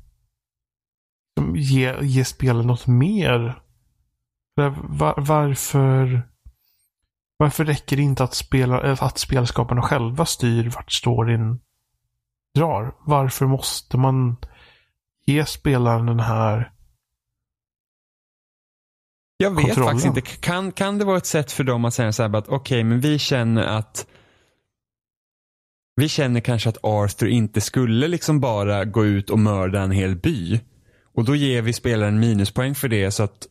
ge, 1.55 1.95
ge 2.01 2.25
spelet 2.25 2.65
något 2.65 2.87
mer? 2.87 3.61
Var, 4.55 5.13
varför, 5.17 6.29
varför 7.37 7.65
räcker 7.65 7.97
det 7.97 8.03
inte 8.03 8.23
att, 8.23 8.33
spela, 8.33 8.91
eh, 8.91 9.03
att 9.03 9.17
spelskaparna 9.17 9.81
själva 9.81 10.25
styr 10.25 10.69
vart 10.69 10.91
storyn 10.91 11.59
drar? 12.55 12.95
Varför 13.05 13.45
måste 13.45 13.97
man 13.97 14.35
ge 15.25 15.45
spelaren 15.45 16.05
den 16.05 16.19
här 16.19 16.71
jag 19.37 19.55
vet 19.55 19.65
kontrollen. 19.65 19.89
faktiskt 19.89 20.05
inte. 20.05 20.21
Kan, 20.21 20.71
kan 20.71 20.97
det 20.97 21.05
vara 21.05 21.17
ett 21.17 21.25
sätt 21.25 21.51
för 21.51 21.63
dem 21.63 21.85
att 21.85 21.93
säga 21.93 22.11
så 22.11 22.23
här 22.23 22.35
att 22.35 22.47
okej, 22.47 22.55
okay, 22.55 22.83
men 22.83 22.99
vi 22.99 23.19
känner 23.19 23.63
att 23.63 24.07
vi 25.95 26.09
känner 26.09 26.39
kanske 26.39 26.69
att 26.69 26.77
Arthur 26.83 27.27
inte 27.27 27.61
skulle 27.61 28.07
liksom 28.07 28.39
bara 28.39 28.85
gå 28.85 29.05
ut 29.05 29.29
och 29.29 29.39
mörda 29.39 29.81
en 29.81 29.91
hel 29.91 30.15
by. 30.15 30.59
Och 31.15 31.25
då 31.25 31.35
ger 31.35 31.61
vi 31.61 31.73
spelaren 31.73 32.19
minuspoäng 32.19 32.75
för 32.75 32.87
det 32.87 33.11
så 33.11 33.23
att 33.23 33.47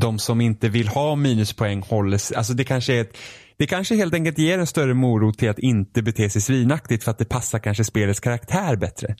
de 0.00 0.18
som 0.18 0.40
inte 0.40 0.68
vill 0.68 0.88
ha 0.88 1.16
minuspoäng 1.16 1.82
håller 1.82 2.18
sig, 2.18 2.36
alltså 2.36 2.52
det 2.54 2.64
kanske 2.64 2.94
är 2.94 3.00
ett, 3.00 3.16
det 3.56 3.66
kanske 3.66 3.94
helt 3.94 4.14
enkelt 4.14 4.38
ger 4.38 4.58
en 4.58 4.66
större 4.66 4.94
morot 4.94 5.38
till 5.38 5.50
att 5.50 5.58
inte 5.58 6.02
bete 6.02 6.30
sig 6.30 6.42
svinaktigt 6.42 7.04
för 7.04 7.10
att 7.10 7.18
det 7.18 7.24
passar 7.24 7.58
kanske 7.58 7.84
spelets 7.84 8.20
karaktär 8.20 8.76
bättre. 8.76 9.16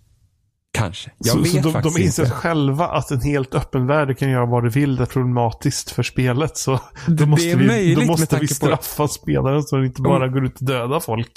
Kanske. 0.76 1.10
Jag 1.18 1.26
så, 1.28 1.38
vet 1.38 1.50
så 1.52 1.58
de, 1.58 1.72
faktiskt 1.72 1.96
de 1.96 2.02
inser 2.02 2.22
inte. 2.22 2.34
själva 2.34 2.86
att 2.88 3.10
en 3.10 3.20
helt 3.20 3.54
öppen 3.54 3.86
värld 3.86 4.18
kan 4.18 4.30
göra 4.30 4.46
vad 4.46 4.64
det 4.64 4.70
vill. 4.70 4.96
Det 4.96 5.02
är 5.02 5.06
problematiskt 5.06 5.90
för 5.90 6.02
spelet. 6.02 6.56
Så 6.56 6.80
då 7.06 7.14
Det 7.14 7.26
måste 7.26 7.54
vi, 7.56 7.94
då 7.94 8.00
måste 8.06 8.22
vi 8.22 8.26
tanke 8.26 8.46
på- 8.46 8.54
straffa 8.54 9.08
spelaren 9.08 9.62
så 9.62 9.76
den 9.76 9.84
inte 9.84 10.02
bara 10.02 10.16
Mm. 10.24 10.32
går 10.32 10.44
ut 10.44 10.60
och 10.60 10.66
dödar 10.66 11.00
folk. 11.00 11.32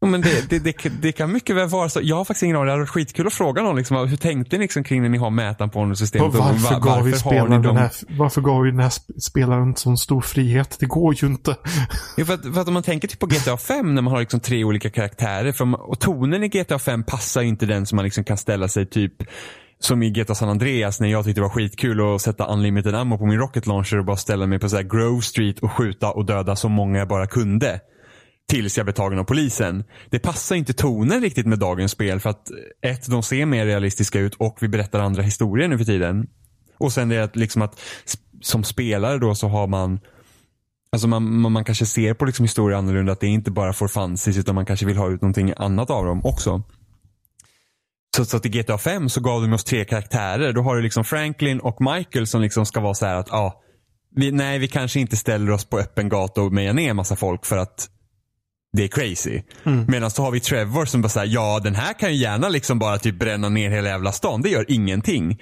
Ja, 0.00 0.06
Men 0.06 0.20
det, 0.20 0.50
det, 0.50 0.58
det, 0.58 0.88
det 1.02 1.12
kan 1.12 1.32
mycket 1.32 1.56
väl 1.56 1.68
vara 1.68 1.88
så. 1.88 2.00
Jag 2.02 2.16
har 2.16 2.24
faktiskt 2.24 2.42
ingen 2.42 2.56
aning. 2.56 2.66
Det 2.66 2.72
hade 2.72 2.82
varit 2.82 2.88
skitkul 2.90 3.26
att 3.26 3.32
fråga 3.32 3.62
någon. 3.62 3.76
Liksom, 3.76 4.08
hur 4.08 4.16
tänkte 4.16 4.56
ni 4.58 4.62
liksom, 4.64 4.84
kring 4.84 5.02
när 5.02 5.08
ni 5.08 5.18
har 5.18 5.30
mätaren 5.30 5.70
på 5.70 5.94
systemet? 5.94 6.26
Och 6.28 6.34
varför, 6.34 6.74
Va- 6.74 6.80
gav 6.80 7.04
vi 7.04 7.12
spelaren 7.12 7.62
den 7.62 7.76
här, 7.76 7.90
varför 8.08 8.40
gav 8.40 8.62
vi 8.62 8.70
den 8.70 8.80
här 8.80 8.88
sp- 8.88 9.18
spelaren 9.20 9.76
sån 9.76 9.96
stor 9.98 10.20
frihet? 10.20 10.76
Det 10.80 10.86
går 10.86 11.14
ju 11.14 11.26
inte. 11.26 11.56
Ja, 12.16 12.24
för, 12.24 12.34
att, 12.34 12.42
för 12.54 12.60
att 12.60 12.68
om 12.68 12.74
man 12.74 12.82
tänker 12.82 13.08
typ 13.08 13.18
på 13.18 13.26
GTA 13.26 13.56
5 13.56 13.94
när 13.94 14.02
man 14.02 14.12
har 14.12 14.20
liksom 14.20 14.40
tre 14.40 14.64
olika 14.64 14.90
karaktärer. 14.90 15.52
För, 15.52 15.64
man- 15.64 15.80
och 15.80 16.00
tonen 16.00 16.44
i 16.44 16.48
GTA 16.48 16.78
5 16.78 17.02
passar 17.04 17.42
ju 17.42 17.48
inte 17.48 17.66
den 17.66 17.86
som 17.86 17.96
man 17.96 18.04
liksom 18.04 18.24
kan 18.24 18.36
ställa 18.36 18.68
sig 18.68 18.86
typ 18.86 19.12
som 19.78 20.02
i 20.02 20.10
GTA 20.10 20.34
San 20.34 20.48
Andreas 20.48 21.00
när 21.00 21.08
jag 21.08 21.24
tyckte 21.24 21.40
det 21.40 21.42
var 21.42 21.50
skitkul 21.50 22.14
att 22.14 22.22
sätta 22.22 22.46
unlimited 22.46 22.94
ammo 22.94 23.18
på 23.18 23.26
min 23.26 23.38
rocket 23.38 23.66
launcher 23.66 23.98
och 23.98 24.04
bara 24.04 24.16
ställa 24.16 24.46
mig 24.46 24.58
på 24.58 24.68
så 24.68 24.82
Grove 24.82 25.22
Street 25.22 25.58
och 25.58 25.72
skjuta 25.72 26.10
och 26.10 26.26
döda 26.26 26.56
så 26.56 26.68
många 26.68 26.98
jag 26.98 27.08
bara 27.08 27.26
kunde. 27.26 27.80
Tills 28.48 28.76
jag 28.76 28.86
blir 28.86 28.94
tagen 28.94 29.18
av 29.18 29.24
polisen. 29.24 29.84
Det 30.10 30.18
passar 30.18 30.56
inte 30.56 30.72
tonen 30.72 31.20
riktigt 31.20 31.46
med 31.46 31.58
dagens 31.58 31.92
spel 31.92 32.20
för 32.20 32.30
att 32.30 32.50
eh, 32.82 32.90
ett, 32.90 33.06
de 33.06 33.22
ser 33.22 33.46
mer 33.46 33.66
realistiska 33.66 34.20
ut 34.20 34.34
och 34.34 34.58
vi 34.60 34.68
berättar 34.68 35.00
andra 35.00 35.22
historier 35.22 35.68
nu 35.68 35.78
för 35.78 35.84
tiden. 35.84 36.26
Och 36.78 36.92
sen 36.92 37.08
det 37.08 37.16
är 37.16 37.22
att 37.22 37.36
liksom 37.36 37.62
att 37.62 37.80
som 38.40 38.64
spelare 38.64 39.18
då 39.18 39.34
så 39.34 39.48
har 39.48 39.66
man 39.66 40.00
Alltså 40.90 41.08
man, 41.08 41.40
man, 41.40 41.52
man 41.52 41.64
kanske 41.64 41.86
ser 41.86 42.14
på 42.14 42.24
liksom 42.24 42.44
historier 42.44 42.78
annorlunda 42.78 43.12
att 43.12 43.20
det 43.20 43.26
är 43.26 43.30
inte 43.30 43.50
bara 43.50 43.72
for 43.72 43.88
fancies 43.88 44.38
utan 44.38 44.54
man 44.54 44.66
kanske 44.66 44.86
vill 44.86 44.96
ha 44.96 45.10
ut 45.10 45.22
någonting 45.22 45.52
annat 45.56 45.90
av 45.90 46.04
dem 46.04 46.20
också. 46.24 46.62
Så, 48.16 48.24
så 48.24 48.36
att 48.36 48.46
i 48.46 48.48
GTA 48.48 48.78
5 48.78 49.08
så 49.08 49.20
gav 49.20 49.42
de 49.42 49.52
oss 49.52 49.64
tre 49.64 49.84
karaktärer. 49.84 50.52
Då 50.52 50.62
har 50.62 50.76
du 50.76 50.82
liksom 50.82 51.04
Franklin 51.04 51.60
och 51.60 51.80
Michael 51.80 52.26
som 52.26 52.42
liksom 52.42 52.66
ska 52.66 52.80
vara 52.80 52.94
så 52.94 53.06
här 53.06 53.14
att 53.16 53.28
ja, 53.30 53.62
vi, 54.16 54.32
nej 54.32 54.58
vi 54.58 54.68
kanske 54.68 55.00
inte 55.00 55.16
ställer 55.16 55.50
oss 55.50 55.64
på 55.64 55.78
öppen 55.78 56.08
gata 56.08 56.42
och 56.42 56.52
mejar 56.52 56.72
ner 56.72 56.94
massa 56.94 57.16
folk 57.16 57.46
för 57.46 57.56
att 57.56 57.90
det 58.76 58.84
är 58.84 58.88
crazy. 58.88 59.42
Medan 59.88 60.10
så 60.10 60.22
har 60.22 60.30
vi 60.30 60.40
Trevor 60.40 60.84
som 60.84 61.02
bara 61.02 61.08
säger 61.08 61.34
ja 61.34 61.60
den 61.64 61.74
här 61.74 61.92
kan 61.92 62.14
ju 62.14 62.16
gärna 62.16 62.48
liksom 62.48 62.78
bara 62.78 62.98
typ 62.98 63.18
bränna 63.18 63.48
ner 63.48 63.70
hela 63.70 63.88
jävla 63.88 64.12
stan. 64.12 64.42
Det 64.42 64.48
gör 64.48 64.64
ingenting. 64.68 65.38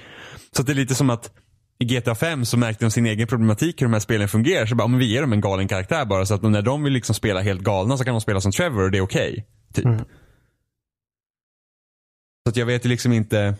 Så 0.52 0.60
att 0.62 0.66
det 0.66 0.72
är 0.72 0.76
lite 0.76 0.94
som 0.94 1.10
att 1.10 1.30
i 1.78 1.84
GTA 1.84 2.14
5 2.14 2.44
så 2.44 2.56
märkte 2.56 2.84
de 2.84 2.90
sin 2.90 3.06
egen 3.06 3.26
problematik 3.26 3.82
hur 3.82 3.86
de 3.86 3.92
här 3.92 4.00
spelen 4.00 4.28
fungerar. 4.28 4.66
Så 4.66 4.74
bara, 4.74 4.88
men 4.88 4.98
vi 4.98 5.06
ger 5.06 5.20
dem 5.20 5.32
en 5.32 5.40
galen 5.40 5.68
karaktär 5.68 6.04
bara. 6.04 6.26
Så 6.26 6.34
att 6.34 6.42
när 6.42 6.62
de 6.62 6.82
vill 6.82 6.92
liksom 6.92 7.14
spela 7.14 7.40
helt 7.40 7.60
galna 7.60 7.96
så 7.96 8.04
kan 8.04 8.14
de 8.14 8.20
spela 8.20 8.40
som 8.40 8.52
Trevor 8.52 8.82
och 8.82 8.90
det 8.90 8.98
är 8.98 9.02
okej. 9.02 9.46
typ. 9.74 9.84
Mm. 9.84 9.98
Så 12.44 12.50
att 12.50 12.56
jag 12.56 12.66
vet 12.66 12.84
liksom 12.84 13.12
inte. 13.12 13.54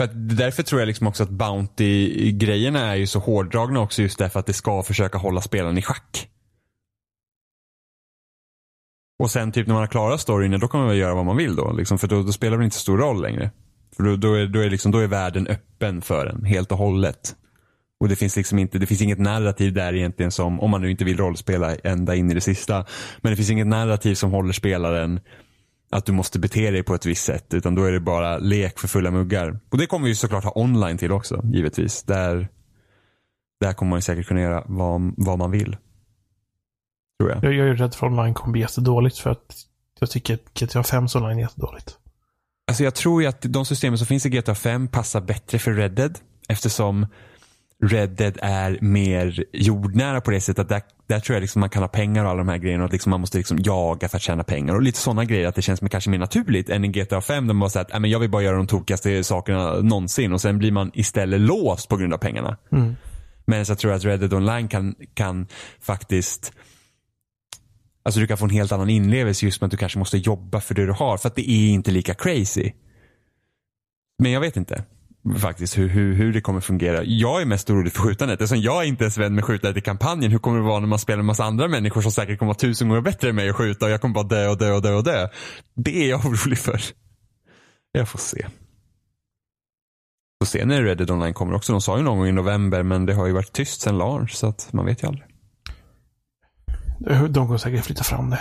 För 0.00 0.06
därför 0.14 0.62
tror 0.62 0.80
jag 0.80 0.86
liksom 0.86 1.06
också 1.06 1.22
att 1.22 1.30
Bounty-grejerna 1.30 2.86
är 2.86 2.94
ju 2.94 3.06
så 3.06 3.18
hårdragna 3.18 3.80
också 3.80 4.02
just 4.02 4.18
därför 4.18 4.40
att 4.40 4.46
det 4.46 4.52
ska 4.52 4.82
försöka 4.82 5.18
hålla 5.18 5.40
spelaren 5.40 5.78
i 5.78 5.82
schack. 5.82 6.28
Och 9.20 9.30
sen 9.30 9.52
typ 9.52 9.66
när 9.66 9.74
man 9.74 9.82
har 9.82 9.88
klarat 9.88 10.20
storyn, 10.20 10.60
då 10.60 10.68
kan 10.68 10.80
man 10.80 10.88
väl 10.88 10.98
göra 10.98 11.14
vad 11.14 11.26
man 11.26 11.36
vill 11.36 11.56
då. 11.56 11.72
Liksom, 11.72 11.98
för 11.98 12.08
då, 12.08 12.22
då 12.22 12.32
spelar 12.32 12.58
det 12.58 12.64
inte 12.64 12.76
så 12.76 12.80
stor 12.80 12.98
roll 12.98 13.22
längre. 13.22 13.50
För 13.96 14.02
då, 14.02 14.16
då, 14.16 14.34
är, 14.34 14.46
då, 14.46 14.60
är 14.60 14.70
liksom, 14.70 14.92
då 14.92 14.98
är 14.98 15.06
världen 15.06 15.46
öppen 15.46 16.02
för 16.02 16.26
en 16.26 16.44
helt 16.44 16.72
och 16.72 16.78
hållet. 16.78 17.36
Och 18.00 18.08
det 18.08 18.16
finns 18.16 18.36
liksom 18.36 18.58
inte, 18.58 18.78
det 18.78 18.86
finns 18.86 19.02
inget 19.02 19.18
narrativ 19.18 19.72
där 19.72 19.94
egentligen 19.94 20.30
som, 20.30 20.60
om 20.60 20.70
man 20.70 20.80
nu 20.80 20.90
inte 20.90 21.04
vill 21.04 21.16
rollspela 21.16 21.76
ända 21.76 22.14
in 22.14 22.30
i 22.30 22.34
det 22.34 22.40
sista. 22.40 22.84
Men 23.20 23.32
det 23.32 23.36
finns 23.36 23.50
inget 23.50 23.66
narrativ 23.66 24.14
som 24.14 24.30
håller 24.30 24.52
spelaren 24.52 25.20
att 25.90 26.06
du 26.06 26.12
måste 26.12 26.38
bete 26.38 26.70
dig 26.70 26.82
på 26.82 26.94
ett 26.94 27.06
visst 27.06 27.24
sätt. 27.24 27.54
Utan 27.54 27.74
då 27.74 27.84
är 27.84 27.92
det 27.92 28.00
bara 28.00 28.38
lek 28.38 28.78
för 28.78 28.88
fulla 28.88 29.10
muggar. 29.10 29.60
Och 29.70 29.78
det 29.78 29.86
kommer 29.86 30.04
vi 30.04 30.10
ju 30.10 30.14
såklart 30.16 30.44
ha 30.44 30.52
online 30.54 30.98
till 30.98 31.12
också, 31.12 31.42
givetvis. 31.52 32.02
Där, 32.02 32.48
där 33.60 33.72
kommer 33.72 33.90
man 33.90 33.96
ju 33.96 34.02
säkert 34.02 34.26
kunna 34.26 34.40
göra 34.40 34.64
vad, 34.66 35.14
vad 35.16 35.38
man 35.38 35.50
vill. 35.50 35.76
Tror 37.20 37.30
jag. 37.30 37.44
Jag, 37.44 37.52
jag 37.52 37.68
är 37.68 37.74
rädd 37.74 37.94
för 37.94 38.06
online 38.06 38.34
kommer 38.34 38.52
bli 38.52 38.60
jättedåligt 38.60 39.18
för 39.18 39.30
att 39.30 39.54
jag 39.98 40.10
tycker 40.10 40.34
att 40.34 40.54
GTA 40.54 40.82
5 40.82 41.06
online 41.16 41.38
är 41.38 41.42
jättedåligt. 41.42 41.98
Alltså 42.68 42.84
jag 42.84 42.94
tror 42.94 43.22
ju 43.22 43.28
att 43.28 43.42
de 43.42 43.66
systemen 43.66 43.98
som 43.98 44.06
finns 44.06 44.26
i 44.26 44.28
GTA 44.28 44.54
5 44.54 44.88
passar 44.88 45.20
bättre 45.20 45.58
för 45.58 45.72
Red 45.72 45.92
Dead. 45.92 46.18
Eftersom 46.48 47.06
Red 47.82 48.10
Dead 48.10 48.38
är 48.42 48.78
mer 48.80 49.44
jordnära 49.52 50.20
på 50.20 50.30
det 50.30 50.40
sättet 50.40 50.58
att 50.62 50.68
där, 50.68 50.82
där 51.06 51.20
tror 51.20 51.34
jag 51.36 51.40
liksom 51.40 51.60
man 51.60 51.70
kan 51.70 51.82
ha 51.82 51.88
pengar 51.88 52.24
och 52.24 52.30
alla 52.30 52.38
de 52.38 52.48
här 52.48 52.58
grejerna 52.58 52.84
och 52.84 52.86
att 52.88 52.92
liksom 52.92 53.10
man 53.10 53.20
måste 53.20 53.38
liksom 53.38 53.58
jaga 53.58 54.08
för 54.08 54.16
att 54.16 54.22
tjäna 54.22 54.44
pengar 54.44 54.74
och 54.74 54.82
lite 54.82 54.98
sådana 54.98 55.24
grejer 55.24 55.48
att 55.48 55.54
det 55.54 55.62
känns 55.62 55.80
kanske 55.90 56.10
mer 56.10 56.18
naturligt 56.18 56.70
än 56.70 56.84
i 56.84 56.88
GTA 56.88 57.20
5 57.20 57.46
där 57.46 57.54
man 57.54 57.60
bara 57.60 57.70
säger 57.70 57.84
att 57.84 57.92
"Nej, 57.92 58.00
men 58.00 58.10
jag 58.10 58.18
vill 58.18 58.30
bara 58.30 58.42
göra 58.42 58.56
de 58.56 58.66
tokigaste 58.66 59.24
sakerna 59.24 59.74
någonsin 59.74 60.32
och 60.32 60.40
sen 60.40 60.58
blir 60.58 60.72
man 60.72 60.90
istället 60.94 61.40
låst 61.40 61.88
på 61.88 61.96
grund 61.96 62.14
av 62.14 62.18
pengarna. 62.18 62.56
Mm. 62.72 62.96
Men 63.44 63.64
jag 63.68 63.78
tror 63.78 63.92
att 63.92 64.04
Red 64.04 64.20
Dead 64.20 64.34
Online 64.34 64.68
kan, 64.68 64.94
kan 65.14 65.46
faktiskt 65.80 66.52
Alltså 68.02 68.20
du 68.20 68.26
kan 68.26 68.38
få 68.38 68.44
en 68.44 68.50
helt 68.50 68.72
annan 68.72 68.90
inlevelse 68.90 69.44
just 69.46 69.60
med 69.60 69.66
att 69.66 69.70
du 69.70 69.76
kanske 69.76 69.98
måste 69.98 70.18
jobba 70.18 70.60
för 70.60 70.74
det 70.74 70.86
du 70.86 70.92
har 70.92 71.16
för 71.16 71.28
att 71.28 71.34
det 71.34 71.50
är 71.50 71.68
inte 71.68 71.90
lika 71.90 72.14
crazy. 72.14 72.72
Men 74.22 74.32
jag 74.32 74.40
vet 74.40 74.56
inte. 74.56 74.84
faktiskt 75.38 75.78
hur, 75.78 75.88
hur, 75.88 76.14
hur 76.14 76.32
det 76.32 76.40
kommer 76.40 76.60
fungera. 76.60 77.04
Jag 77.04 77.40
är 77.42 77.44
mest 77.46 77.70
orolig 77.70 77.92
för 77.92 78.00
skjutandet. 78.00 78.40
Eftersom 78.40 78.62
jag 78.62 78.82
är 78.82 78.88
inte 78.88 79.04
ens 79.04 79.18
vän 79.18 79.34
med 79.34 79.44
skjutandet 79.44 79.76
i 79.76 79.80
kampanjen. 79.80 80.30
Hur 80.32 80.38
kommer 80.38 80.58
det 80.58 80.64
vara 80.64 80.80
när 80.80 80.86
man 80.86 80.98
spelar 80.98 81.16
med 81.16 81.24
massa 81.24 81.44
andra 81.44 81.68
människor 81.68 82.00
som 82.00 82.12
säkert 82.12 82.38
kommer 82.38 82.50
vara 82.50 82.58
tusen 82.58 82.88
gånger 82.88 83.02
bättre 83.02 83.28
än 83.28 83.36
mig 83.36 83.50
att 83.50 83.56
skjuta 83.56 83.86
och 83.86 83.92
jag 83.92 84.00
kommer 84.00 84.14
bara 84.14 84.24
dö 84.24 84.48
och 84.48 84.58
dö 84.58 84.72
och 84.72 84.82
dö 84.82 84.94
och 84.94 85.04
dö. 85.04 85.28
Det 85.74 86.04
är 86.04 86.10
jag 86.10 86.20
orolig 86.26 86.58
för. 86.58 86.80
Jag 87.92 88.08
får 88.08 88.18
se. 88.18 88.46
Får 90.40 90.46
se 90.46 90.64
när 90.64 90.82
Red 90.82 90.98
Dead 90.98 91.10
Online 91.10 91.34
kommer 91.34 91.54
också. 91.54 91.72
De 91.72 91.80
sa 91.80 91.96
ju 91.96 92.02
någon 92.02 92.18
gång 92.18 92.28
i 92.28 92.32
november 92.32 92.82
men 92.82 93.06
det 93.06 93.14
har 93.14 93.26
ju 93.26 93.32
varit 93.32 93.52
tyst 93.52 93.80
sedan 93.80 93.98
launch 93.98 94.34
så 94.34 94.46
att 94.46 94.68
man 94.72 94.86
vet 94.86 95.02
ju 95.02 95.06
aldrig. 95.06 95.29
De 97.28 97.46
kommer 97.46 97.58
säkert 97.58 97.84
flytta 97.84 98.04
fram 98.04 98.30
det. 98.30 98.40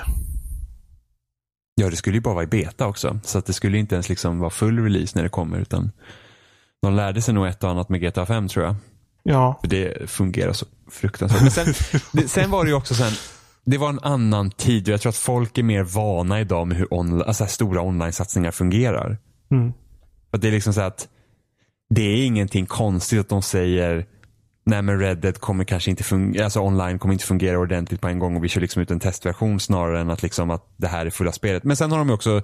Ja, 1.76 1.90
det 1.90 1.96
skulle 1.96 2.18
ju 2.18 2.22
bara 2.22 2.34
vara 2.34 2.44
i 2.44 2.48
beta 2.48 2.88
också. 2.88 3.20
Så 3.24 3.38
att 3.38 3.46
det 3.46 3.54
skulle 3.54 3.78
inte 3.78 3.96
ens 3.96 4.10
liksom 4.10 4.40
vara 4.40 4.50
full 4.50 4.84
release 4.84 5.12
när 5.16 5.24
det 5.24 5.30
kommer. 5.30 5.60
Utan 5.60 5.92
de 6.82 6.94
lärde 6.94 7.22
sig 7.22 7.34
nog 7.34 7.48
ett 7.48 7.64
och 7.64 7.70
annat 7.70 7.90
med 7.90 8.02
GTA 8.02 8.26
5 8.26 8.48
tror 8.48 8.66
jag. 8.66 8.76
Ja. 9.24 9.58
För 9.62 9.68
det 9.68 10.10
fungerar 10.10 10.54
så 10.54 10.66
fruktansvärt. 10.92 11.42
Men 11.42 11.52
sen, 11.52 11.74
det, 12.12 12.28
sen 12.28 12.52
var 12.52 12.64
det 12.64 12.70
ju 12.70 12.76
också 12.76 12.96
sen, 12.96 13.14
det 13.66 13.78
var 13.78 13.90
en 13.90 14.00
annan 14.00 14.52
tid 14.52 14.88
och 14.88 14.94
jag 14.94 15.02
tror 15.02 15.10
att 15.10 15.18
folk 15.18 15.58
är 15.58 15.64
mer 15.64 15.84
vana 15.84 16.42
idag 16.42 16.68
med 16.68 16.78
hur 16.78 16.94
on, 16.94 17.22
alltså 17.22 17.46
stora 17.46 17.82
online-satsningar 17.82 18.52
fungerar. 18.52 19.18
Mm. 19.52 19.74
För 20.32 20.38
det 20.38 20.48
är 20.48 20.52
liksom 20.52 20.74
så 20.74 20.82
att 20.82 21.08
det 21.90 22.02
är 22.02 22.26
ingenting 22.26 22.66
konstigt 22.66 23.20
att 23.20 23.30
de 23.30 23.42
säger 23.42 24.06
nej 24.70 24.82
men 24.82 25.00
Reddit 25.00 25.40
kommer 25.40 25.64
kanske 25.64 25.90
inte 25.90 26.04
fungera, 26.04 26.44
alltså 26.44 26.60
online 26.60 27.00
kommer 27.00 27.14
inte 27.14 27.26
fungera 27.26 27.60
ordentligt 27.60 28.02
på 28.02 28.08
en 28.08 28.20
gång 28.20 28.36
och 28.36 28.44
vi 28.44 28.50
kör 28.50 28.62
liksom 28.62 28.82
ut 28.82 28.92
en 28.92 29.00
testversion 29.00 29.60
snarare 29.60 30.00
än 30.00 30.10
att 30.10 30.24
liksom 30.24 30.50
att 30.50 30.74
det 30.78 30.88
här 30.88 31.06
är 31.06 31.10
fulla 31.10 31.32
spelet. 31.32 31.64
Men 31.64 31.78
sen 31.78 31.92
har 31.92 31.98
de 31.98 32.10
också 32.10 32.42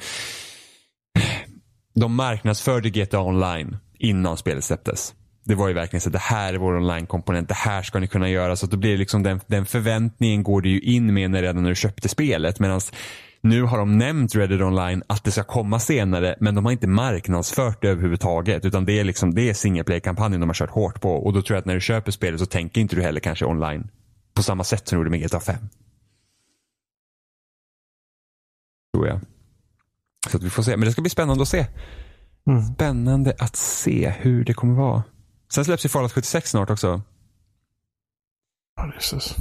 de 1.95 2.15
marknadsförde 2.15 2.89
GTA 2.89 3.21
online 3.21 3.77
innan 3.99 4.37
spelet 4.37 4.63
släpptes. 4.63 5.13
Det 5.43 5.55
var 5.55 5.67
ju 5.67 5.73
verkligen 5.73 6.01
så 6.01 6.09
att 6.09 6.13
det 6.13 6.19
här 6.19 6.53
är 6.53 6.57
vår 6.57 6.77
online-komponent, 6.77 7.47
det 7.47 7.55
här 7.55 7.83
ska 7.83 7.99
ni 7.99 8.07
kunna 8.07 8.29
göra. 8.29 8.55
Så 8.55 8.65
att 8.65 8.71
då 8.71 8.77
blir 8.77 8.91
det 8.91 8.97
liksom 8.97 9.23
den, 9.23 9.41
den 9.47 9.65
förväntningen 9.65 10.43
går 10.43 10.61
du 10.61 10.69
ju 10.69 10.79
in 10.79 11.13
med 11.13 11.31
när, 11.31 11.41
redan 11.41 11.63
när 11.63 11.69
du 11.69 11.75
köpte 11.75 12.09
spelet. 12.09 12.59
Medan 12.59 12.81
nu 13.45 13.63
har 13.63 13.77
de 13.77 13.97
nämnt 13.97 14.35
Reddit 14.35 14.61
online 14.61 15.03
att 15.07 15.23
det 15.23 15.31
ska 15.31 15.43
komma 15.43 15.79
senare 15.79 16.35
men 16.39 16.55
de 16.55 16.65
har 16.65 16.71
inte 16.71 16.87
marknadsfört 16.87 17.81
det 17.81 17.89
överhuvudtaget. 17.89 18.65
Utan 18.65 18.85
det 18.85 18.99
är 18.99 19.03
liksom 19.03 19.35
det 19.35 19.49
är 19.49 19.53
single 19.53 19.83
play-kampanjen 19.83 20.39
de 20.39 20.49
har 20.49 20.53
kört 20.53 20.69
hårt 20.69 21.01
på. 21.01 21.11
Och 21.11 21.33
då 21.33 21.41
tror 21.41 21.55
jag 21.55 21.59
att 21.59 21.65
när 21.65 21.73
du 21.73 21.81
köper 21.81 22.11
spelet 22.11 22.39
så 22.39 22.45
tänker 22.45 22.81
inte 22.81 22.95
du 22.95 23.01
heller 23.01 23.19
kanske 23.19 23.45
online 23.45 23.87
på 24.33 24.43
samma 24.43 24.63
sätt 24.63 24.87
som 24.87 24.95
du 24.95 24.99
gjorde 24.99 25.09
med 25.09 25.21
GTA 25.21 25.39
5. 25.39 25.55
Tror 28.93 29.07
jag. 29.07 29.19
Så 30.29 30.37
att 30.37 30.43
vi 30.43 30.49
får 30.49 30.63
se. 30.63 30.77
Men 30.77 30.85
det 30.85 30.91
ska 30.91 31.01
bli 31.01 31.09
spännande 31.09 31.41
att 31.41 31.47
se. 31.47 31.65
Mm. 32.47 32.61
Spännande 32.61 33.35
att 33.39 33.55
se 33.55 34.09
hur 34.09 34.45
det 34.45 34.53
kommer 34.53 34.75
vara. 34.75 35.03
Sen 35.53 35.65
släpps 35.65 35.85
ju 35.85 35.89
Fallout 35.89 36.11
76 36.11 36.49
snart 36.49 36.69
också. 36.69 37.01
Ja, 38.75 38.91
Jesus. 38.95 39.35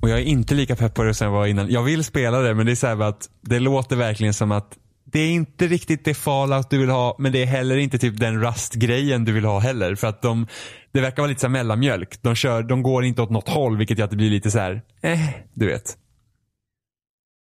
Och 0.00 0.08
jag 0.08 0.18
är 0.18 0.24
inte 0.24 0.54
lika 0.54 0.76
pepp 0.76 0.94
på 0.94 1.02
det 1.02 1.14
som 1.14 1.24
jag 1.24 1.32
var 1.32 1.46
innan. 1.46 1.70
Jag 1.70 1.82
vill 1.82 2.04
spela 2.04 2.40
det 2.40 2.54
men 2.54 2.66
det 2.66 2.72
är 2.72 2.76
så 2.76 2.86
här 2.86 3.02
att 3.02 3.28
det 3.40 3.60
låter 3.60 3.96
verkligen 3.96 4.34
som 4.34 4.52
att 4.52 4.78
det 5.04 5.20
är 5.20 5.30
inte 5.30 5.66
riktigt 5.66 6.04
det 6.04 6.14
Fallout 6.14 6.70
du 6.70 6.78
vill 6.78 6.90
ha 6.90 7.16
men 7.18 7.32
det 7.32 7.42
är 7.42 7.46
heller 7.46 7.76
inte 7.76 7.98
typ 7.98 8.20
den 8.20 8.40
rastgrejen 8.40 9.24
du 9.24 9.32
vill 9.32 9.44
ha 9.44 9.58
heller. 9.58 9.94
För 9.94 10.06
att 10.06 10.22
de, 10.22 10.46
det 10.92 11.00
verkar 11.00 11.22
vara 11.22 11.28
lite 11.28 11.40
så 11.40 11.46
här 11.46 11.52
mellanmjölk. 11.52 12.22
De, 12.22 12.34
kör, 12.34 12.62
de 12.62 12.82
går 12.82 13.04
inte 13.04 13.22
åt 13.22 13.30
något 13.30 13.48
håll 13.48 13.76
vilket 13.76 13.98
gör 13.98 14.04
att 14.04 14.10
det 14.10 14.16
blir 14.16 14.30
lite 14.30 14.50
så 14.50 14.58
här, 14.58 14.82
eh, 15.02 15.20
du 15.54 15.66
vet. 15.66 15.96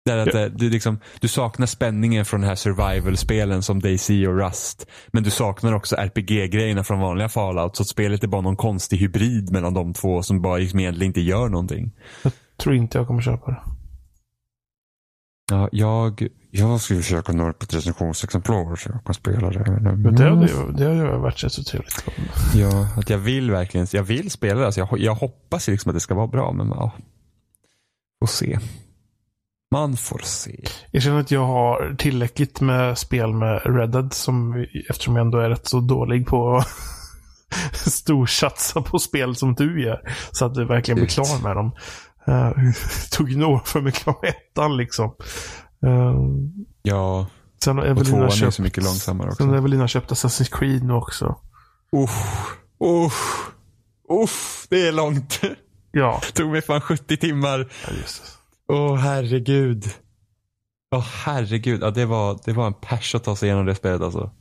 Där 0.06 0.18
att 0.18 0.32
det, 0.32 0.49
du, 0.49 0.70
liksom, 0.70 0.99
du 1.20 1.28
saknar 1.28 1.68
spänningen 1.68 2.26
från 2.26 2.41
de 2.41 2.47
här 2.47 2.56
survival-spelen 2.56 3.64
som 3.64 3.80
Daisy 3.80 4.28
och 4.28 4.38
Rust. 4.38 4.88
Men 5.08 5.24
du 5.24 5.30
saknar 5.30 5.74
också 5.74 5.95
RPG-grejerna 5.95 6.84
från 6.84 6.99
vanliga 6.99 7.30
Fallout. 7.30 7.76
Så 7.76 7.84
att 7.84 7.88
spelet 7.88 8.24
är 8.24 8.28
bara 8.28 8.41
någon 8.41 8.56
konstig 8.56 8.97
hybrid 8.97 9.52
mellan 9.52 9.74
de 9.74 9.93
två 9.93 10.24
som 10.24 10.41
bara 10.41 10.58
liksom 10.58 10.80
egentligen 10.80 11.10
inte 11.10 11.22
gör 11.22 11.49
någonting. 11.49 11.91
Jag 12.24 12.34
tror 12.58 12.76
inte 12.76 12.97
jag 12.97 13.08
kommer 13.08 13.22
köpa 13.22 13.52
det. 13.52 13.62
Ja, 15.52 15.70
jag, 15.72 16.28
jag 16.52 16.82
ska 16.82 16.95
försöka 16.95 17.34
nå 17.34 17.54
på 17.54 17.64
ett 17.64 17.74
recensionsexemplar 17.74 18.76
så 18.76 18.89
jag 18.89 19.04
kan 19.06 19.14
spela 19.14 19.49
det. 19.49 19.72
Men 19.82 20.04
det, 20.04 20.24
det, 20.24 20.74
det 20.78 20.84
har 20.84 20.93
ju 20.93 21.18
varit 21.18 21.43
rätt 21.43 21.52
så 21.52 21.64
trevligt. 21.64 22.06
Ja, 22.56 22.88
att 22.97 23.10
jag 23.10 23.18
vill 23.18 23.52
verkligen, 23.52 23.88
jag 23.91 24.04
vill 24.04 24.32
spela 24.32 24.60
det. 24.60 24.66
Alltså 24.66 24.80
jag, 24.80 24.99
jag 24.99 25.16
hoppas 25.16 25.68
liksom 25.68 25.89
att 25.89 25.95
det 25.95 25.99
ska 25.99 26.16
vara 26.16 26.28
bra, 26.28 26.52
men 26.52 26.68
ja. 26.68 26.91
Får 28.20 28.28
se. 28.28 28.60
Man 29.72 29.97
får 29.97 30.22
se. 30.24 30.59
Jag 30.91 31.03
känner 31.03 31.19
att 31.19 31.32
jag 31.32 31.45
har 31.45 31.95
tillräckligt 31.97 32.61
med 32.61 32.97
spel 32.97 33.34
med 33.34 33.61
Red 33.65 33.89
Dead 33.89 34.13
som, 34.13 34.65
eftersom 34.89 35.15
jag 35.15 35.26
ändå 35.26 35.38
är 35.38 35.49
rätt 35.49 35.67
så 35.67 35.80
dålig 35.80 36.28
på 36.28 36.55
att 36.55 36.67
storsatsa 37.91 38.82
på 38.82 38.99
spel 38.99 39.36
som 39.36 39.55
du 39.55 39.84
gör. 39.84 40.13
Så 40.32 40.45
att 40.45 40.55
du 40.55 40.65
verkligen 40.65 40.95
blir 40.95 41.07
klar 41.07 41.43
med 41.43 41.55
dem. 41.55 41.72
Uh, 42.28 42.51
tog 43.11 43.36
några 43.36 43.59
för 43.59 43.82
mig 43.82 43.91
klar 43.91 44.15
med 44.22 44.30
ettan 44.30 44.78
liksom. 44.78 45.15
Uh, 45.86 46.15
ja. 46.82 47.28
Sen 47.63 47.78
har 47.78 47.86
Evelina 47.86 48.01
och 48.01 48.07
tvåan 48.07 48.32
köpt, 48.32 48.47
är 48.47 48.51
så 48.51 48.61
mycket 48.61 48.84
långsammare 48.84 49.28
också. 49.28 49.38
Sen 49.38 49.49
har 49.49 49.57
Evelina 49.57 49.88
köpt 49.88 50.11
Assassin's 50.11 50.59
Creed 50.59 50.84
nu 50.84 50.93
också. 50.93 51.36
Uff. 51.91 52.26
Uff. 52.80 53.51
Uff. 54.24 54.67
Det 54.69 54.88
är 54.88 54.91
långt. 54.91 55.41
Ja. 55.91 56.22
Det 56.26 56.32
tog 56.34 56.51
mig 56.51 56.61
fan 56.61 56.82
70 56.82 57.17
timmar. 57.17 57.72
Ja, 57.88 57.93
Åh 58.72 58.93
oh, 58.93 58.95
herregud. 58.95 59.86
Åh 60.91 60.99
oh, 60.99 61.03
herregud. 61.26 61.82
Ja, 61.82 61.91
det, 61.91 62.05
var, 62.05 62.39
det 62.45 62.53
var 62.53 62.67
en 62.67 62.74
pers 62.74 63.15
att 63.15 63.24
ta 63.24 63.36
sig 63.36 63.47
igenom 63.47 63.65
det 63.65 63.76
spelet 63.76 64.01
alltså. 64.01 64.32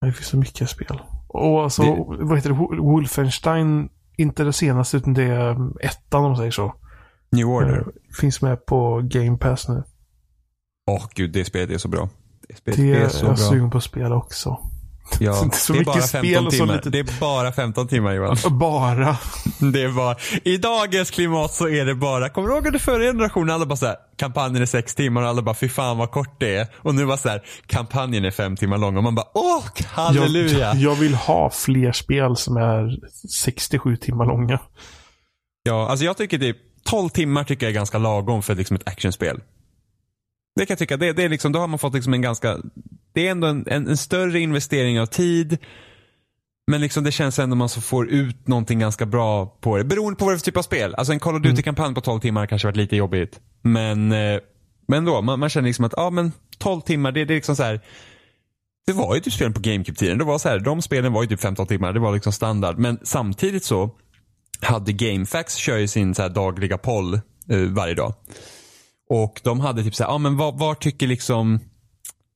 Det 0.00 0.12
finns 0.12 0.28
så 0.28 0.36
mycket 0.36 0.70
spel. 0.70 1.00
Och 1.28 1.62
alltså, 1.62 1.82
det... 1.82 2.24
vad 2.24 2.38
heter 2.38 2.50
det? 2.50 2.82
Wolfenstein, 2.82 3.88
inte 4.16 4.44
det 4.44 4.52
senaste 4.52 4.96
utan 4.96 5.14
det 5.14 5.24
är 5.24 5.52
ettan 5.84 6.24
om 6.24 6.30
man 6.30 6.36
säger 6.36 6.50
så. 6.50 6.74
New 7.32 7.46
Order. 7.46 7.78
Uh, 7.78 7.86
finns 8.20 8.42
med 8.42 8.66
på 8.66 9.00
Game 9.04 9.38
Pass 9.38 9.68
nu. 9.68 9.82
Åh 10.86 10.96
oh, 10.96 11.06
gud, 11.14 11.32
det 11.32 11.44
spelet 11.44 11.70
är 11.70 11.78
så 11.78 11.88
bra. 11.88 12.08
Det, 12.48 12.56
spelet 12.56 12.80
det 12.80 12.92
är 12.94 13.08
så 13.08 13.26
jag 13.26 13.34
bra. 13.34 13.36
sugen 13.36 13.70
på 13.70 13.78
att 13.78 13.84
spela 13.84 14.16
också. 14.16 14.58
Ja, 15.18 15.50
det, 15.68 15.78
är 15.78 15.84
bara 15.84 16.02
15 16.02 16.50
timmar. 16.50 16.74
Lite... 16.74 16.90
Det 16.90 16.98
är 16.98 17.20
bara 17.20 17.52
15 17.52 17.88
timmar 17.88 18.12
Johan. 18.12 18.36
Bara. 18.58 19.16
Det 19.72 19.82
är 19.82 19.88
bara, 19.88 20.16
i 20.44 20.56
dagens 20.56 21.10
klimat 21.10 21.52
så 21.52 21.68
är 21.68 21.86
det 21.86 21.94
bara, 21.94 22.28
kommer 22.28 22.48
du 22.48 22.54
ihåg 22.54 22.66
under 22.66 22.78
förra 22.78 23.02
generationen 23.02 23.54
alla 23.54 23.66
bara 23.66 23.76
såhär, 23.76 23.96
kampanjen 24.16 24.62
är 24.62 24.66
sex 24.66 24.94
timmar 24.94 25.22
och 25.22 25.28
alla 25.28 25.42
bara 25.42 25.54
fy 25.54 25.68
fan 25.68 25.98
vad 25.98 26.10
kort 26.10 26.40
det 26.40 26.56
är. 26.56 26.66
Och 26.76 26.94
nu 26.94 27.06
bara 27.06 27.16
såhär, 27.16 27.42
kampanjen 27.66 28.24
är 28.24 28.30
fem 28.30 28.56
timmar 28.56 28.78
lång 28.78 28.96
och 28.96 29.02
man 29.02 29.14
bara 29.14 29.26
åh, 29.34 29.64
halleluja. 29.86 30.58
Jag, 30.58 30.76
jag 30.76 30.94
vill 30.94 31.14
ha 31.14 31.50
fler 31.50 31.92
spel 31.92 32.36
som 32.36 32.56
är 32.56 32.98
67 33.28 33.96
timmar 33.96 34.26
långa. 34.26 34.58
Ja, 35.62 35.88
alltså 35.88 36.04
jag 36.04 36.16
tycker 36.16 36.38
typ 36.38 36.56
12 36.84 37.08
timmar 37.08 37.44
tycker 37.44 37.66
jag 37.66 37.70
är 37.70 37.74
ganska 37.74 37.98
lagom 37.98 38.42
för 38.42 38.54
liksom 38.54 38.76
ett 38.76 38.88
actionspel. 38.88 39.40
Det 40.56 40.66
kan 40.66 40.72
jag 40.74 40.78
tycka. 40.78 40.96
Det, 40.96 41.12
det 41.12 41.22
är 41.22 41.28
liksom, 41.28 41.52
då 41.52 41.58
har 41.58 41.68
man 41.68 41.78
fått 41.78 41.94
liksom 41.94 42.14
en 42.14 42.22
ganska, 42.22 42.58
det 43.12 43.26
är 43.26 43.30
ändå 43.30 43.46
en, 43.46 43.64
en, 43.66 43.88
en 43.88 43.96
större 43.96 44.40
investering 44.40 45.00
av 45.00 45.06
tid. 45.06 45.58
Men 46.66 46.80
liksom 46.80 47.04
det 47.04 47.12
känns 47.12 47.38
ändå 47.38 47.56
man 47.56 47.68
så 47.68 47.80
får 47.80 48.08
ut 48.08 48.48
någonting 48.48 48.78
ganska 48.78 49.06
bra 49.06 49.46
på 49.46 49.76
det. 49.76 49.84
Beroende 49.84 50.18
på 50.18 50.24
vad 50.24 50.34
det 50.34 50.36
är 50.36 50.38
för 50.38 50.44
typ 50.44 50.56
av 50.56 50.62
spel. 50.62 50.94
Alltså 50.94 51.12
en 51.12 51.20
Call 51.20 51.36
of 51.36 51.42
Duty-kampanj 51.42 51.86
mm. 51.86 51.94
på 51.94 52.00
12 52.00 52.20
timmar 52.20 52.46
kanske 52.46 52.68
varit 52.68 52.76
lite 52.76 52.96
jobbigt. 52.96 53.40
Men, 53.62 54.12
eh, 54.12 54.40
men 54.88 55.04
då, 55.04 55.22
man, 55.22 55.40
man, 55.40 55.48
känner 55.48 55.68
liksom 55.68 55.84
att 55.84 55.94
ja, 55.96 56.10
men 56.10 56.32
12 56.58 56.80
timmar, 56.80 57.12
det, 57.12 57.24
det 57.24 57.34
är 57.34 57.36
liksom 57.36 57.56
så 57.56 57.62
här. 57.62 57.80
Det 58.86 58.92
var 58.92 59.14
ju 59.14 59.20
typ 59.20 59.32
spelen 59.32 59.52
på 59.52 59.60
GameCube-tiden. 59.60 60.18
Det 60.18 60.24
var 60.24 60.38
så 60.38 60.48
här, 60.48 60.58
de 60.58 60.82
spelen 60.82 61.12
var 61.12 61.22
ju 61.22 61.28
typ 61.28 61.40
15 61.40 61.66
timmar. 61.66 61.92
Det 61.92 62.00
var 62.00 62.12
liksom 62.14 62.32
standard. 62.32 62.78
Men 62.78 62.98
samtidigt 63.02 63.64
så 63.64 63.90
hade 64.60 64.92
GameFAQs 64.92 65.54
kör 65.54 65.76
ju 65.76 65.88
sin 65.88 66.14
så 66.14 66.28
dagliga 66.28 66.78
poll 66.78 67.14
eh, 67.48 67.58
varje 67.58 67.94
dag. 67.94 68.14
Och 69.10 69.40
de 69.44 69.60
hade 69.60 69.82
typ 69.82 69.94
så 69.94 70.04
här, 70.04 70.10
ja 70.10 70.18
men 70.18 70.36
vad, 70.36 70.58
vad 70.58 70.80
tycker 70.80 71.06
liksom, 71.06 71.60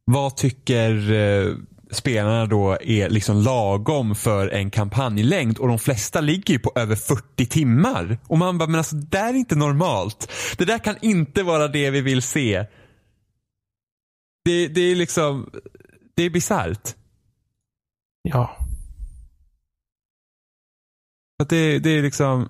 vad 0.04 0.36
tycker 0.36 1.12
eh, 1.12 1.54
spelarna 1.90 2.46
då 2.46 2.78
är 2.80 3.08
liksom 3.08 3.36
lagom 3.36 4.14
för 4.14 4.48
en 4.48 4.70
kampanjlängd 4.70 5.58
och 5.58 5.68
de 5.68 5.78
flesta 5.78 6.20
ligger 6.20 6.54
ju 6.54 6.60
på 6.60 6.72
över 6.74 6.96
40 6.96 7.46
timmar. 7.46 8.18
Och 8.26 8.38
man 8.38 8.58
bara, 8.58 8.68
men 8.68 8.78
alltså 8.78 8.96
det 8.96 9.06
där 9.06 9.28
är 9.28 9.34
inte 9.34 9.56
normalt. 9.56 10.32
Det 10.58 10.64
där 10.64 10.78
kan 10.78 10.96
inte 11.02 11.42
vara 11.42 11.68
det 11.68 11.90
vi 11.90 12.00
vill 12.00 12.22
se. 12.22 12.66
Det, 14.44 14.68
det 14.68 14.80
är 14.80 14.94
liksom, 14.94 15.50
det 16.14 16.22
är 16.22 16.30
bisarrt. 16.30 16.94
Ja. 18.22 18.56
Att 21.42 21.48
det, 21.48 21.78
det 21.78 21.90
är 21.90 22.02
liksom 22.02 22.48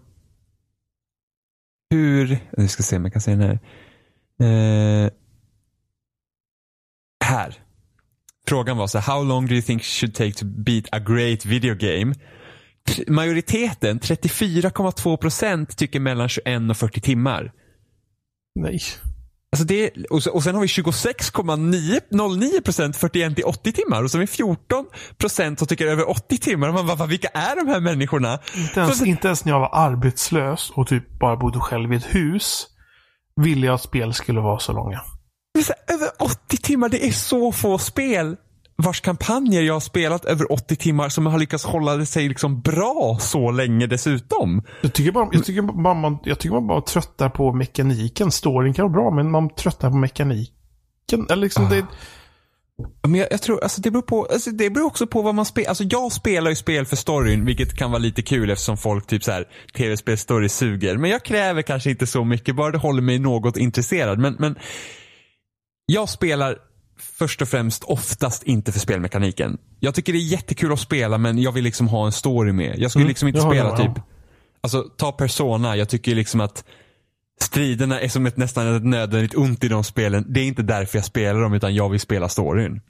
hur, 1.91 2.39
nu 2.57 2.69
ska 2.69 2.83
se 2.83 2.97
om 2.97 3.05
jag 3.05 3.13
kan 3.13 3.23
se 3.23 3.31
den 3.31 3.41
här. 3.41 3.59
Eh, 4.41 5.11
här. 7.25 7.55
Frågan 8.49 8.77
var 8.77 8.87
så 8.87 8.99
how 8.99 9.25
long 9.25 9.47
do 9.47 9.53
you 9.53 9.63
think 9.63 9.83
should 9.83 10.15
take 10.15 10.33
to 10.33 10.45
beat 10.45 10.85
a 10.93 10.99
great 10.99 11.47
video 11.47 11.75
game? 11.75 12.15
Majoriteten, 13.07 14.01
34,2 14.01 15.17
procent, 15.17 15.77
tycker 15.77 16.01
mellan 16.01 16.29
21 16.29 16.71
och 16.71 16.77
40 16.77 17.01
timmar. 17.01 17.53
Nej. 18.55 18.81
Alltså 19.53 19.67
det, 19.67 19.91
och, 20.11 20.23
så, 20.23 20.31
och 20.31 20.43
sen 20.43 20.55
har 20.55 20.63
vi 20.63 20.67
26,09% 20.67 22.93
41 22.93 23.35
till 23.35 23.45
80 23.45 23.73
timmar 23.73 24.03
och 24.03 24.11
så 24.11 24.19
har 24.19 24.21
vi 24.21 24.27
14% 25.19 25.57
som 25.57 25.67
tycker 25.67 25.87
över 25.87 26.11
80 26.11 26.39
timmar. 26.39 26.73
Man 26.73 26.87
bara, 26.87 27.07
vilka 27.07 27.29
är 27.29 27.57
de 27.57 27.69
här 27.69 27.81
människorna? 27.81 28.39
Inte 28.57 28.81
ens, 28.81 28.99
så, 28.99 29.05
inte 29.05 29.27
ens 29.27 29.45
när 29.45 29.53
jag 29.53 29.61
var 29.61 29.71
arbetslös 29.73 30.71
och 30.71 30.87
typ 30.87 31.19
bara 31.19 31.37
bodde 31.37 31.61
själv 31.61 31.93
i 31.93 31.97
ett 31.97 32.15
hus 32.15 32.67
ville 33.41 33.67
jag 33.67 33.75
att 33.75 33.83
spel 33.83 34.15
skulle 34.15 34.41
vara 34.41 34.59
så 34.59 34.73
långa. 34.73 35.01
Över 35.95 36.09
80 36.19 36.57
timmar, 36.57 36.89
det 36.89 37.07
är 37.07 37.13
så 37.13 37.53
få 37.53 37.79
spel 37.79 38.37
vars 38.77 39.01
kampanjer 39.01 39.63
jag 39.63 39.75
har 39.75 39.81
spelat 39.81 40.25
över 40.25 40.53
80 40.53 40.77
timmar 40.77 41.09
som 41.09 41.27
har 41.27 41.39
lyckats 41.39 41.65
hålla 41.65 42.07
sig 42.07 42.29
liksom 42.29 42.61
bra 42.61 43.19
så 43.21 43.51
länge 43.51 43.87
dessutom. 43.87 44.63
Jag 44.83 44.93
tycker 44.93 45.13
bara, 45.13 45.29
jag 45.33 45.45
tycker 45.45 45.63
bara, 45.63 45.95
man, 45.95 46.19
jag 46.25 46.39
tycker 46.39 46.55
man 46.55 46.67
bara 46.67 46.81
tröttar 46.81 47.29
på 47.29 47.53
mekaniken. 47.53 48.31
Storyn 48.33 48.75
kan 48.75 48.83
vara 48.83 48.93
bra, 48.93 49.11
men 49.11 49.31
man 49.31 49.55
tröttnar 49.55 49.91
på 49.91 49.97
mekaniken. 49.97 51.27
Eller 51.31 51.43
liksom 51.43 51.67
ah. 51.67 51.69
det... 51.69 51.87
Men 53.03 53.15
jag, 53.15 53.29
jag, 53.31 53.43
tror, 53.43 53.63
alltså 53.63 53.81
det 53.81 53.91
beror 53.91 54.03
på, 54.03 54.25
alltså 54.25 54.51
det 54.51 54.71
beror 54.71 54.87
också 54.87 55.07
på 55.07 55.23
vad 55.23 55.35
man 55.35 55.45
spelar. 55.45 55.69
Alltså 55.69 55.85
jag 55.85 56.13
spelar 56.13 56.51
ju 56.51 56.57
spel 56.57 56.87
för 56.87 56.97
storyn, 56.97 57.45
vilket 57.45 57.75
kan 57.77 57.91
vara 57.91 57.99
lite 57.99 58.23
kul 58.23 58.51
eftersom 58.51 58.77
folk 58.77 59.07
typ 59.07 59.25
så 59.25 59.33
här 59.33 59.49
tv-spel-story 59.77 60.49
suger. 60.49 60.97
Men 60.97 61.11
jag 61.11 61.23
kräver 61.23 61.63
kanske 61.63 61.91
inte 61.91 62.07
så 62.07 62.25
mycket, 62.25 62.57
bara 62.57 62.71
det 62.71 62.79
håller 62.79 63.03
mig 63.03 63.19
något 63.19 63.57
intresserad. 63.57 64.19
Men, 64.19 64.37
men 64.39 64.59
jag 65.87 66.09
spelar 66.09 66.59
först 67.19 67.43
och 67.43 67.49
främst 67.49 67.85
oftast 67.85 68.43
inte 68.43 68.73
för 68.73 68.81
spelmekaniken. 68.81 69.59
Jag 69.81 69.95
tycker 69.95 70.13
det 70.13 70.19
är 70.19 70.33
jättekul 70.33 70.73
att 70.73 70.81
spela 70.81 71.19
men 71.19 71.39
jag 71.39 71.53
vill 71.53 71.65
liksom 71.65 71.89
ha 71.89 72.07
en 72.07 72.13
story 72.13 72.53
med. 72.53 72.79
Jag 72.79 72.91
skulle 72.91 73.03
mm, 73.03 73.09
liksom 73.09 73.29
inte 73.29 73.41
spela 73.41 73.77
typ, 73.77 74.03
alltså 74.61 74.83
ta 74.83 75.13
Persona, 75.13 75.77
jag 75.77 75.89
tycker 75.89 76.15
liksom 76.15 76.41
att 76.41 76.65
striderna 77.43 78.01
är 78.01 78.09
som 78.09 78.27
ett 78.27 78.37
nästan 78.37 78.77
ett 78.77 78.85
nödvändigt 78.85 79.35
ont 79.35 79.65
i 79.65 79.69
de 79.69 79.85
spelen. 79.85 80.25
Det 80.29 80.41
är 80.41 80.45
inte 80.45 80.63
därför 80.63 80.99
jag 80.99 81.05
spelar 81.05 81.41
dem 81.41 81.55
utan 81.55 81.75
jag 81.75 81.89
vill 81.89 82.01
spela 82.01 82.29
storyn. 82.29 82.81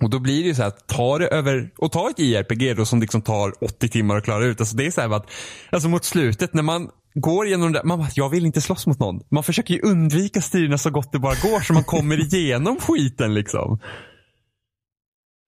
Och 0.00 0.10
då 0.10 0.18
blir 0.18 0.42
det 0.42 0.48
ju 0.48 0.54
så 0.54 0.62
här, 0.62 0.70
ta 0.70 1.18
det 1.18 1.28
över, 1.28 1.70
och 1.78 1.92
ta 1.92 2.10
ett 2.10 2.18
JRPG 2.18 2.76
då 2.76 2.84
som 2.84 3.00
liksom 3.00 3.22
tar 3.22 3.64
80 3.64 3.88
timmar 3.88 4.16
att 4.16 4.24
klara 4.24 4.44
ut. 4.44 4.60
Alltså 4.60 4.76
det 4.76 4.86
är 4.86 4.90
så 4.90 5.00
här 5.00 5.16
att, 5.16 5.30
alltså 5.70 5.88
mot 5.88 6.04
slutet 6.04 6.54
när 6.54 6.62
man 6.62 6.90
går 7.14 7.46
genom 7.46 7.72
det, 7.72 7.84
man 7.84 7.98
bara, 7.98 8.08
jag 8.14 8.28
vill 8.28 8.46
inte 8.46 8.60
slåss 8.60 8.86
mot 8.86 8.98
någon. 8.98 9.20
Man 9.28 9.42
försöker 9.42 9.74
ju 9.74 9.80
undvika 9.80 10.40
striderna 10.40 10.78
så 10.78 10.90
gott 10.90 11.12
det 11.12 11.18
bara 11.18 11.34
går 11.34 11.60
så 11.60 11.72
man 11.72 11.84
kommer 11.84 12.34
igenom 12.34 12.76
skiten 12.76 13.34
liksom. 13.34 13.78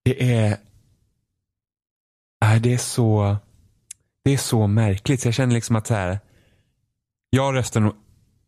Det 0.04 0.34
är, 0.34 0.56
äh, 2.44 2.60
det 2.60 2.72
är 2.74 2.78
så, 2.78 3.36
det 4.24 4.32
är 4.32 4.38
så 4.38 4.66
märkligt. 4.66 5.20
Så 5.20 5.28
jag 5.28 5.34
känner 5.34 5.54
liksom 5.54 5.76
att 5.76 5.86
så 5.86 5.94
här, 5.94 6.18
jag 7.30 7.54
röstar 7.54 7.80
nog 7.80 7.94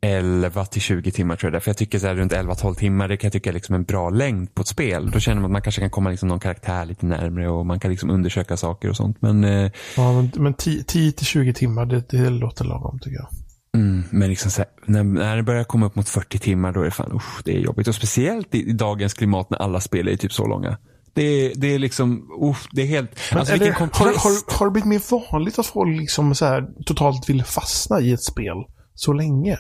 11 0.05 0.65
till 0.65 0.83
20 0.83 1.11
timmar 1.11 1.37
tror 1.37 1.53
jag. 1.53 1.63
För 1.63 1.71
jag 1.71 1.77
tycker 1.77 1.99
så 1.99 2.07
här, 2.07 2.15
runt 2.15 2.33
11-12 2.33 2.75
timmar 2.75 3.09
det 3.09 3.17
kan 3.17 3.27
jag 3.29 3.33
tycka 3.33 3.51
är 3.51 3.55
liksom 3.55 3.75
en 3.75 3.85
bra 3.85 4.11
längd 4.11 4.55
på 4.55 4.63
ett 4.63 4.69
spel. 4.69 5.11
Då 5.11 5.21
känner 5.21 5.41
man 5.41 5.45
att 5.45 5.53
man 5.53 5.63
kanske 5.63 5.81
kan 5.81 5.91
komma 5.91 6.11
liksom 6.11 6.29
någon 6.29 6.41
karaktär 6.41 6.85
lite 6.85 7.07
närmre 7.07 7.49
och 7.49 7.67
man 7.67 7.81
kan 7.81 7.91
liksom 7.91 8.11
undersöka 8.11 8.57
saker 8.57 8.91
och 8.91 8.97
sånt. 8.97 9.23
Men, 9.23 9.45
eh, 9.45 9.71
ja, 9.97 10.13
men, 10.13 10.31
men 10.37 10.55
10 10.55 10.85
till 10.85 11.27
20 11.27 11.53
timmar 11.53 11.87
det, 11.87 12.09
det 12.09 12.31
låter 12.31 12.65
lagom 12.65 12.99
tycker 12.99 13.17
jag. 13.17 13.29
Mm, 13.75 14.05
men 14.11 14.29
liksom 14.29 14.51
här, 14.57 14.67
när, 14.87 15.05
när 15.05 15.37
det 15.37 15.43
börjar 15.43 15.65
komma 15.65 15.87
upp 15.87 15.95
mot 15.95 16.09
40 16.09 16.39
timmar 16.39 16.73
då 16.73 16.81
är 16.81 16.85
det 16.85 16.91
fan, 16.91 17.13
usch, 17.15 17.43
det 17.45 17.57
är 17.57 17.61
jobbigt. 17.61 17.89
Och 17.89 17.95
speciellt 17.95 18.55
i, 18.55 18.59
i, 18.59 18.73
dagens 18.73 19.15
klimat 19.15 19.51
när 19.51 19.59
alla 19.59 19.81
spel 19.81 20.09
är 20.09 20.17
typ 20.17 20.33
så 20.33 20.47
långa. 20.47 20.79
Det, 21.15 21.53
det 21.57 21.75
är 21.75 21.79
liksom, 21.79 22.29
usch, 22.43 22.69
det 22.73 22.83
är 22.83 22.87
helt, 22.87 23.11
men 23.31 23.39
alltså 23.39 23.55
vilken 23.55 23.75
kontrast. 23.75 24.17
Har, 24.19 24.31
har, 24.31 24.59
har 24.59 24.67
det 24.67 24.73
blivit 24.73 24.89
mer 24.89 25.31
vanligt 25.33 25.59
att 25.59 25.67
folk 25.67 26.01
liksom 26.01 26.35
så 26.35 26.45
här, 26.45 26.65
totalt 26.87 27.29
vill 27.29 27.45
fastna 27.45 28.01
i 28.01 28.13
ett 28.13 28.23
spel 28.23 28.57
så 28.95 29.13
länge? 29.13 29.59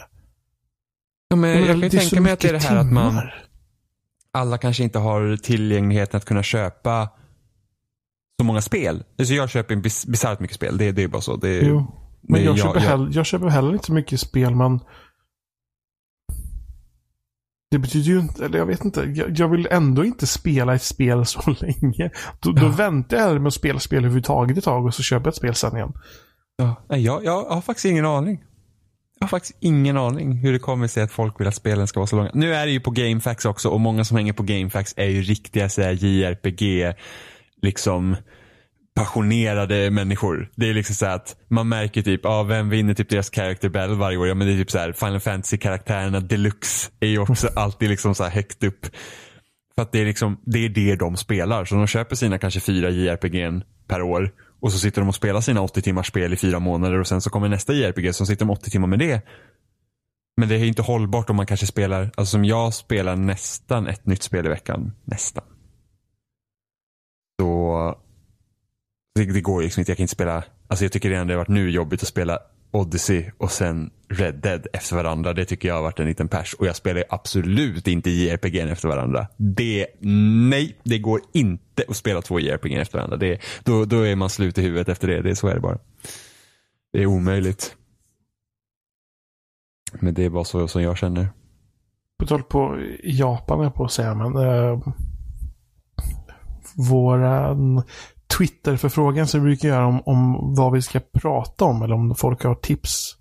Ja, 1.34 1.38
men 1.38 1.50
jag 1.50 1.66
kan 1.66 1.80
ju 1.80 1.90
tänka 1.90 2.20
mig 2.20 2.32
att 2.32 2.40
det 2.40 2.48
är 2.48 2.52
det 2.52 2.58
här 2.58 2.76
att 2.76 2.92
man 2.92 3.20
alla 4.32 4.58
kanske 4.58 4.82
inte 4.82 4.98
har 4.98 5.36
tillgängligheten 5.36 6.18
att 6.18 6.24
kunna 6.24 6.42
köpa 6.42 7.08
så 8.40 8.44
många 8.44 8.60
spel. 8.60 9.04
Alltså 9.18 9.34
jag 9.34 9.50
köper 9.50 9.76
bisarrt 9.76 10.40
mycket 10.40 10.54
spel. 10.54 10.78
Det, 10.78 10.92
det 10.92 11.02
är 11.02 11.08
bara 11.08 11.22
så. 11.22 11.36
Det, 11.36 11.60
jo. 11.60 11.86
Men 12.20 12.40
det, 12.40 12.44
jag, 12.44 12.58
jag, 12.58 12.58
köper 12.58 12.80
jag, 12.80 12.86
heller, 12.86 13.10
jag 13.12 13.26
köper 13.26 13.48
heller 13.48 13.72
inte 13.72 13.86
så 13.86 13.92
mycket 13.92 14.20
spel. 14.20 14.54
Men 14.54 14.80
det 17.70 17.78
betyder 17.78 18.10
ju 18.10 18.20
inte, 18.20 18.44
eller 18.44 18.58
jag 18.58 18.66
vet 18.66 18.84
inte. 18.84 19.00
Jag, 19.00 19.38
jag 19.38 19.48
vill 19.48 19.68
ändå 19.70 20.04
inte 20.04 20.26
spela 20.26 20.74
ett 20.74 20.82
spel 20.82 21.26
så 21.26 21.40
länge. 21.60 22.10
Då, 22.40 22.50
ja. 22.50 22.60
då 22.60 22.68
väntar 22.68 23.16
jag 23.16 23.40
med 23.40 23.46
att 23.46 23.54
spela 23.54 23.80
spel 23.80 23.98
överhuvudtaget 23.98 24.58
ett 24.58 24.64
tag 24.64 24.86
och 24.86 24.94
så 24.94 25.02
köper 25.02 25.26
jag 25.26 25.32
ett 25.32 25.36
spel 25.36 25.54
sen 25.54 25.76
igen. 25.76 25.92
Ja, 26.56 26.96
jag, 26.96 27.24
jag 27.24 27.44
har 27.44 27.60
faktiskt 27.60 27.84
ingen 27.84 28.06
aning. 28.06 28.44
Jag 29.18 29.26
har 29.26 29.28
faktiskt 29.28 29.58
ingen 29.60 29.96
aning 29.96 30.32
hur 30.32 30.52
det 30.52 30.58
kommer 30.58 30.86
sig 30.86 31.02
att 31.02 31.12
folk 31.12 31.40
vill 31.40 31.48
att 31.48 31.54
spelen 31.54 31.86
ska 31.86 32.00
vara 32.00 32.06
så 32.06 32.16
långa. 32.16 32.30
Nu 32.34 32.54
är 32.54 32.66
det 32.66 32.72
ju 32.72 32.80
på 32.80 32.90
GameFAQs 32.90 33.44
också 33.44 33.68
och 33.68 33.80
många 33.80 34.04
som 34.04 34.16
hänger 34.16 34.32
på 34.32 34.42
GameFAQs 34.42 34.94
är 34.96 35.08
ju 35.08 35.22
riktiga 35.22 35.68
så 35.68 35.80
JRPG, 35.80 36.94
liksom 37.62 38.16
passionerade 38.94 39.90
människor. 39.90 40.50
Det 40.54 40.68
är 40.68 40.74
liksom 40.74 40.94
så 40.94 41.06
att 41.06 41.36
man 41.48 41.68
märker 41.68 42.02
typ, 42.02 42.20
ja 42.24 42.42
vem 42.42 42.70
vinner 42.70 42.94
typ 42.94 43.08
deras 43.08 43.30
character 43.30 43.68
battle 43.68 43.96
varje 43.96 44.18
år? 44.18 44.28
Ja 44.28 44.34
men 44.34 44.46
det 44.46 44.52
är 44.52 44.56
typ 44.56 44.70
så 44.70 44.78
här 44.78 44.92
Final 44.92 45.20
Fantasy-karaktärerna 45.20 46.20
deluxe 46.20 46.90
är 47.00 47.08
ju 47.08 47.18
också 47.18 47.48
alltid 47.56 47.90
liksom 47.90 48.14
så 48.14 48.24
här 48.24 48.30
högt 48.30 48.64
upp. 48.64 48.86
För 49.74 49.82
att 49.82 49.92
det 49.92 50.00
är 50.00 50.04
liksom, 50.04 50.40
det 50.46 50.58
är 50.58 50.68
det 50.68 50.96
de 50.96 51.16
spelar. 51.16 51.64
Så 51.64 51.74
de 51.74 51.86
köper 51.86 52.16
sina 52.16 52.38
kanske 52.38 52.60
fyra 52.60 52.90
JRPG 52.90 53.62
per 53.88 54.02
år 54.02 54.32
och 54.64 54.72
så 54.72 54.78
sitter 54.78 55.00
de 55.00 55.08
och 55.08 55.14
spelar 55.14 55.40
sina 55.40 55.62
80 55.62 55.82
timmars 55.82 56.06
spel 56.06 56.32
i 56.32 56.36
fyra 56.36 56.58
månader 56.58 57.00
och 57.00 57.06
sen 57.06 57.20
så 57.20 57.30
kommer 57.30 57.48
nästa 57.48 57.72
JRPG 57.72 58.14
som 58.14 58.26
sitter 58.26 58.44
de 58.44 58.50
80 58.50 58.70
timmar 58.70 58.88
med 58.88 58.98
det. 58.98 59.22
Men 60.36 60.48
det 60.48 60.54
är 60.54 60.64
inte 60.64 60.82
hållbart 60.82 61.30
om 61.30 61.36
man 61.36 61.46
kanske 61.46 61.66
spelar, 61.66 62.02
alltså 62.02 62.32
som 62.32 62.44
jag 62.44 62.74
spelar 62.74 63.16
nästan 63.16 63.86
ett 63.86 64.06
nytt 64.06 64.22
spel 64.22 64.46
i 64.46 64.48
veckan. 64.48 64.92
Nästan. 65.04 65.44
Så 67.40 67.96
det, 69.14 69.24
det 69.24 69.40
går 69.40 69.62
liksom 69.62 69.80
inte, 69.80 69.90
jag 69.90 69.96
kan 69.96 70.04
inte 70.04 70.14
spela, 70.14 70.44
alltså 70.68 70.84
jag 70.84 70.92
tycker 70.92 71.10
redan 71.10 71.26
det 71.26 71.34
har 71.34 71.38
varit 71.38 71.48
nu 71.48 71.70
jobbigt 71.70 72.02
att 72.02 72.08
spela 72.08 72.38
Odyssey 72.74 73.30
och 73.38 73.50
sen 73.50 73.90
Red 74.08 74.34
Dead 74.34 74.66
efter 74.72 74.96
varandra. 74.96 75.32
Det 75.32 75.44
tycker 75.44 75.68
jag 75.68 75.74
har 75.74 75.82
varit 75.82 76.00
en 76.00 76.06
liten 76.06 76.28
pers. 76.28 76.54
Och 76.54 76.66
jag 76.66 76.76
spelar 76.76 77.04
absolut 77.08 77.88
inte 77.88 78.10
JRPG 78.10 78.56
efter 78.56 78.88
varandra. 78.88 79.26
Det, 79.36 79.86
nej, 80.48 80.78
det 80.82 80.98
går 80.98 81.20
inte 81.32 81.84
att 81.88 81.96
spela 81.96 82.22
två 82.22 82.40
JRPG 82.40 82.74
efter 82.74 82.98
varandra. 82.98 83.16
Det, 83.16 83.40
då, 83.64 83.84
då 83.84 84.00
är 84.00 84.16
man 84.16 84.30
slut 84.30 84.58
i 84.58 84.62
huvudet 84.62 84.88
efter 84.88 85.08
det. 85.08 85.22
det. 85.22 85.30
är 85.30 85.34
Så 85.34 85.48
är 85.48 85.54
det 85.54 85.60
bara. 85.60 85.78
Det 86.92 87.02
är 87.02 87.06
omöjligt. 87.06 87.76
Men 89.92 90.14
det 90.14 90.24
är 90.24 90.30
bara 90.30 90.44
så 90.44 90.68
som 90.68 90.82
jag 90.82 90.98
känner. 90.98 91.28
På 92.18 92.26
tal 92.26 92.42
på 92.42 92.78
Japan 93.02 93.60
är 93.60 93.64
jag 93.64 93.74
på 93.74 93.84
att 93.84 93.92
säga, 93.92 94.14
men 94.14 94.36
äh, 94.36 94.78
våran 96.76 97.82
Twitter-förfrågan 98.38 99.26
som 99.26 99.40
vi 99.40 99.44
brukar 99.44 99.68
göra 99.68 99.86
om, 99.86 100.02
om 100.06 100.54
vad 100.54 100.72
vi 100.72 100.82
ska 100.82 101.00
prata 101.12 101.64
om 101.64 101.82
eller 101.82 101.94
om 101.94 102.14
folk 102.14 102.42
har 102.42 102.54
tips. 102.54 103.16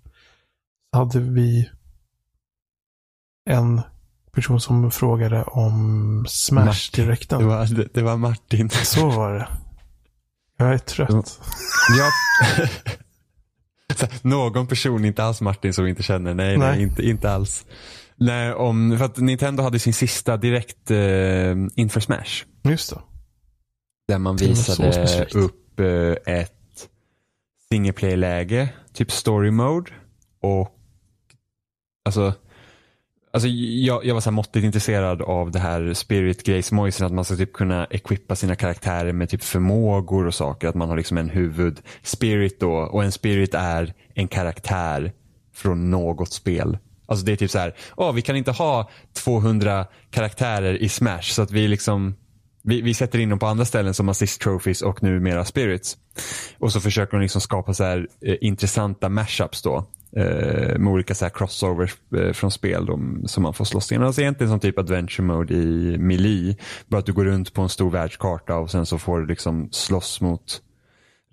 Så 0.92 0.98
hade 0.98 1.20
vi 1.20 1.70
en 3.50 3.82
person 4.32 4.60
som 4.60 4.90
frågade 4.90 5.42
om 5.42 6.24
Smash-direkten. 6.28 7.38
Det 7.38 7.46
var, 7.46 7.66
det, 7.66 7.88
det 7.94 8.02
var 8.02 8.16
Martin. 8.16 8.70
Så 8.70 9.10
var 9.10 9.34
det. 9.34 9.48
Jag 10.56 10.74
är 10.74 10.78
trött. 10.78 11.40
Ja. 11.98 12.10
Någon 14.22 14.66
person, 14.66 15.04
inte 15.04 15.24
alls 15.24 15.40
Martin 15.40 15.72
som 15.72 15.84
vi 15.84 15.90
inte 15.90 16.02
känner. 16.02 16.34
Nej, 16.34 16.58
nej. 16.58 16.68
nej 16.68 16.82
inte, 16.82 17.02
inte 17.02 17.30
alls. 17.30 17.66
Nej, 18.16 18.54
om, 18.54 18.98
för 18.98 19.04
att 19.04 19.16
Nintendo 19.16 19.62
hade 19.62 19.78
sin 19.78 19.94
sista 19.94 20.36
direkt 20.36 20.90
eh, 20.90 21.54
inför 21.74 22.00
Smash. 22.00 22.44
Just 22.62 22.90
det. 22.90 23.00
Där 24.08 24.18
man 24.18 24.36
visade 24.36 25.26
upp 25.34 25.80
eh, 25.80 26.34
ett 26.34 26.88
single 27.68 27.92
play-läge, 27.92 28.68
typ 28.92 29.10
story 29.10 29.50
mode. 29.50 29.90
Och 30.40 30.78
alltså, 32.04 32.32
alltså 33.32 33.48
jag, 33.48 34.04
jag 34.04 34.14
var 34.14 34.20
så 34.20 34.30
här 34.30 34.34
måttligt 34.34 34.64
intresserad 34.64 35.22
av 35.22 35.50
det 35.50 35.58
här 35.58 35.94
spirit 35.94 36.42
grace 36.42 36.74
moisen 36.74 37.06
att 37.06 37.12
man 37.12 37.24
ska 37.24 37.36
typ 37.36 37.52
kunna 37.52 37.86
equippa 37.90 38.36
sina 38.36 38.56
karaktärer 38.56 39.12
med 39.12 39.28
typ 39.28 39.42
förmågor 39.42 40.26
och 40.26 40.34
saker. 40.34 40.68
Att 40.68 40.74
man 40.74 40.88
har 40.88 40.96
liksom 40.96 41.18
en 41.18 41.30
huvud 41.30 41.80
spirit 42.02 42.60
då 42.60 42.72
och 42.72 43.04
en 43.04 43.12
spirit 43.12 43.54
är 43.54 43.94
en 44.14 44.28
karaktär 44.28 45.12
från 45.54 45.90
något 45.90 46.32
spel. 46.32 46.78
Alltså 47.06 47.24
det 47.24 47.32
är 47.32 47.36
typ 47.36 47.50
så 47.50 47.58
här, 47.58 47.74
oh, 47.96 48.12
vi 48.12 48.22
kan 48.22 48.36
inte 48.36 48.50
ha 48.50 48.90
200 49.12 49.86
karaktärer 50.10 50.82
i 50.82 50.88
Smash 50.88 51.22
så 51.22 51.42
att 51.42 51.50
vi 51.50 51.68
liksom 51.68 52.14
vi, 52.64 52.82
vi 52.82 52.94
sätter 52.94 53.18
in 53.18 53.28
dem 53.28 53.38
på 53.38 53.46
andra 53.46 53.64
ställen 53.64 53.94
som 53.94 54.08
assist 54.08 54.40
trophies 54.40 54.82
och 54.82 55.02
numera 55.02 55.44
spirits. 55.44 55.96
Och 56.58 56.72
så 56.72 56.80
försöker 56.80 57.12
de 57.12 57.22
liksom 57.22 57.40
skapa 57.40 57.74
så 57.74 57.84
här, 57.84 58.08
eh, 58.20 58.36
intressanta 58.40 59.08
mashups 59.08 59.62
då. 59.62 59.86
Eh, 60.16 60.78
med 60.78 60.92
olika 60.92 61.14
så 61.14 61.24
här 61.24 61.30
crossovers 61.30 61.96
eh, 62.16 62.32
från 62.32 62.50
spel 62.50 62.86
de, 62.86 63.22
som 63.26 63.42
man 63.42 63.54
får 63.54 63.64
slåss 63.64 63.92
igenom. 63.92 64.06
Alltså 64.06 64.20
egentligen 64.20 64.50
som 64.50 64.60
typ 64.60 64.78
adventure 64.78 65.26
mode 65.26 65.54
i 65.54 65.98
Melee. 65.98 66.56
Bara 66.86 66.98
att 66.98 67.06
du 67.06 67.12
går 67.12 67.24
runt 67.24 67.54
på 67.54 67.62
en 67.62 67.68
stor 67.68 67.90
världskarta 67.90 68.56
och 68.56 68.70
sen 68.70 68.86
så 68.86 68.98
får 68.98 69.20
du 69.20 69.26
liksom 69.26 69.68
slåss 69.72 70.20
mot 70.20 70.60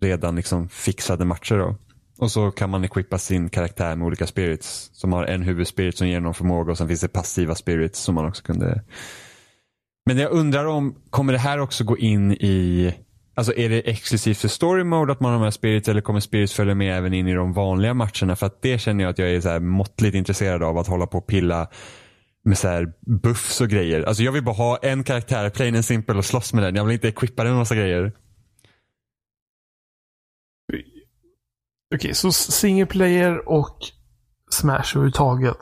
redan 0.02 0.36
liksom 0.36 0.70
fixade 0.70 1.26
matcher. 1.26 1.56
Då. 1.56 1.76
Och 2.18 2.32
så 2.32 2.52
kan 2.52 2.70
man 2.70 2.84
equippa 2.84 3.18
sin 3.18 3.50
karaktär 3.50 3.96
med 3.96 4.06
olika 4.06 4.28
spirits. 4.28 4.90
Som 4.94 5.14
har 5.14 5.26
en 5.26 5.42
huvudspirit 5.42 5.98
som 5.98 6.08
ger 6.08 6.20
någon 6.20 6.34
förmåga 6.34 6.72
och 6.72 6.78
sen 6.78 6.88
finns 6.88 7.02
det 7.02 7.08
passiva 7.08 7.56
spirits 7.56 8.00
som 8.00 8.16
man 8.16 8.28
också 8.28 8.44
kunde. 8.44 8.82
Men 10.06 10.18
jag 10.18 10.32
undrar 10.32 10.66
om, 10.66 10.96
kommer 11.10 11.34
det 11.34 11.40
här 11.40 11.60
också 11.60 11.84
gå 11.84 11.98
in 11.98 12.32
i 12.32 12.94
Alltså 13.36 13.54
är 13.54 13.70
det 13.70 13.80
exklusivt 13.90 14.38
för 14.38 14.48
story 14.48 14.84
mode 14.84 15.12
att 15.12 15.20
man 15.20 15.34
har 15.34 15.40
med 15.40 15.54
spirits 15.54 15.90
eller 15.90 16.02
kommer 16.02 16.20
spirits 16.20 16.54
följa 16.54 16.76
med 16.76 16.98
även 16.98 17.14
in 17.14 17.28
i 17.28 17.34
de 17.34 17.54
vanliga 17.54 17.94
matcherna? 17.94 18.36
För 18.36 18.46
att 18.46 18.62
det 18.62 18.80
känner 18.82 19.04
jag 19.04 19.12
att 19.12 19.18
jag 19.18 19.30
är 19.30 19.42
så 19.42 19.50
här 19.50 19.60
måttligt 19.60 20.16
intresserad 20.16 20.64
av 20.64 20.78
att 20.78 20.88
hålla 20.88 21.08
på 21.08 21.18
och 21.18 21.28
pilla 21.28 21.68
med 22.44 22.58
så 22.58 22.68
här 22.68 22.94
buffs 23.22 23.62
och 23.62 23.70
grejer. 23.70 24.04
Alltså 24.04 24.24
jag 24.24 24.32
vill 24.32 24.44
bara 24.44 24.56
ha 24.56 24.78
en 24.78 25.04
karaktär, 25.04 25.50
plain 25.50 25.76
and 25.76 25.86
simple 25.86 26.18
och 26.18 26.26
slåss 26.26 26.54
med 26.54 26.64
den. 26.64 26.76
Jag 26.76 26.86
vill 26.86 26.94
inte 26.94 27.08
equippa 27.08 27.44
den 27.44 27.52
med 27.52 27.60
massa 27.60 27.76
grejer. 27.76 28.12
Okej, 30.74 30.86
okay, 31.96 32.14
så 32.14 32.32
single 32.32 32.86
player 32.86 33.50
och 33.50 33.78
Smash 34.52 34.96
överhuvudtaget 34.96 35.58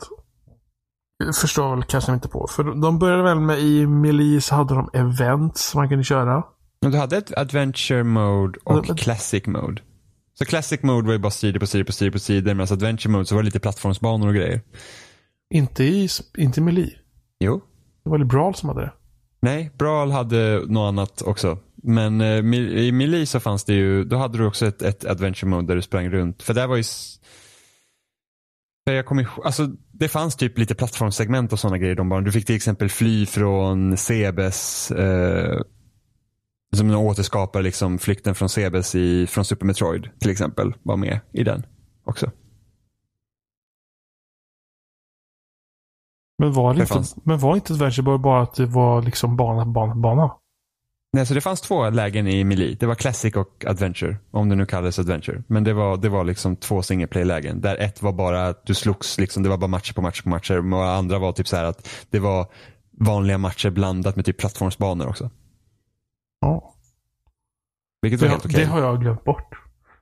förstår 1.41 1.69
jag 1.69 1.75
väl 1.75 1.83
kanske 1.85 2.13
inte 2.13 2.27
på. 2.27 2.47
För 2.47 2.63
de 2.63 2.99
började 2.99 3.23
väl 3.23 3.39
med 3.39 3.59
i 3.59 3.87
Melee 3.87 4.41
så 4.41 4.55
hade 4.55 4.75
de 4.75 4.89
events 4.93 5.69
som 5.69 5.79
man 5.79 5.89
kunde 5.89 6.03
köra. 6.03 6.43
Du 6.81 6.97
hade 6.97 7.17
ett 7.17 7.37
adventure 7.37 8.03
mode 8.03 8.59
och 8.63 8.87
men, 8.87 8.97
classic 8.97 9.45
mode. 9.45 9.81
Så 10.39 10.45
classic 10.45 10.83
mode 10.83 11.07
var 11.07 11.13
ju 11.13 11.19
bara 11.19 11.31
sidor 11.31 11.59
på 11.59 11.67
sidor 11.67 11.83
på 11.83 11.91
sidor 11.91 12.11
på 12.11 12.19
sidor. 12.19 12.53
Medan 12.53 12.73
adventure 12.73 13.11
mode 13.11 13.25
så 13.25 13.35
var 13.35 13.41
det 13.41 13.45
lite 13.45 13.59
plattformsbanor 13.59 14.27
och 14.27 14.33
grejer. 14.33 14.61
Inte 15.53 15.83
i 15.83 16.09
inte 16.37 16.61
Melee? 16.61 16.91
Jo. 17.39 17.61
Det 18.03 18.09
var 18.09 18.17
väl 18.17 18.27
Brawl 18.27 18.55
som 18.55 18.69
hade 18.69 18.81
det? 18.81 18.93
Nej, 19.41 19.71
Brawl 19.77 20.11
hade 20.11 20.63
något 20.67 20.87
annat 20.87 21.21
också. 21.21 21.57
Men 21.75 22.21
eh, 22.21 22.37
i 22.57 22.91
Melee 22.91 23.25
så 23.25 23.39
fanns 23.39 23.63
det 23.63 23.73
ju, 23.73 24.03
då 24.03 24.17
hade 24.17 24.37
du 24.37 24.45
också 24.45 24.65
ett, 24.65 24.81
ett 24.81 25.05
adventure 25.05 25.49
mode 25.49 25.67
där 25.67 25.75
du 25.75 25.81
sprang 25.81 26.09
runt. 26.09 26.43
För 26.43 26.53
där 26.53 26.67
var 26.67 26.75
ju 26.75 26.83
jag 28.95 29.05
kommer 29.05 29.29
alltså, 29.43 29.69
det 29.99 30.07
fanns 30.07 30.35
typ 30.35 30.57
lite 30.57 30.75
plattformssegment 30.75 31.53
och 31.53 31.59
sådana 31.59 31.77
grejer. 31.77 31.95
De 31.95 32.09
bara, 32.09 32.21
du 32.21 32.31
fick 32.31 32.45
till 32.45 32.55
exempel 32.55 32.89
fly 32.89 33.25
från 33.25 33.97
Cebes 33.97 34.91
eh, 34.91 35.61
som 36.75 36.95
återskapar 36.95 37.61
liksom 37.61 37.99
flykten 37.99 38.35
från 38.35 38.49
Cebes 38.49 38.95
i, 38.95 39.27
från 39.27 39.45
Super 39.45 39.65
Metroid 39.65 40.09
till 40.19 40.31
exempel. 40.31 40.73
Var 40.83 40.97
med 40.97 41.19
i 41.31 41.43
den 41.43 41.65
också. 42.05 42.31
Men 46.37 46.53
var, 46.53 46.73
det 46.73 46.81
inte, 46.81 47.03
men 47.23 47.39
var 47.39 47.55
inte 47.55 47.73
Adventure 47.73 48.17
bara 48.17 48.41
att 48.41 48.55
det 48.55 48.65
var 48.65 49.01
liksom 49.01 49.37
bana, 49.37 49.65
bana, 49.65 49.95
bana? 49.95 50.31
Nej, 51.13 51.25
så 51.25 51.33
det 51.33 51.41
fanns 51.41 51.61
två 51.61 51.89
lägen 51.89 52.27
i 52.27 52.43
Melee. 52.43 52.77
Det 52.79 52.85
var 52.85 52.95
Classic 52.95 53.35
och 53.35 53.65
Adventure. 53.67 54.17
Om 54.31 54.49
det 54.49 54.55
nu 54.55 54.65
kallades 54.65 54.99
Adventure. 54.99 55.43
Men 55.47 55.63
det 55.63 55.73
var, 55.73 55.97
det 55.97 56.09
var 56.09 56.23
liksom 56.23 56.55
två 56.55 56.81
single 56.81 57.07
play-lägen. 57.07 57.61
Där 57.61 57.75
ett 57.75 58.01
var 58.01 58.13
bara 58.13 58.47
att 58.47 58.65
du 58.65 58.73
slogs, 58.73 59.17
liksom, 59.17 59.43
det 59.43 59.49
var 59.49 59.57
bara 59.57 59.67
matcher 59.67 59.93
på 59.93 60.01
matcher 60.01 60.23
på 60.23 60.29
matcher. 60.29 60.73
Och 60.73 60.85
andra 60.85 61.19
var 61.19 61.31
typ 61.31 61.47
så 61.47 61.55
här 61.55 61.63
att 61.63 61.89
det 62.09 62.19
var 62.19 62.47
vanliga 62.99 63.37
matcher 63.37 63.69
blandat 63.69 64.15
med 64.15 64.25
typ 64.25 64.37
plattformsbanor 64.37 65.07
också. 65.07 65.29
Ja. 66.41 66.75
Vilket 68.01 68.21
var 68.21 68.27
det, 68.27 68.31
helt 68.31 68.45
okej. 68.45 68.59
Det 68.59 68.65
har 68.65 68.81
jag 68.81 69.01
glömt 69.01 69.23
bort. 69.23 69.55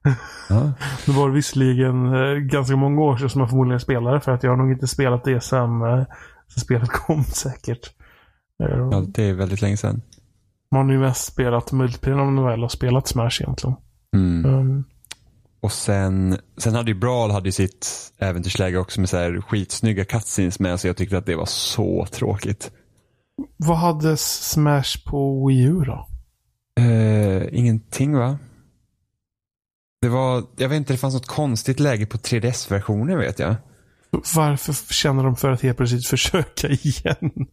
Ja. 0.49 0.71
det 1.05 1.11
var 1.11 1.29
visserligen 1.29 2.13
eh, 2.13 2.35
ganska 2.35 2.75
många 2.75 3.01
år 3.01 3.17
sedan 3.17 3.29
som 3.29 3.41
jag 3.41 3.49
förmodligen 3.49 3.79
spelade 3.79 4.21
för 4.21 4.31
att 4.31 4.43
jag 4.43 4.51
har 4.51 4.57
nog 4.57 4.71
inte 4.71 4.87
spelat 4.87 5.23
det 5.23 5.41
sedan, 5.41 5.81
eh, 5.81 6.05
sedan 6.47 6.61
spelet 6.61 6.89
kom 6.89 7.23
säkert. 7.43 7.93
Eh, 8.63 8.77
ja, 8.91 9.03
det 9.07 9.23
är 9.23 9.33
väldigt 9.33 9.61
länge 9.61 9.77
sedan. 9.77 10.01
Man 10.71 10.85
har 10.85 10.93
ju 10.93 10.99
mest 10.99 11.25
spelat 11.25 11.71
multiplayer 11.71 12.19
om 12.19 12.35
man 12.35 12.45
väl 12.45 12.61
har 12.61 12.69
spelat 12.69 13.07
Smash 13.07 13.41
egentligen. 13.41 13.75
Mm. 14.15 14.45
Um. 14.45 14.83
Och 15.59 15.71
sen, 15.71 16.37
sen 16.57 16.75
hade 16.75 16.91
ju 16.91 16.99
Brawl 16.99 17.31
hade 17.31 17.47
ju 17.47 17.51
sitt 17.51 17.87
äventyrsläge 18.17 18.77
också 18.77 18.99
med 18.99 19.09
så 19.09 19.17
här 19.17 19.41
skitsnygga 19.41 20.05
cutscenes 20.05 20.59
med. 20.59 20.79
Så 20.79 20.87
jag 20.87 20.97
tyckte 20.97 21.17
att 21.17 21.25
det 21.25 21.35
var 21.35 21.45
så 21.45 22.05
tråkigt. 22.11 22.71
Vad 23.57 23.77
hade 23.77 24.17
Smash 24.17 25.05
på 25.05 25.47
Wii 25.47 25.63
U 25.63 25.83
då? 25.85 26.07
Uh, 26.79 27.43
ingenting 27.51 28.17
va? 28.17 28.37
Det 30.01 30.09
var, 30.09 30.43
jag 30.57 30.69
vet 30.69 30.77
inte, 30.77 30.93
det 30.93 30.97
fanns 30.97 31.13
något 31.13 31.27
konstigt 31.27 31.79
läge 31.79 32.05
på 32.05 32.17
3DS-versionen 32.17 33.17
vet 33.17 33.39
jag. 33.39 33.55
Varför 34.35 34.93
känner 34.93 35.23
de 35.23 35.35
för 35.35 35.51
att 35.51 35.61
helt 35.61 35.77
plötsligt 35.77 36.07
försöka 36.07 36.67
igen? 36.69 37.47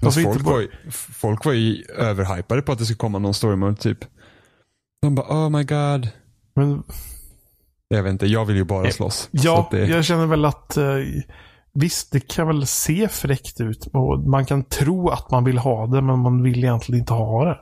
Alltså, 0.00 0.20
folk, 0.20 0.42
bara... 0.42 0.54
var 0.54 0.60
ju, 0.60 0.70
folk 0.90 1.44
var 1.44 1.52
ju 1.52 1.84
överhypade 1.84 2.62
på 2.62 2.72
att 2.72 2.78
det 2.78 2.84
skulle 2.84 2.96
komma 2.96 3.18
någon 3.18 3.34
story 3.34 3.56
mode 3.56 3.76
typ. 3.76 3.98
De 5.02 5.14
bara 5.14 5.26
oh 5.26 5.50
my 5.50 5.64
god. 5.64 6.08
Men... 6.54 6.82
Jag 7.88 8.02
vet 8.02 8.10
inte, 8.10 8.26
jag 8.26 8.44
vill 8.44 8.56
ju 8.56 8.64
bara 8.64 8.90
slåss. 8.90 9.28
Ja, 9.32 9.68
det... 9.70 9.86
jag 9.86 10.04
känner 10.04 10.26
väl 10.26 10.44
att 10.44 10.74
uh, 10.78 11.04
visst, 11.72 12.12
det 12.12 12.20
kan 12.20 12.46
väl 12.46 12.66
se 12.66 13.08
fräckt 13.08 13.60
ut 13.60 13.86
och 13.92 14.18
man 14.18 14.46
kan 14.46 14.64
tro 14.64 15.08
att 15.08 15.30
man 15.30 15.44
vill 15.44 15.58
ha 15.58 15.86
det, 15.86 16.02
men 16.02 16.18
man 16.18 16.42
vill 16.42 16.58
egentligen 16.58 17.00
inte 17.00 17.12
ha 17.12 17.44
det. 17.44 17.58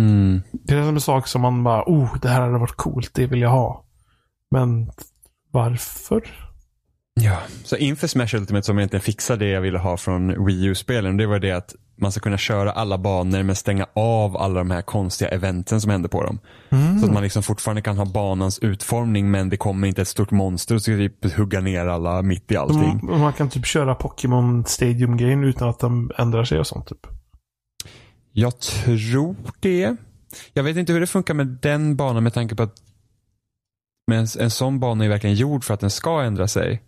Mm. 0.00 0.42
Det 0.52 0.74
är 0.74 0.78
en 0.78 1.00
sak 1.00 1.28
som 1.28 1.42
man 1.42 1.64
bara, 1.64 1.82
oh, 1.86 2.18
det 2.22 2.28
här 2.28 2.40
hade 2.40 2.58
varit 2.58 2.76
coolt, 2.76 3.10
det 3.14 3.26
vill 3.26 3.40
jag 3.40 3.50
ha. 3.50 3.84
Men 4.50 4.90
varför? 5.50 6.22
Ja, 7.20 7.38
så 7.64 7.76
inför 7.76 8.06
Smash 8.06 8.34
Ultimate 8.34 8.62
som 8.62 8.78
egentligen 8.78 9.02
fixade 9.02 9.44
det 9.44 9.50
jag 9.50 9.60
ville 9.60 9.78
ha 9.78 9.96
från 9.96 10.46
Wii 10.46 10.64
U-spelen, 10.64 11.16
det 11.16 11.26
var 11.26 11.38
det 11.38 11.52
att 11.52 11.74
man 11.98 12.12
ska 12.12 12.20
kunna 12.20 12.38
köra 12.38 12.72
alla 12.72 12.98
banor 12.98 13.42
men 13.42 13.56
stänga 13.56 13.86
av 13.94 14.36
alla 14.36 14.54
de 14.54 14.70
här 14.70 14.82
konstiga 14.82 15.30
eventen 15.30 15.80
som 15.80 15.90
händer 15.90 16.08
på 16.08 16.22
dem. 16.22 16.38
Mm. 16.70 16.98
Så 16.98 17.06
att 17.06 17.12
man 17.12 17.22
liksom 17.22 17.42
fortfarande 17.42 17.82
kan 17.82 17.98
ha 17.98 18.04
banans 18.04 18.58
utformning 18.58 19.30
men 19.30 19.48
det 19.48 19.56
kommer 19.56 19.88
inte 19.88 20.02
ett 20.02 20.08
stort 20.08 20.30
monster 20.30 20.74
och 20.74 20.82
ska 20.82 20.92
typ 20.92 21.32
hugga 21.36 21.60
ner 21.60 21.86
alla 21.86 22.22
mitt 22.22 22.52
i 22.52 22.56
allting. 22.56 23.00
Mm, 23.02 23.20
man 23.20 23.32
kan 23.32 23.50
typ 23.50 23.66
köra 23.66 23.94
Pokémon 23.94 24.64
Stadium-grejen 24.64 25.44
utan 25.44 25.68
att 25.68 25.78
de 25.78 26.10
ändrar 26.18 26.44
sig 26.44 26.58
och 26.58 26.66
sånt 26.66 26.88
typ. 26.88 27.06
Jag 28.32 28.60
tror 28.60 29.36
det. 29.60 29.96
Jag 30.52 30.62
vet 30.62 30.76
inte 30.76 30.92
hur 30.92 31.00
det 31.00 31.06
funkar 31.06 31.34
med 31.34 31.46
den 31.46 31.96
banan 31.96 32.22
med 32.22 32.34
tanke 32.34 32.54
på 32.54 32.62
att 32.62 32.74
men 34.06 34.18
en, 34.18 34.26
en 34.38 34.50
sån 34.50 34.80
bana 34.80 35.04
är 35.04 35.08
verkligen 35.08 35.36
gjord 35.36 35.64
för 35.64 35.74
att 35.74 35.80
den 35.80 35.90
ska 35.90 36.22
ändra 36.22 36.48
sig. 36.48 36.82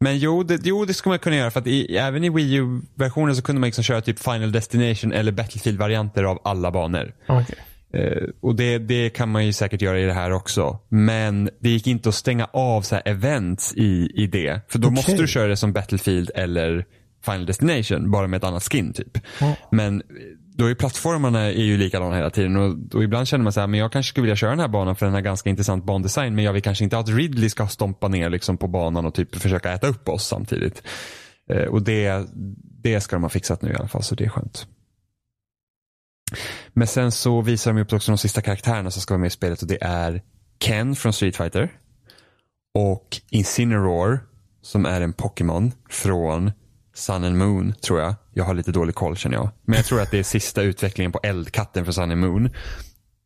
Men 0.00 0.18
jo, 0.18 0.42
det, 0.42 0.60
jo, 0.64 0.84
det 0.84 0.94
skulle 0.94 1.10
man 1.10 1.18
kunna 1.18 1.36
göra 1.36 1.50
för 1.50 1.60
att 1.60 1.66
i, 1.66 1.96
även 1.96 2.24
i 2.24 2.30
Wii 2.30 2.54
U-versionen 2.54 3.36
så 3.36 3.42
kunde 3.42 3.60
man 3.60 3.66
liksom 3.66 3.84
köra 3.84 4.00
typ 4.00 4.18
Final 4.18 4.52
Destination 4.52 5.12
eller 5.12 5.32
Battlefield-varianter 5.32 6.24
av 6.24 6.40
alla 6.44 6.70
banor. 6.70 7.14
Okay. 7.28 7.56
Uh, 7.94 8.28
och 8.40 8.54
det, 8.54 8.78
det 8.78 9.10
kan 9.10 9.28
man 9.28 9.46
ju 9.46 9.52
säkert 9.52 9.82
göra 9.82 10.00
i 10.00 10.04
det 10.04 10.12
här 10.12 10.32
också. 10.32 10.78
Men 10.88 11.50
det 11.60 11.68
gick 11.70 11.86
inte 11.86 12.08
att 12.08 12.14
stänga 12.14 12.44
av 12.44 12.82
så 12.82 12.96
events 13.04 13.74
i, 13.76 14.10
i 14.14 14.26
det. 14.26 14.60
För 14.68 14.78
då 14.78 14.88
okay. 14.88 14.96
måste 14.96 15.16
du 15.16 15.26
köra 15.26 15.48
det 15.48 15.56
som 15.56 15.72
Battlefield 15.72 16.30
eller 16.34 16.84
Final 17.24 17.46
Destination, 17.46 18.10
bara 18.10 18.26
med 18.26 18.38
ett 18.38 18.44
annat 18.44 18.62
skin 18.62 18.92
typ. 18.92 19.18
Mm. 19.40 19.54
Men 19.70 20.02
då 20.58 20.66
är 20.66 20.74
plattformarna 20.74 21.40
är 21.40 21.62
ju 21.62 21.76
likadana 21.76 22.16
hela 22.16 22.30
tiden 22.30 22.56
och, 22.56 22.94
och, 22.94 23.04
ibland 23.04 23.28
känner 23.28 23.44
man 23.44 23.52
så 23.52 23.60
här, 23.60 23.66
men 23.66 23.80
jag 23.80 23.92
kanske 23.92 24.10
skulle 24.10 24.22
vilja 24.22 24.36
köra 24.36 24.50
den 24.50 24.60
här 24.60 24.68
banan 24.68 24.96
för 24.96 25.06
den 25.06 25.14
har 25.14 25.20
ganska 25.20 25.50
intressant 25.50 25.84
bandesign 25.84 26.34
men 26.34 26.44
jag 26.44 26.52
vill 26.52 26.62
kanske 26.62 26.84
inte 26.84 26.98
att 26.98 27.08
Ridley 27.08 27.50
ska 27.50 27.66
stompa 27.66 28.08
ner 28.08 28.30
liksom 28.30 28.56
på 28.56 28.68
banan 28.68 29.06
och 29.06 29.14
typ 29.14 29.36
försöka 29.36 29.72
äta 29.72 29.86
upp 29.86 30.08
oss 30.08 30.26
samtidigt. 30.26 30.82
Eh, 31.50 31.62
och 31.62 31.82
det, 31.82 32.26
det 32.82 33.00
ska 33.00 33.16
de 33.16 33.22
ha 33.22 33.28
fixat 33.28 33.62
nu 33.62 33.72
i 33.72 33.74
alla 33.74 33.88
fall 33.88 34.02
så 34.02 34.14
det 34.14 34.24
är 34.24 34.28
skönt. 34.28 34.66
Men 36.72 36.86
sen 36.86 37.12
så 37.12 37.40
visar 37.40 37.72
de 37.72 37.80
upp 37.80 37.92
också 37.92 38.12
de 38.12 38.18
sista 38.18 38.40
karaktärerna 38.40 38.90
som 38.90 39.02
ska 39.02 39.14
vara 39.14 39.20
med 39.20 39.28
i 39.28 39.30
spelet 39.30 39.62
och 39.62 39.68
det 39.68 39.78
är 39.84 40.22
Ken 40.60 40.96
från 40.96 41.12
Street 41.12 41.36
Fighter 41.36 41.72
och 42.74 43.20
Incineroar 43.30 44.20
som 44.62 44.86
är 44.86 45.00
en 45.00 45.12
Pokémon 45.12 45.72
från 45.90 46.52
Sun 46.98 47.24
and 47.24 47.38
Moon 47.38 47.74
tror 47.80 48.00
jag. 48.00 48.14
Jag 48.32 48.44
har 48.44 48.54
lite 48.54 48.72
dålig 48.72 48.94
koll 48.94 49.16
känner 49.16 49.36
jag. 49.36 49.48
Men 49.64 49.76
jag 49.76 49.84
tror 49.84 50.00
att 50.00 50.10
det 50.10 50.18
är 50.18 50.22
sista 50.22 50.62
utvecklingen 50.62 51.12
på 51.12 51.20
eldkatten 51.22 51.84
för 51.84 51.92
Sun 51.92 52.10
and 52.10 52.20
Moon. 52.20 52.50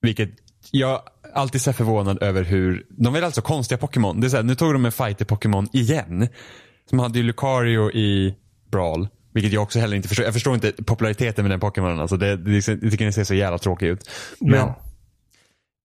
Vilket 0.00 0.30
jag 0.70 1.00
alltid 1.34 1.62
så 1.62 1.72
förvånad 1.72 2.22
över 2.22 2.42
hur, 2.42 2.86
de 2.90 3.14
är 3.14 3.22
alltså 3.22 3.42
konstiga 3.42 3.78
Pokémon. 3.78 4.20
Det 4.20 4.26
är 4.26 4.28
så 4.28 4.36
här, 4.36 4.42
nu 4.42 4.54
tog 4.54 4.72
de 4.72 4.84
en 4.84 4.92
fighter-Pokémon 4.92 5.68
igen. 5.72 6.28
Som 6.90 6.98
hade 6.98 7.18
ju 7.18 7.24
Lucario 7.24 7.90
i 7.90 8.34
Brawl. 8.70 9.08
Vilket 9.34 9.52
jag 9.52 9.62
också 9.62 9.78
heller 9.78 9.96
inte 9.96 10.08
förstår. 10.08 10.24
Jag 10.24 10.34
förstår 10.34 10.54
inte 10.54 10.72
populariteten 10.72 11.44
med 11.44 11.50
den 11.50 11.60
Pokémonen. 11.60 12.00
Alltså 12.00 12.16
det, 12.16 12.36
det, 12.36 12.52
det 12.52 12.90
tycker 12.90 13.04
den 13.04 13.12
ser 13.12 13.24
så 13.24 13.34
jävla 13.34 13.58
tråkig 13.58 13.86
ut. 13.86 14.10
Men 14.40 14.54
ja. 14.54 14.80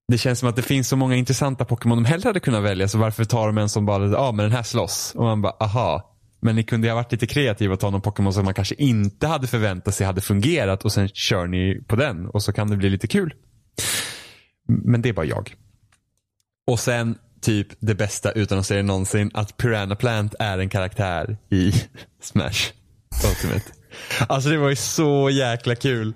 det 0.08 0.18
känns 0.18 0.38
som 0.38 0.48
att 0.48 0.56
det 0.56 0.62
finns 0.62 0.88
så 0.88 0.96
många 0.96 1.16
intressanta 1.16 1.64
Pokémon 1.64 1.96
de 1.96 2.04
hellre 2.04 2.28
hade 2.28 2.40
kunnat 2.40 2.62
välja. 2.62 2.88
Så 2.88 2.98
varför 2.98 3.24
tar 3.24 3.46
de 3.46 3.58
en 3.58 3.68
som 3.68 3.86
bara, 3.86 4.06
ja 4.06 4.18
ah, 4.18 4.32
men 4.32 4.44
den 4.44 4.52
här 4.52 4.62
slåss. 4.62 5.12
Och 5.16 5.24
man 5.24 5.42
bara, 5.42 5.56
aha. 5.60 6.17
Men 6.40 6.56
ni 6.56 6.62
kunde 6.62 6.88
ha 6.88 6.94
varit 6.94 7.12
lite 7.12 7.26
kreativa 7.26 7.74
och 7.74 7.80
ta 7.80 7.90
någon 7.90 8.00
Pokémon 8.00 8.32
som 8.32 8.44
man 8.44 8.54
kanske 8.54 8.74
inte 8.74 9.26
hade 9.26 9.46
förväntat 9.46 9.94
sig 9.94 10.06
hade 10.06 10.20
fungerat 10.20 10.84
och 10.84 10.92
sen 10.92 11.08
kör 11.08 11.46
ni 11.46 11.82
på 11.86 11.96
den 11.96 12.26
och 12.26 12.42
så 12.42 12.52
kan 12.52 12.70
det 12.70 12.76
bli 12.76 12.90
lite 12.90 13.06
kul. 13.06 13.34
Men 14.68 15.02
det 15.02 15.08
är 15.08 15.12
bara 15.12 15.26
jag. 15.26 15.54
Och 16.66 16.80
sen 16.80 17.18
typ 17.40 17.68
det 17.80 17.94
bästa 17.94 18.32
utan 18.32 18.58
att 18.58 18.66
säga 18.66 18.82
det 18.82 18.86
någonsin 18.86 19.30
att 19.34 19.56
Piranha 19.56 19.96
Plant 19.96 20.34
är 20.38 20.58
en 20.58 20.68
karaktär 20.68 21.36
i 21.50 21.72
Smash 22.22 22.72
Ultimate. 23.28 23.72
Alltså 24.28 24.50
det 24.50 24.58
var 24.58 24.68
ju 24.68 24.76
så 24.76 25.30
jäkla 25.30 25.74
kul. 25.74 26.14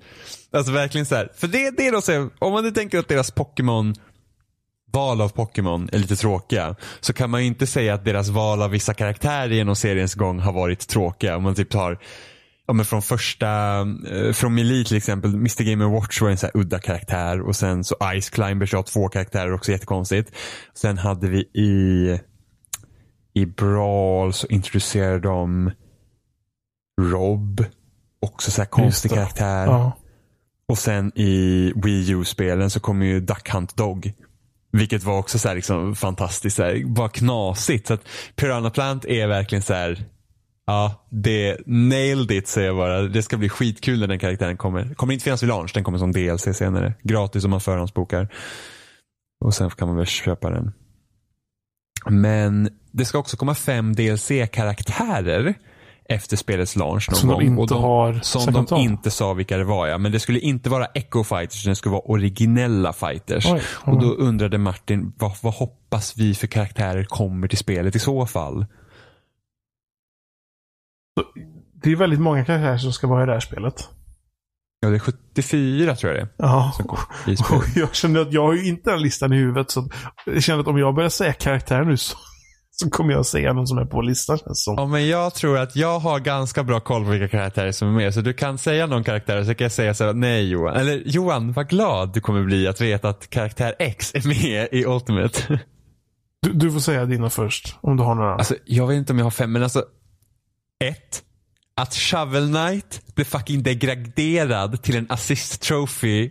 Alltså 0.53 0.73
verkligen 0.73 1.07
så 1.07 1.15
här. 1.15 1.29
För 1.35 1.47
det, 1.47 1.71
det 1.71 1.87
är 1.87 1.93
då 1.93 2.01
så 2.01 2.13
här, 2.13 2.31
om 2.39 2.53
man 2.53 2.65
nu 2.65 2.71
tänker 2.71 2.99
att 2.99 3.09
deras 3.09 3.31
Pokémon 3.31 3.95
val 4.93 5.21
av 5.21 5.29
Pokémon 5.29 5.89
är 5.93 5.99
lite 5.99 6.17
tråkiga 6.17 6.77
så 7.01 7.13
kan 7.13 7.31
man 7.31 7.41
ju 7.41 7.47
inte 7.47 7.67
säga 7.67 7.95
att 7.95 8.05
deras 8.05 8.29
val 8.29 8.63
av 8.63 8.71
vissa 8.71 8.95
karaktärer 8.95 9.49
genom 9.49 9.77
seriens 9.77 10.15
gång 10.15 10.41
har 10.41 10.53
varit 10.53 10.89
tråkiga. 10.89 11.37
Om 11.37 11.43
man 11.43 11.55
typ 11.55 11.71
tar 11.71 11.99
ja, 12.67 12.73
men 12.73 12.85
från 12.85 13.03
första, 13.03 13.81
eh, 14.11 14.33
från 14.33 14.55
Melee 14.55 14.85
till 14.85 14.97
exempel, 14.97 15.35
Mr 15.35 15.63
Game 15.63 15.85
Watch 15.85 16.21
var 16.21 16.31
en 16.31 16.39
så 16.39 16.47
här 16.47 16.57
udda 16.57 16.79
karaktär 16.79 17.41
och 17.41 17.57
sen 17.57 17.85
så 17.85 17.97
Ice 18.21 18.31
Climbers 18.31 18.75
har 18.75 18.83
två 18.83 19.09
karaktärer 19.09 19.53
också 19.53 19.73
jättekonstigt. 19.73 20.33
Sen 20.75 20.99
hade 20.99 21.29
vi 21.29 21.41
i 21.41 22.19
i 23.35 23.47
Brawl 23.47 24.33
så 24.33 24.47
introducerade 24.47 25.21
de 25.21 25.71
Rob, 27.01 27.65
också 28.21 28.51
så 28.51 28.61
här 28.61 28.69
konstig 28.69 29.11
karaktär. 29.11 29.67
Ja. 29.67 29.93
Och 30.69 30.79
sen 30.79 31.13
i 31.19 31.73
Wii 31.77 32.11
U-spelen 32.11 32.71
så 32.71 32.81
kommer 32.81 33.07
ju 33.07 33.21
Duck 33.21 33.51
Hunt 33.51 33.77
Dog. 33.77 34.13
Vilket 34.73 35.05
var 35.05 35.19
också 35.19 35.39
så 35.39 35.49
här 35.49 35.55
liksom 35.55 35.97
fantastiskt, 35.97 36.57
så 36.57 36.63
här, 36.63 36.85
bara 36.85 37.09
knasigt. 37.09 37.87
Så 37.87 37.95
att 37.95 38.09
Piranha 38.37 38.71
Plant 38.71 39.05
är 39.05 39.27
verkligen 39.27 39.63
så 39.63 39.75
här, 39.75 40.05
ja, 40.67 41.07
det 41.11 41.59
nailed 41.67 42.31
it 42.31 42.49
säger 42.49 42.67
jag 42.67 42.77
bara. 42.77 43.03
Det 43.03 43.23
ska 43.23 43.37
bli 43.37 43.49
skitkul 43.49 44.01
när 44.01 44.07
den 44.07 44.19
karaktären 44.19 44.57
kommer. 44.57 44.95
Kommer 44.95 45.13
inte 45.13 45.25
finnas 45.25 45.43
vid 45.43 45.49
launch, 45.49 45.71
den 45.75 45.85
kommer 45.85 45.99
som 45.99 46.13
DLC 46.13 46.57
senare. 46.57 46.95
Gratis 47.03 47.45
om 47.45 47.51
man 47.51 47.61
förhandsbokar. 47.61 48.29
Och 49.45 49.55
sen 49.55 49.71
kan 49.71 49.89
man 49.89 49.97
väl 49.97 50.07
köpa 50.07 50.51
den. 50.51 50.73
Men 52.11 52.71
det 52.93 53.05
ska 53.05 53.19
också 53.19 53.37
komma 53.37 53.55
fem 53.55 53.95
DLC-karaktärer 53.95 55.55
efter 56.13 56.37
spelets 56.37 56.77
launch 56.77 57.11
någon 57.11 57.17
som 57.17 57.29
gång. 57.29 57.39
De 57.39 57.47
inte 57.47 57.75
de, 57.75 57.83
har 57.83 58.21
som 58.23 58.53
de 58.53 58.77
inte 58.77 59.11
sa 59.11 59.33
vilka 59.33 59.57
det 59.57 59.65
var 59.65 59.87
ja. 59.87 59.99
Men 59.99 60.13
det 60.13 60.21
skulle 60.21 60.39
inte 60.39 60.71
vara 60.71 60.87
Echo 60.87 61.25
Fighters, 61.25 61.65
det 61.65 61.75
skulle 61.75 61.93
vara 61.93 62.03
originella 62.03 62.93
fighters. 62.93 63.47
Oj, 63.47 63.63
och 63.67 64.01
då 64.01 64.07
undrade 64.07 64.59
Martin, 64.59 65.13
vad, 65.19 65.33
vad 65.43 65.55
hoppas 65.55 66.17
vi 66.17 66.35
för 66.35 66.47
karaktärer 66.47 67.05
kommer 67.05 67.49
till 67.49 67.59
spelet 67.59 67.97
i 67.97 67.99
så 67.99 68.27
fall? 68.27 68.67
Det 71.83 71.93
är 71.93 71.97
väldigt 71.97 72.21
många 72.21 72.45
karaktärer 72.45 72.79
som 72.79 72.93
ska 72.93 73.07
vara 73.07 73.23
i 73.23 73.27
det 73.27 73.33
här 73.33 73.41
spelet. 73.41 73.89
Ja, 74.81 74.89
det 74.89 74.97
är 74.97 74.99
74 74.99 75.97
tror 75.97 76.13
jag 76.13 76.23
det 76.23 76.29
är. 76.45 76.47
Ja. 76.47 76.73
Jag 77.75 77.95
känner 77.95 78.21
att 78.21 78.33
jag 78.33 78.43
har 78.43 78.55
ju 78.55 78.69
inte 78.69 78.91
den 78.91 79.03
listan 79.03 79.33
i 79.33 79.37
huvudet. 79.37 79.71
Så 79.71 79.89
jag 80.27 80.43
känner 80.43 80.61
att 80.61 80.67
om 80.67 80.79
jag 80.79 80.95
börjar 80.95 81.11
säga 81.11 81.33
karaktärer 81.33 81.85
nu 81.85 81.97
så 81.97 82.17
så 82.75 82.91
kommer 82.91 83.13
jag 83.13 83.27
säga 83.27 83.53
någon 83.53 83.67
som 83.67 83.79
är 83.79 83.85
på 83.85 84.01
listan 84.01 84.39
som. 84.53 84.75
Ja, 84.77 84.87
men 84.87 85.09
jag 85.09 85.35
tror 85.35 85.59
att 85.59 85.77
jag 85.77 85.99
har 85.99 86.21
ganska 86.21 86.65
bra 86.65 86.81
koll 86.81 87.05
på 87.05 87.11
vilka 87.11 87.29
karaktärer 87.29 87.73
som 87.73 87.89
är 87.89 87.93
med. 87.93 88.15
Så 88.15 88.21
du 88.21 88.33
kan 88.33 88.59
säga 88.59 88.87
någon 88.87 89.05
karaktär 89.05 89.45
så 89.45 89.55
kan 89.55 89.65
jag 89.65 89.73
säga 89.73 89.95
så 89.95 90.05
här, 90.05 90.13
nej 90.13 90.49
Johan. 90.49 90.77
Eller 90.77 91.03
Johan, 91.07 91.53
vad 91.53 91.69
glad 91.69 92.13
du 92.15 92.21
kommer 92.21 92.43
bli 92.45 92.69
att 92.69 92.81
veta 92.81 93.09
att 93.09 93.31
karaktär 93.31 93.75
X 93.79 94.15
är 94.15 94.29
med 94.29 94.69
i 94.73 94.85
Ultimate. 94.87 95.61
Du, 96.43 96.53
du 96.53 96.73
får 96.73 96.81
säga 96.81 97.05
dina 97.05 97.31
först, 97.31 97.77
om 97.81 97.97
du 97.97 98.03
har 98.03 98.15
några. 98.15 98.35
Alltså, 98.35 98.55
jag 98.65 98.87
vet 98.87 98.97
inte 98.97 99.13
om 99.13 99.19
jag 99.19 99.27
har 99.27 99.31
fem, 99.31 99.53
men 99.53 99.63
alltså. 99.63 99.85
Ett. 100.85 101.23
Att 101.75 101.95
Shovel 101.95 102.49
Knight 102.49 103.15
blev 103.15 103.25
fucking 103.25 103.63
degraderad 103.63 104.83
till 104.83 104.97
en 104.97 105.07
assist 105.11 105.63
trophy 105.63 106.31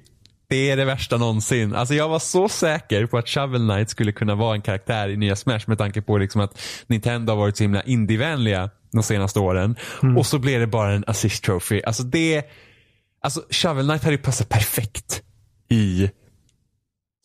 det 0.51 0.69
är 0.69 0.77
det 0.77 0.85
värsta 0.85 1.17
någonsin. 1.17 1.75
Alltså 1.75 1.93
jag 1.93 2.09
var 2.09 2.19
så 2.19 2.49
säker 2.49 3.05
på 3.05 3.17
att 3.17 3.29
Shovel 3.29 3.61
Knight 3.61 3.89
skulle 3.89 4.11
kunna 4.11 4.35
vara 4.35 4.55
en 4.55 4.61
karaktär 4.61 5.09
i 5.09 5.17
nya 5.17 5.35
Smash 5.35 5.59
med 5.67 5.77
tanke 5.77 6.01
på 6.01 6.17
liksom 6.17 6.41
att 6.41 6.61
Nintendo 6.87 7.31
har 7.31 7.37
varit 7.37 7.57
så 7.57 7.63
himla 7.63 7.83
indievänliga 7.83 8.69
de 8.91 9.03
senaste 9.03 9.39
åren. 9.39 9.75
Mm. 10.03 10.17
Och 10.17 10.25
så 10.25 10.39
blev 10.39 10.59
det 10.59 10.67
bara 10.67 10.93
en 10.93 11.03
assist 11.07 11.43
trophy. 11.43 11.81
Alltså 11.85 12.03
det, 12.03 12.43
alltså 13.21 13.43
Shovel 13.49 13.85
Knight 13.85 14.03
hade 14.03 14.15
ju 14.15 14.21
passat 14.21 14.49
perfekt 14.49 15.23
i 15.69 16.09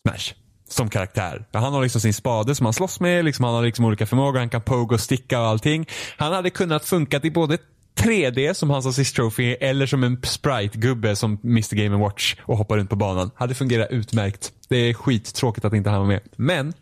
Smash 0.07 0.33
som 0.69 0.89
karaktär. 0.89 1.45
Han 1.53 1.73
har 1.73 1.83
liksom 1.83 2.01
sin 2.01 2.13
spade 2.13 2.55
som 2.55 2.65
han 2.65 2.73
slåss 2.73 2.99
med, 2.99 3.25
liksom 3.25 3.45
han 3.45 3.53
har 3.53 3.63
liksom 3.63 3.85
olika 3.85 4.05
förmågor, 4.05 4.39
han 4.39 4.49
kan 4.49 4.61
pogo 4.61 4.93
och 4.93 5.01
sticka 5.01 5.39
och 5.39 5.47
allting. 5.47 5.85
Han 6.17 6.33
hade 6.33 6.49
kunnat 6.49 6.85
funka 6.85 7.19
i 7.23 7.31
både 7.31 7.57
3D 7.97 8.53
som 8.53 8.69
hans 8.69 8.85
assist 8.85 9.15
trophy 9.15 9.55
eller 9.59 9.85
som 9.85 10.03
en 10.03 10.21
sprite-gubbe 10.21 11.15
som 11.15 11.39
Mr 11.43 11.75
Game 11.75 11.97
Watch 11.97 12.35
och 12.41 12.57
hoppar 12.57 12.77
runt 12.77 12.89
på 12.89 12.95
banan. 12.95 13.31
Hade 13.35 13.55
fungerat 13.55 13.91
utmärkt. 13.91 14.53
Det 14.69 14.77
är 14.77 14.93
skittråkigt 14.93 15.65
att 15.65 15.73
inte 15.73 15.89
han 15.89 15.99
var 15.99 16.07
med. 16.07 16.21
Men 16.35 16.73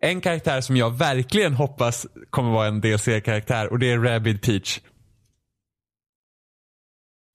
en 0.00 0.20
karaktär 0.20 0.60
som 0.60 0.76
jag 0.76 0.90
verkligen 0.90 1.54
hoppas 1.54 2.06
kommer 2.30 2.50
vara 2.50 2.66
en 2.66 2.80
DLC-karaktär 2.80 3.72
och 3.72 3.78
det 3.78 3.90
är 3.90 3.98
Rabid 3.98 4.42
Peach. 4.42 4.80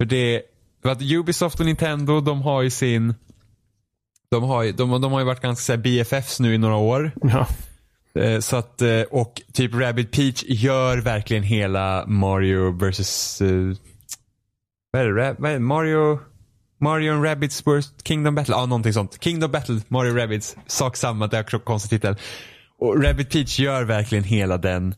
För 0.02 0.06
det, 0.06 0.42
för 0.82 0.90
att 0.90 1.02
Ubisoft 1.02 1.60
och 1.60 1.66
Nintendo 1.66 2.22
de 2.22 2.42
har 2.42 2.62
ju 2.62 2.70
sin 2.70 3.14
de 4.32 4.44
har, 4.44 4.64
ju, 4.64 4.72
de, 4.72 5.02
de 5.02 5.12
har 5.12 5.20
ju 5.20 5.26
varit 5.26 5.42
ganska 5.42 5.74
så 5.74 5.80
BFFs 5.80 6.40
nu 6.40 6.54
i 6.54 6.58
några 6.58 6.76
år. 6.76 7.12
Ja. 7.22 7.48
Eh, 8.18 8.40
så 8.40 8.56
att, 8.58 8.82
eh, 8.82 9.02
och 9.02 9.42
typ 9.54 9.74
Rabbit 9.76 10.12
Peach 10.12 10.44
gör 10.48 10.98
verkligen 10.98 11.44
hela 11.44 12.06
Mario 12.08 12.72
vs. 12.72 13.42
Uh, 13.42 13.72
eh, 13.72 13.78
vad 14.92 15.02
är 15.02 15.14
det? 15.14 15.36
Vad 15.40 15.52
är 15.52 15.54
det? 15.54 15.60
Mario? 15.60 16.20
Mario 16.80 17.14
and 17.14 17.26
Rabbids 17.26 17.68
Worst 17.68 18.08
Kingdom 18.08 18.36
Battle? 18.36 18.54
Ja, 18.54 18.62
ah, 18.62 18.66
någonting 18.66 18.94
sånt. 18.94 19.24
Kingdom 19.24 19.52
Battle, 19.52 19.82
Mario 19.88 20.14
Rabbids. 20.14 20.56
Sak 20.68 20.98
samma, 20.98 21.28
det 21.28 21.38
är 21.38 21.44
konstig 21.44 21.90
titel. 21.90 22.16
Och 22.80 23.04
Rabbit 23.04 23.30
Peach 23.30 23.60
gör 23.60 23.84
verkligen 23.84 24.24
hela 24.24 24.58
den 24.58 24.96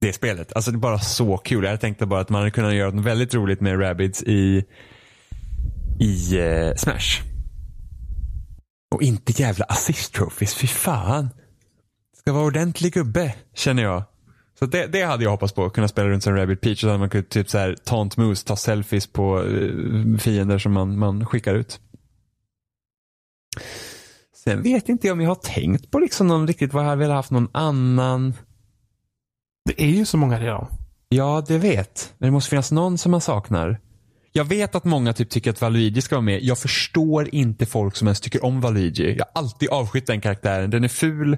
det 0.00 0.12
spelet. 0.12 0.52
Alltså 0.52 0.70
det 0.70 0.76
är 0.76 0.78
bara 0.78 0.98
så 0.98 1.36
kul. 1.36 1.64
Jag 1.64 1.80
tänkte 1.80 2.06
bara 2.06 2.20
att 2.20 2.28
man 2.28 2.38
hade 2.38 2.50
kunnat 2.50 2.74
göra 2.74 2.90
något 2.90 3.04
väldigt 3.04 3.34
roligt 3.34 3.60
med 3.60 3.80
Rabbids 3.80 4.22
i, 4.22 4.64
i 6.00 6.38
uh, 6.40 6.74
Smash. 6.76 7.22
Och 8.94 9.02
inte 9.02 9.42
jävla 9.42 9.64
assist 9.64 10.14
trophies, 10.14 10.54
fy 10.54 10.66
fan 10.66 11.28
ska 12.26 12.32
vara 12.32 12.44
ordentlig 12.44 12.92
gubbe, 12.92 13.34
känner 13.54 13.82
jag. 13.82 14.02
Så 14.58 14.66
det, 14.66 14.86
det 14.86 15.02
hade 15.02 15.24
jag 15.24 15.30
hoppats 15.30 15.52
på, 15.52 15.70
kunna 15.70 15.88
spela 15.88 16.08
runt 16.08 16.22
som 16.22 16.36
Rabbit 16.36 16.60
Peach 16.60 16.80
så 16.80 16.86
hade 16.86 16.98
man 16.98 17.10
kunnat 17.10 17.28
typ 17.28 17.50
så 17.50 17.58
här, 17.58 17.76
taunt 17.84 18.16
moves, 18.16 18.44
ta 18.44 18.56
selfies 18.56 19.06
på 19.06 19.38
uh, 19.38 20.18
fiender 20.18 20.58
som 20.58 20.72
man, 20.72 20.98
man 20.98 21.26
skickar 21.26 21.54
ut. 21.54 21.80
Sen 24.44 24.62
vet 24.62 24.88
inte 24.88 25.06
jag 25.06 25.14
om 25.14 25.20
jag 25.20 25.30
har 25.30 25.34
tänkt 25.34 25.90
på 25.90 25.98
liksom 25.98 26.26
någon 26.26 26.46
riktigt 26.46 26.72
vad 26.72 26.82
jag 26.82 26.88
hade 26.88 27.00
velat 27.00 27.16
haft 27.16 27.30
någon 27.30 27.48
annan. 27.52 28.34
Det 29.64 29.82
är 29.82 29.90
ju 29.90 30.04
så 30.04 30.16
många 30.16 30.40
redan. 30.40 30.66
Ja, 31.08 31.44
det 31.48 31.58
vet. 31.58 32.14
Men 32.18 32.26
det 32.26 32.32
måste 32.32 32.50
finnas 32.50 32.72
någon 32.72 32.98
som 32.98 33.10
man 33.10 33.20
saknar. 33.20 33.80
Jag 34.32 34.44
vet 34.44 34.74
att 34.74 34.84
många 34.84 35.12
typ 35.12 35.30
tycker 35.30 35.50
att 35.50 35.60
Valuigi 35.60 36.02
ska 36.02 36.14
vara 36.14 36.24
med. 36.24 36.42
Jag 36.42 36.58
förstår 36.58 37.34
inte 37.34 37.66
folk 37.66 37.96
som 37.96 38.08
ens 38.08 38.20
tycker 38.20 38.44
om 38.44 38.60
Valuigi. 38.60 39.16
Jag 39.18 39.24
har 39.24 39.42
alltid 39.42 39.68
avskytt 39.68 40.06
den 40.06 40.20
karaktären. 40.20 40.70
Den 40.70 40.84
är 40.84 40.88
ful. 40.88 41.36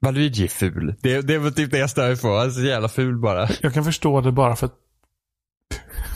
Valuigi 0.00 0.44
är 0.44 0.48
ful. 0.48 0.94
Det, 1.00 1.20
det 1.20 1.34
är 1.34 1.38
väl 1.38 1.54
typ 1.54 1.70
det 1.70 1.78
jag 1.78 1.90
stör 1.90 2.16
på. 2.16 2.36
Han 2.36 2.46
är 2.46 2.50
så 2.50 2.60
jävla 2.60 2.88
ful 2.88 3.18
bara. 3.18 3.48
Jag 3.60 3.74
kan 3.74 3.84
förstå 3.84 4.20
det 4.20 4.32
bara 4.32 4.56
för 4.56 4.66
att 4.66 4.74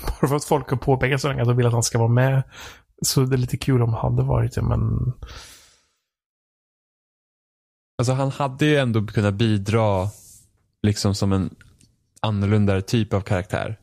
bara 0.20 0.28
för 0.28 0.36
att 0.36 0.44
folk 0.44 0.70
har 0.70 0.76
påpekat 0.76 1.20
så 1.20 1.28
länge 1.28 1.42
att 1.42 1.48
de 1.48 1.56
vill 1.56 1.66
att 1.66 1.72
han 1.72 1.82
ska 1.82 1.98
vara 1.98 2.08
med. 2.08 2.42
Så 3.02 3.20
det 3.20 3.36
är 3.36 3.38
lite 3.38 3.56
kul 3.56 3.82
om 3.82 3.94
han 3.94 4.12
hade 4.12 4.28
varit 4.28 4.54
det, 4.54 4.62
men... 4.62 5.12
Alltså 7.98 8.12
han 8.12 8.30
hade 8.30 8.66
ju 8.66 8.76
ändå 8.76 9.06
kunnat 9.06 9.34
bidra 9.34 10.08
liksom 10.82 11.14
som 11.14 11.32
en 11.32 11.54
annorlunda 12.20 12.80
typ 12.80 13.12
av 13.12 13.20
karaktär. 13.20 13.78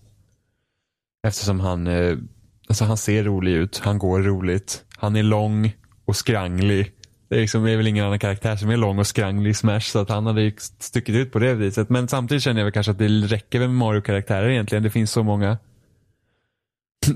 Eftersom 1.27 1.59
han, 1.59 1.87
eh, 1.87 2.17
alltså 2.69 2.85
han 2.85 2.97
ser 2.97 3.23
rolig 3.23 3.51
ut, 3.51 3.77
han 3.83 3.99
går 3.99 4.21
roligt, 4.21 4.85
han 4.97 5.15
är 5.15 5.23
lång 5.23 5.75
och 6.05 6.15
skranglig. 6.15 6.93
Det 7.29 7.35
är, 7.35 7.39
liksom, 7.39 7.63
det 7.63 7.71
är 7.71 7.77
väl 7.77 7.87
ingen 7.87 8.05
annan 8.05 8.19
karaktär 8.19 8.55
som 8.55 8.69
är 8.69 8.77
lång 8.77 8.99
och 8.99 9.07
skranglig 9.07 9.49
i 9.49 9.53
Smash 9.53 9.79
så 9.79 9.99
att 9.99 10.09
han 10.09 10.25
hade 10.25 10.41
ju 10.41 10.53
stuckit 10.79 11.15
ut 11.15 11.31
på 11.31 11.39
det 11.39 11.53
viset. 11.53 11.89
Men 11.89 12.07
samtidigt 12.07 12.43
känner 12.43 12.59
jag 12.59 12.65
väl 12.65 12.73
kanske 12.73 12.91
att 12.91 12.97
det 12.97 13.07
räcker 13.07 13.59
med 13.59 13.69
Mario-karaktärer 13.69 14.49
egentligen. 14.49 14.83
Det 14.83 14.89
finns 14.89 15.11
så 15.11 15.23
många. 15.23 15.57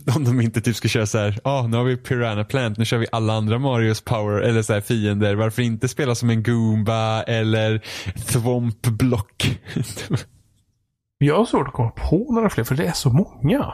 Om 0.15 0.23
de 0.23 0.41
inte 0.41 0.61
typ 0.61 0.75
ska 0.75 0.87
köra 0.87 1.05
så 1.05 1.17
här, 1.17 1.39
ah, 1.43 1.67
nu 1.67 1.77
har 1.77 1.83
vi 1.83 1.97
Piranha 1.97 2.43
Plant, 2.43 2.77
nu 2.77 2.85
kör 2.85 2.97
vi 2.97 3.07
alla 3.11 3.33
andra 3.33 3.59
Marios 3.59 4.01
power 4.01 4.41
eller 4.41 4.61
så 4.61 4.73
här 4.73 4.81
fiender. 4.81 5.35
Varför 5.35 5.61
inte 5.61 5.87
spela 5.87 6.15
som 6.15 6.29
en 6.29 6.43
Goomba 6.43 7.23
eller 7.23 7.81
Thwomp 8.27 8.81
Block? 8.81 9.59
jag 11.17 11.37
har 11.37 11.45
svårt 11.45 11.67
att 11.67 11.73
komma 11.73 11.91
på 11.91 12.31
några 12.33 12.49
fler 12.49 12.63
för 12.63 12.75
det 12.75 12.85
är 12.85 12.93
så 12.93 13.09
många. 13.09 13.73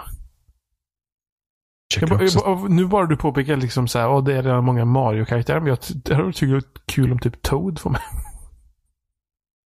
Jag, 1.95 2.23
jag, 2.23 2.69
nu 2.69 2.85
bara 2.85 3.05
du 3.05 3.17
påpekar 3.17 3.57
liksom 3.57 3.87
så 3.87 3.99
här, 3.99 4.07
oh, 4.07 4.23
det 4.23 4.37
är 4.37 4.43
redan 4.43 4.63
många 4.63 4.85
Mario-karaktärer, 4.85 5.59
men 5.59 5.67
jag 5.67 5.77
det 6.03 6.15
hade 6.15 6.33
tyckt 6.33 6.51
det 6.51 6.93
kul 6.93 7.11
om 7.11 7.19
typ 7.19 7.41
Toad 7.41 7.79
får 7.79 7.89
med. 7.89 8.01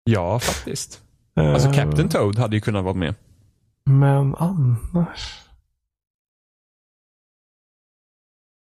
Ja, 0.03 0.39
faktiskt. 0.39 1.01
Uh, 1.39 1.53
alltså 1.53 1.73
Captain 1.73 2.09
Toad 2.09 2.37
hade 2.37 2.55
ju 2.55 2.61
kunnat 2.61 2.83
vara 2.83 2.93
med. 2.93 3.15
Men 3.85 4.35
annars? 4.35 5.41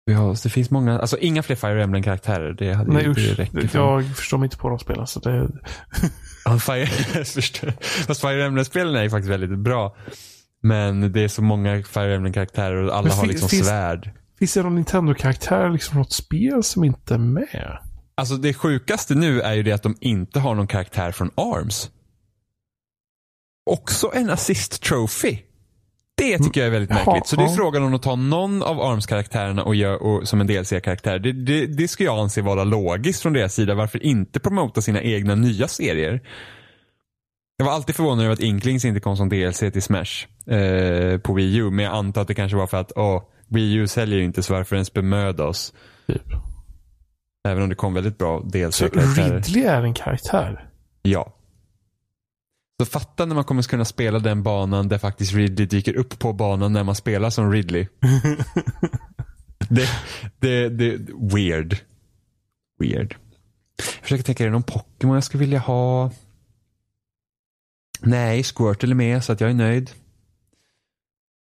Ja, 0.05 0.35
det 0.43 0.49
finns 0.49 0.71
många, 0.71 0.99
alltså 0.99 1.19
inga 1.19 1.43
fler 1.43 1.57
Fire 1.57 1.83
Emblem-karaktärer. 1.83 2.53
Det 2.53 2.73
hade 2.73 2.93
Nej, 2.93 3.05
ju 3.05 3.11
usch, 3.11 3.39
räckt. 3.39 3.75
Jag 3.75 4.17
förstår 4.17 4.39
mig 4.39 4.47
inte 4.47 4.57
på 4.57 4.69
de 4.69 4.79
spelen. 4.79 5.07
Så 5.07 5.21
det... 5.21 5.49
Fire, 6.61 6.87
Fast 8.07 8.21
Fire 8.21 8.45
Emblem-spelen 8.45 8.97
är 8.97 9.03
ju 9.03 9.11
faktiskt 9.11 9.31
väldigt 9.31 9.59
bra. 9.59 9.97
Men 10.63 11.13
det 11.13 11.25
är 11.25 11.29
så 11.29 11.43
många 11.43 11.83
Fire 11.83 12.15
Emblem-karaktärer 12.15 12.83
och 12.83 12.97
alla 12.97 13.15
har 13.15 13.27
liksom 13.27 13.49
finns, 13.49 13.67
svärd. 13.67 14.11
Finns 14.39 14.55
det 14.55 14.63
någon 14.63 14.75
Nintendo-karaktär, 14.75 15.71
liksom 15.71 15.99
något 15.99 16.13
spel 16.13 16.63
som 16.63 16.85
inte 16.85 17.15
är 17.15 17.19
med? 17.19 17.79
alltså 18.21 18.37
det 18.37 18.55
sjukaste 18.55 19.15
nu 19.15 19.41
är 19.41 19.55
ju 19.55 19.63
det 19.63 19.73
att 19.73 19.83
de 19.83 19.97
inte 20.01 20.41
har 20.41 20.55
någon 20.55 20.67
karaktär 20.67 21.13
från 21.13 21.31
ARMS. 21.35 21.91
Också 23.71 24.11
en 24.15 24.31
assist 24.31 24.83
trophy. 24.83 25.39
Det 26.17 26.39
tycker 26.39 26.61
jag 26.61 26.67
är 26.67 26.71
väldigt 26.71 26.91
märkligt. 26.91 27.27
Så 27.27 27.37
det 27.37 27.43
är 27.43 27.57
frågan 27.57 27.83
om 27.83 27.95
att 27.95 28.03
ta 28.03 28.17
någon 28.17 28.63
av 28.63 28.81
ARMS-karaktärerna 28.81 29.63
och 29.63 30.01
och, 30.07 30.29
som 30.29 30.41
en 30.41 30.47
DLC-karaktär. 30.47 31.19
Det, 31.19 31.33
det, 31.33 31.67
det 31.67 31.89
ska 31.89 32.05
jag 32.05 32.19
anse 32.19 32.43
vara 32.43 32.65
logiskt 32.65 33.23
från 33.23 33.33
deras 33.33 33.55
sida. 33.55 33.75
Varför 33.75 34.03
inte 34.03 34.41
promota 34.41 34.81
sina 34.81 35.03
egna 35.03 35.35
nya 35.35 35.69
serier? 35.69 36.21
Jag 37.61 37.65
var 37.65 37.73
alltid 37.73 37.97
förvånad 37.97 38.25
över 38.25 38.33
att 38.33 38.41
Inklings 38.41 38.85
inte 38.85 39.01
kom 39.01 39.17
som 39.17 39.29
DLC 39.29 39.59
till 39.59 39.83
Smash 39.83 40.27
eh, 40.47 41.19
på 41.19 41.33
Wii 41.33 41.57
U. 41.57 41.71
Men 41.71 41.85
jag 41.85 41.95
antar 41.95 42.23
att 42.23 42.29
det 42.29 42.35
kanske 42.35 42.57
var 42.57 42.67
för 42.67 42.77
att 42.77 42.93
oh, 42.93 43.23
Wii 43.49 43.75
U 43.75 43.89
säljer 43.89 44.19
ju 44.19 44.25
inte 44.25 44.43
så 44.43 44.53
varför 44.53 44.77
ens 44.77 44.93
bemöda 44.93 45.45
oss. 45.45 45.73
Typ. 46.07 46.23
Även 47.49 47.63
om 47.63 47.69
det 47.69 47.75
kom 47.75 47.95
väldigt 47.95 48.19
bra 48.19 48.41
DLC-karaktärer. 48.41 49.43
Så 49.43 49.51
Ridley 49.51 49.65
är 49.65 49.83
en 49.83 49.95
karaktär? 49.95 50.69
Ja. 51.03 51.35
Så 52.81 52.87
fatta 52.87 53.25
när 53.25 53.35
man 53.35 53.45
kommer 53.45 53.63
kunna 53.63 53.85
spela 53.85 54.19
den 54.19 54.43
banan 54.43 54.89
där 54.89 54.99
faktiskt 54.99 55.33
Ridley 55.33 55.67
dyker 55.67 55.97
upp 55.97 56.19
på 56.19 56.33
banan 56.33 56.73
när 56.73 56.85
man 56.85 56.95
spelar 56.95 57.31
som 57.31 57.53
Ridley. 57.53 57.87
det, 59.69 59.89
det, 60.39 60.69
det, 60.69 60.99
weird. 61.35 61.77
Weird. 62.79 63.17
Jag 63.77 64.03
försöker 64.03 64.25
tänka, 64.25 64.45
är 64.45 64.49
det 64.49 64.53
någon 64.53 64.63
Pokémon 64.63 65.15
jag 65.15 65.25
skulle 65.25 65.41
vilja 65.41 65.59
ha? 65.59 66.11
Nej, 68.03 68.43
Squirtle 68.43 68.93
är 68.93 68.95
med 68.95 69.25
så 69.25 69.33
att 69.33 69.41
jag 69.41 69.51
är 69.51 69.55
nöjd. 69.55 69.91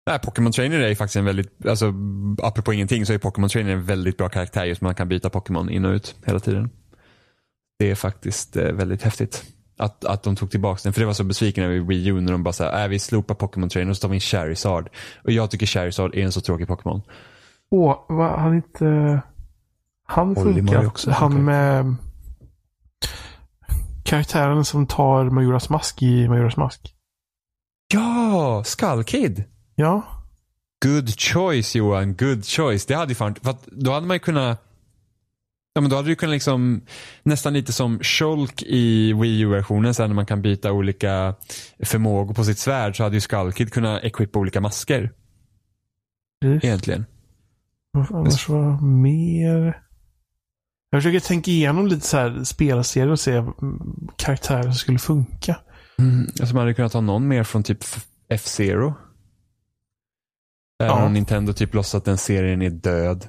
Nej, 0.07 0.19
Pokémon 0.19 0.53
Trainer 0.53 0.81
är 0.81 0.95
faktiskt 0.95 1.17
en 1.17 1.25
väldigt, 1.25 1.67
alltså 1.67 1.95
apropå 2.43 2.73
ingenting 2.73 3.07
så 3.07 3.13
är 3.13 3.19
Pokémon 3.19 3.49
Trainer 3.49 3.73
en 3.73 3.85
väldigt 3.85 4.17
bra 4.17 4.29
karaktär 4.29 4.65
just 4.65 4.81
man 4.81 4.95
kan 4.95 5.09
byta 5.09 5.31
Pokémon 5.31 5.71
in 5.71 5.85
och 5.85 5.93
ut 5.93 6.15
hela 6.25 6.41
tiden. 6.41 6.71
Det 7.79 7.91
är 7.91 7.95
faktiskt 7.95 8.57
eh, 8.57 8.73
väldigt 8.73 9.03
häftigt. 9.03 9.45
Att, 9.79 10.05
att 10.05 10.23
de 10.23 10.37
tog 10.37 10.51
tillbaka 10.51 10.81
den. 10.83 10.93
För 10.93 11.01
det 11.01 11.07
var 11.07 11.13
så 11.13 11.25
besviken 11.25 11.65
över 11.65 11.79
Wii 11.79 12.07
U 12.07 12.21
när 12.21 12.33
de 12.33 12.43
bara 12.43 12.53
sa 12.53 12.83
äh, 12.83 12.89
vi 12.89 12.99
slopar 12.99 13.35
Pokémon 13.35 13.69
Trainer 13.69 13.91
och 13.91 13.97
så 13.97 14.01
tar 14.01 14.09
vi 14.09 14.15
in 14.15 14.21
Charizard. 14.21 14.89
Och 15.25 15.33
jag 15.33 15.51
tycker 15.51 15.67
Charizard 15.67 16.15
är 16.15 16.23
en 16.23 16.33
så 16.33 16.41
tråkig 16.41 16.69
Pokémon. 16.69 17.03
Åh, 17.71 18.05
vad, 18.09 18.41
han 18.41 18.55
inte... 18.55 19.21
Han 20.07 20.35
funkar. 20.35 20.87
Också, 20.87 21.11
han 21.11 21.45
med 21.45 21.95
karaktären 24.11 24.65
som 24.65 24.87
tar 24.87 25.31
Majoras 25.31 25.71
mask 25.71 26.03
i 26.03 26.29
Majoras 26.29 26.57
mask. 26.57 26.95
Ja, 27.93 28.63
Skull 28.65 29.05
Kid. 29.05 29.45
Ja. 29.75 30.03
Good 30.85 31.21
choice 31.21 31.77
Johan, 31.77 32.15
good 32.15 32.45
choice. 32.45 32.87
Det 32.87 32.95
hade 32.95 33.11
ju 33.11 33.15
fan, 33.15 33.35
för 33.35 33.51
att 33.51 33.67
då 33.67 33.93
hade 33.93 34.07
man 34.07 34.15
ju 34.15 34.19
kunnat 34.19 34.67
Ja 35.75 35.81
men 35.81 35.91
då 35.91 35.97
hade 35.97 36.09
du 36.09 36.15
kunnat 36.15 36.33
liksom 36.33 36.81
nästan 37.23 37.53
lite 37.53 37.73
som 37.73 37.99
Shulk 38.03 38.63
i 38.63 39.13
Wii 39.13 39.41
U-versionen 39.41 39.95
sen 39.95 40.11
när 40.11 40.15
man 40.15 40.27
kan 40.27 40.43
byta 40.43 40.73
olika 40.73 41.35
förmågor 41.85 42.35
på 42.35 42.45
sitt 42.45 42.59
svärd 42.59 42.97
så 42.97 43.03
hade 43.03 43.17
ju 43.17 43.21
Skullkid 43.21 43.73
kunnat 43.73 44.05
equippa 44.05 44.39
olika 44.39 44.61
masker. 44.61 45.13
Mm. 46.45 46.61
Egentligen. 46.63 47.07
Annars 48.11 48.49
var 48.49 48.81
mer? 48.83 49.90
Jag 50.91 51.03
försöker 51.03 51.21
tänka 51.21 51.51
igenom 51.51 51.87
lite 51.87 52.07
så 52.07 52.17
här 52.17 52.45
spelserier 52.45 53.11
och 53.11 53.21
se 53.21 53.45
karaktärer 54.17 54.63
som 54.63 54.75
skulle 54.75 54.99
funka. 54.99 55.57
Mm, 55.99 56.27
alltså 56.41 56.55
man 56.55 56.57
hade 56.57 56.75
kunnat 56.75 56.93
ta 56.93 57.01
någon 57.01 57.29
mer 57.29 57.45
från 57.45 57.63
typ 57.63 57.85
F-Zero. 58.29 58.95
Även 60.83 60.97
ja. 60.97 61.05
om 61.05 61.13
Nintendo 61.13 61.53
typ 61.53 61.75
låtsas 61.75 61.95
att 61.95 62.05
den 62.05 62.19
serien 62.19 62.63
är 62.63 62.71
död. 62.71 63.29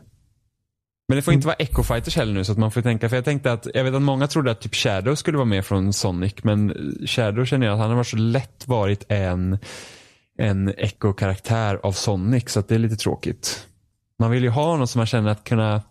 Men 1.07 1.15
det 1.15 1.21
får 1.21 1.33
inte 1.33 1.47
vara 1.47 1.55
Echo 1.55 1.83
Fighters 1.83 2.15
heller 2.15 2.33
nu 2.33 2.43
så 2.43 2.51
att 2.51 2.57
man 2.57 2.71
får 2.71 2.81
tänka. 2.81 3.09
För 3.09 3.15
jag 3.15 3.25
tänkte 3.25 3.51
att, 3.51 3.67
jag 3.73 3.83
vet 3.83 3.93
att 3.93 4.01
många 4.01 4.27
trodde 4.27 4.51
att 4.51 4.61
typ 4.61 4.75
Shadow 4.75 5.15
skulle 5.15 5.37
vara 5.37 5.45
med 5.45 5.65
från 5.65 5.93
Sonic. 5.93 6.33
Men 6.43 6.73
Shadow 7.05 7.45
känner 7.45 7.65
jag 7.65 7.73
att 7.73 7.79
han 7.79 7.89
har 7.89 7.95
varit 7.95 8.07
så 8.07 8.17
lätt 8.17 8.67
varit 8.67 9.05
en, 9.09 9.57
en 10.37 10.69
Echo-karaktär 10.77 11.79
av 11.83 11.91
Sonic. 11.91 12.49
Så 12.49 12.59
att 12.59 12.67
det 12.67 12.75
är 12.75 12.79
lite 12.79 12.95
tråkigt. 12.95 13.67
Man 14.19 14.31
vill 14.31 14.43
ju 14.43 14.49
ha 14.49 14.77
någon 14.77 14.87
som 14.87 14.99
man 14.99 15.05
känner 15.05 15.29
att 15.29 15.43
kunna 15.43 15.81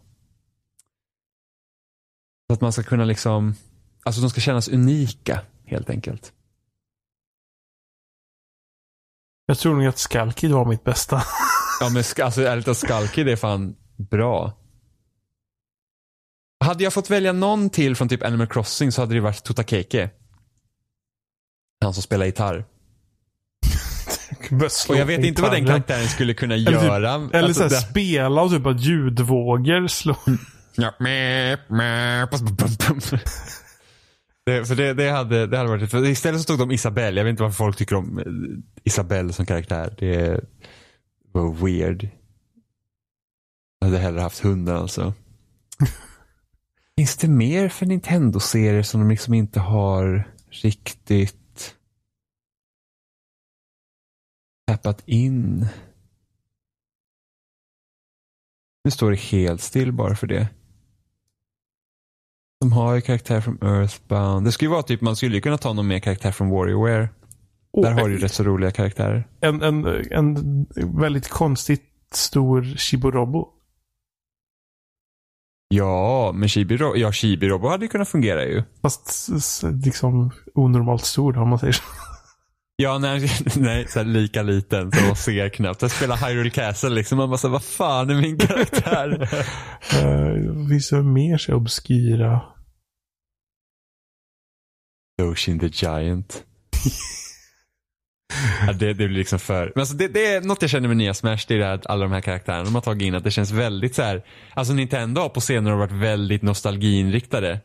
så 2.50 2.54
att 2.54 2.60
man 2.60 2.72
ska 2.72 2.82
kunna 2.82 3.04
liksom, 3.04 3.54
alltså 4.02 4.20
de 4.20 4.30
ska 4.30 4.40
kännas 4.40 4.68
unika 4.68 5.40
helt 5.64 5.90
enkelt. 5.90 6.32
Jag 9.46 9.58
tror 9.58 9.74
nog 9.74 9.86
att 9.86 9.98
Skalkid 9.98 10.50
var 10.50 10.64
mitt 10.64 10.84
bästa. 10.84 11.22
ja 11.80 11.88
men 11.88 12.04
alltså 12.24 12.42
ärligt 12.42 12.64
talat 12.64 12.78
Skalkid 12.78 13.28
är 13.28 13.36
fan 13.36 13.76
bra. 13.96 14.52
Hade 16.64 16.84
jag 16.84 16.92
fått 16.92 17.10
välja 17.10 17.32
någon 17.32 17.70
till 17.70 17.96
från 17.96 18.08
typ 18.08 18.22
Animal 18.22 18.46
Crossing 18.46 18.92
så 18.92 19.02
hade 19.02 19.14
det 19.14 19.20
varit 19.20 19.44
Totakeke. 19.44 20.10
Han 21.80 21.94
som 21.94 22.02
spelar 22.02 22.26
gitarr. 22.26 22.64
och 24.88 24.96
jag 24.96 25.06
vet 25.06 25.24
inte 25.24 25.42
vad 25.42 25.52
den 25.52 25.66
karaktären 25.66 26.08
skulle 26.08 26.34
kunna 26.34 26.54
eller 26.54 26.72
typ- 26.72 26.82
göra. 26.82 27.18
Typ, 27.18 27.34
eller 27.34 27.48
alltså, 27.48 27.70
så 27.70 27.76
spela 27.76 28.42
och 28.42 28.50
typ 28.50 28.66
att 28.66 28.80
ljudvågor 28.80 29.86
slår. 29.86 30.59
Ja, 30.80 30.94
det, 34.44 34.64
för 34.64 34.74
det, 34.74 34.94
det, 34.94 35.10
hade, 35.10 35.46
det 35.46 35.56
hade 35.56 35.70
varit... 35.70 35.90
För 35.90 36.06
istället 36.06 36.40
så 36.40 36.42
stod 36.42 36.58
de 36.58 36.70
Isabelle. 36.70 37.20
Jag 37.20 37.24
vet 37.24 37.30
inte 37.30 37.42
varför 37.42 37.56
folk 37.56 37.76
tycker 37.76 37.96
om 37.96 38.18
eh, 38.18 38.24
Isabelle 38.84 39.32
som 39.32 39.46
karaktär. 39.46 39.94
Det 39.98 40.40
var 41.32 41.64
weird. 41.64 42.08
Jag 43.78 43.86
hade 43.88 43.98
hellre 43.98 44.20
haft 44.20 44.40
hunden 44.40 44.76
alltså. 44.76 45.14
Finns 46.96 47.16
det 47.16 47.28
mer 47.28 47.68
för 47.68 47.86
Nintendo-serier 47.86 48.82
som 48.82 49.00
de 49.00 49.10
liksom 49.10 49.34
inte 49.34 49.60
har 49.60 50.28
riktigt 50.50 51.74
tappat 54.66 55.02
in? 55.06 55.66
Nu 58.84 58.90
står 58.90 59.10
det 59.10 59.16
helt 59.16 59.60
still 59.60 59.92
bara 59.92 60.16
för 60.16 60.26
det. 60.26 60.48
De 62.60 62.72
har 62.72 62.94
ju 62.94 63.00
karaktär 63.00 63.40
från 63.40 63.58
Earthbound. 63.62 64.46
Det 64.46 64.52
skulle 64.52 64.68
ju 64.68 64.72
vara 64.72 64.82
typ, 64.82 65.00
man 65.00 65.16
skulle 65.16 65.34
ju 65.34 65.40
kunna 65.40 65.58
ta 65.58 65.72
någon 65.72 65.86
mer 65.86 65.98
karaktär 65.98 66.32
från 66.32 66.50
Warriorware. 66.50 67.08
Oh, 67.72 67.82
Där 67.82 67.92
har 67.92 68.08
du 68.08 68.14
ju 68.14 68.20
rätt 68.20 68.32
så 68.32 68.42
roliga 68.42 68.70
karaktärer. 68.70 69.28
En, 69.40 69.62
en, 69.62 69.86
en 70.10 70.66
väldigt 71.00 71.28
konstigt 71.28 71.82
stor 72.12 72.62
Shiborobo. 72.62 73.48
Ja, 75.68 76.32
men 76.34 76.48
Shibiro, 76.48 76.96
ja, 76.96 77.12
Shibirobo 77.12 77.68
hade 77.68 77.84
ju 77.84 77.88
kunnat 77.88 78.08
fungera 78.08 78.44
ju. 78.44 78.62
Fast 78.82 79.28
liksom 79.84 80.30
onormalt 80.54 81.04
stor 81.04 81.38
om 81.38 81.48
man 81.48 81.58
säger 81.58 81.72
så. 81.72 81.82
Ja, 82.80 82.98
nej, 82.98 83.30
nej 83.56 83.86
så 83.88 84.02
lika 84.02 84.42
liten 84.42 84.92
så 84.92 85.06
man 85.06 85.16
ser 85.16 85.48
knappt. 85.48 85.82
Jag 85.82 85.90
spelar 85.90 86.16
Hyrule 86.16 86.50
Castle 86.50 86.90
liksom. 86.90 87.18
Man 87.18 87.28
bara 87.30 87.38
så 87.38 87.48
vad 87.48 87.64
fan 87.64 88.10
är 88.10 88.14
min 88.14 88.38
karaktär? 88.38 89.08
uh, 90.04 90.68
det 90.68 91.02
mer 91.02 91.38
så 91.38 91.54
obskyra? 91.54 92.40
Ocean 95.22 95.58
the 95.58 95.66
Giant. 95.66 96.44
ja, 98.66 98.72
det, 98.72 98.86
det 98.86 98.94
blir 98.94 99.08
liksom 99.08 99.38
för... 99.38 99.72
Men 99.74 99.80
alltså 99.80 99.94
det, 99.96 100.08
det, 100.08 100.26
är 100.26 100.40
något 100.40 100.62
jag 100.62 100.70
känner 100.70 100.88
med 100.88 100.96
nya 100.96 101.14
Smash. 101.14 101.44
Det 101.48 101.54
är 101.54 101.58
det 101.58 101.72
att 101.72 101.86
alla 101.86 102.02
de 102.02 102.12
här 102.12 102.20
karaktärerna 102.20 102.64
de 102.64 102.74
har 102.74 102.82
tagit 102.82 103.02
in. 103.02 103.14
Att 103.14 103.24
det 103.24 103.30
känns 103.30 103.50
väldigt 103.50 103.94
så 103.94 104.02
här. 104.02 104.22
Alltså 104.54 104.72
Nintendo 104.72 105.20
har 105.20 105.28
på 105.28 105.40
senare 105.40 105.76
varit 105.76 105.92
väldigt 105.92 106.42
nostalgiinriktade. 106.42 107.60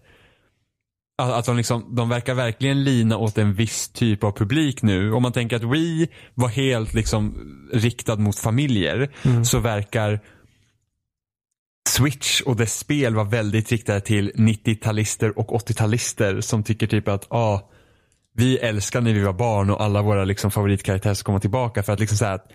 Att 1.18 1.46
de, 1.46 1.58
liksom, 1.58 1.96
de 1.96 2.10
verkar 2.10 2.34
verkligen 2.34 2.84
lina 2.84 3.18
åt 3.18 3.38
en 3.38 3.54
viss 3.54 3.90
typ 3.90 4.24
av 4.24 4.32
publik 4.32 4.82
nu. 4.82 5.14
Om 5.14 5.24
man 5.24 5.32
tänker 5.32 5.56
att 5.56 5.64
Wii 5.64 6.08
var 6.34 6.48
helt 6.48 6.94
liksom 6.94 7.36
riktad 7.74 8.16
mot 8.16 8.40
familjer 8.40 9.12
mm. 9.24 9.46
så 9.46 9.60
verkar 9.60 10.20
Switch 11.90 12.42
och 12.42 12.56
dess 12.56 12.80
spel 12.80 13.16
var 13.16 13.26
väldigt 13.26 13.72
riktade 13.72 14.02
till 14.02 14.32
90-talister 14.36 15.40
och 15.40 15.68
80-talister 15.70 16.42
som 16.42 16.64
tycker 16.64 16.88
typ 16.88 17.08
att 17.08 17.32
ah, 17.32 17.70
vi 18.34 18.58
älskar 18.58 19.02
när 19.02 19.14
vi 19.14 19.24
var 19.24 19.34
barn 19.34 19.70
och 19.70 19.82
alla 19.82 20.02
våra 20.02 20.26
liksom 20.26 20.52
favoritkaraktärer 20.52 21.14
ska 21.14 21.26
komma 21.26 21.40
tillbaka. 21.40 21.84
För 21.84 21.94
att 21.94 22.00
liksom 22.00 22.18
säga 22.18 22.34
att 22.34 22.52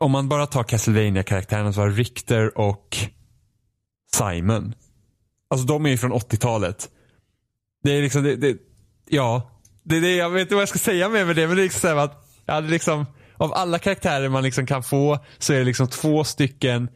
om 0.00 0.10
man 0.10 0.28
bara 0.28 0.46
tar 0.46 0.62
castlevania 0.62 1.22
karaktärerna 1.22 1.72
så 1.72 1.80
var 1.80 1.90
Richter 1.90 2.58
och 2.58 2.96
Simon. 4.14 4.74
Alltså 5.50 5.66
de 5.66 5.86
är 5.86 5.90
ju 5.90 5.96
från 5.96 6.12
80-talet. 6.12 6.90
Det 7.84 7.92
är 7.92 8.02
liksom, 8.02 8.22
det, 8.22 8.36
det, 8.36 8.56
ja. 9.08 9.50
Det, 9.82 10.00
det, 10.00 10.16
jag 10.16 10.30
vet 10.30 10.40
inte 10.40 10.54
vad 10.54 10.62
jag 10.62 10.68
ska 10.68 10.78
säga 10.78 11.08
med, 11.08 11.26
med 11.26 11.36
det, 11.36 11.46
men 11.46 11.56
det 11.56 11.62
är 11.62 11.64
liksom 11.64 11.90
så 11.90 11.98
att 11.98 12.26
jag 12.46 12.54
hade 12.54 12.68
liksom, 12.68 13.06
av 13.36 13.52
alla 13.54 13.78
karaktärer 13.78 14.28
man 14.28 14.42
liksom 14.42 14.66
kan 14.66 14.82
få 14.82 15.18
så 15.38 15.52
är 15.52 15.58
det 15.58 15.64
liksom 15.64 15.88
två 15.88 16.24
stycken 16.24 16.88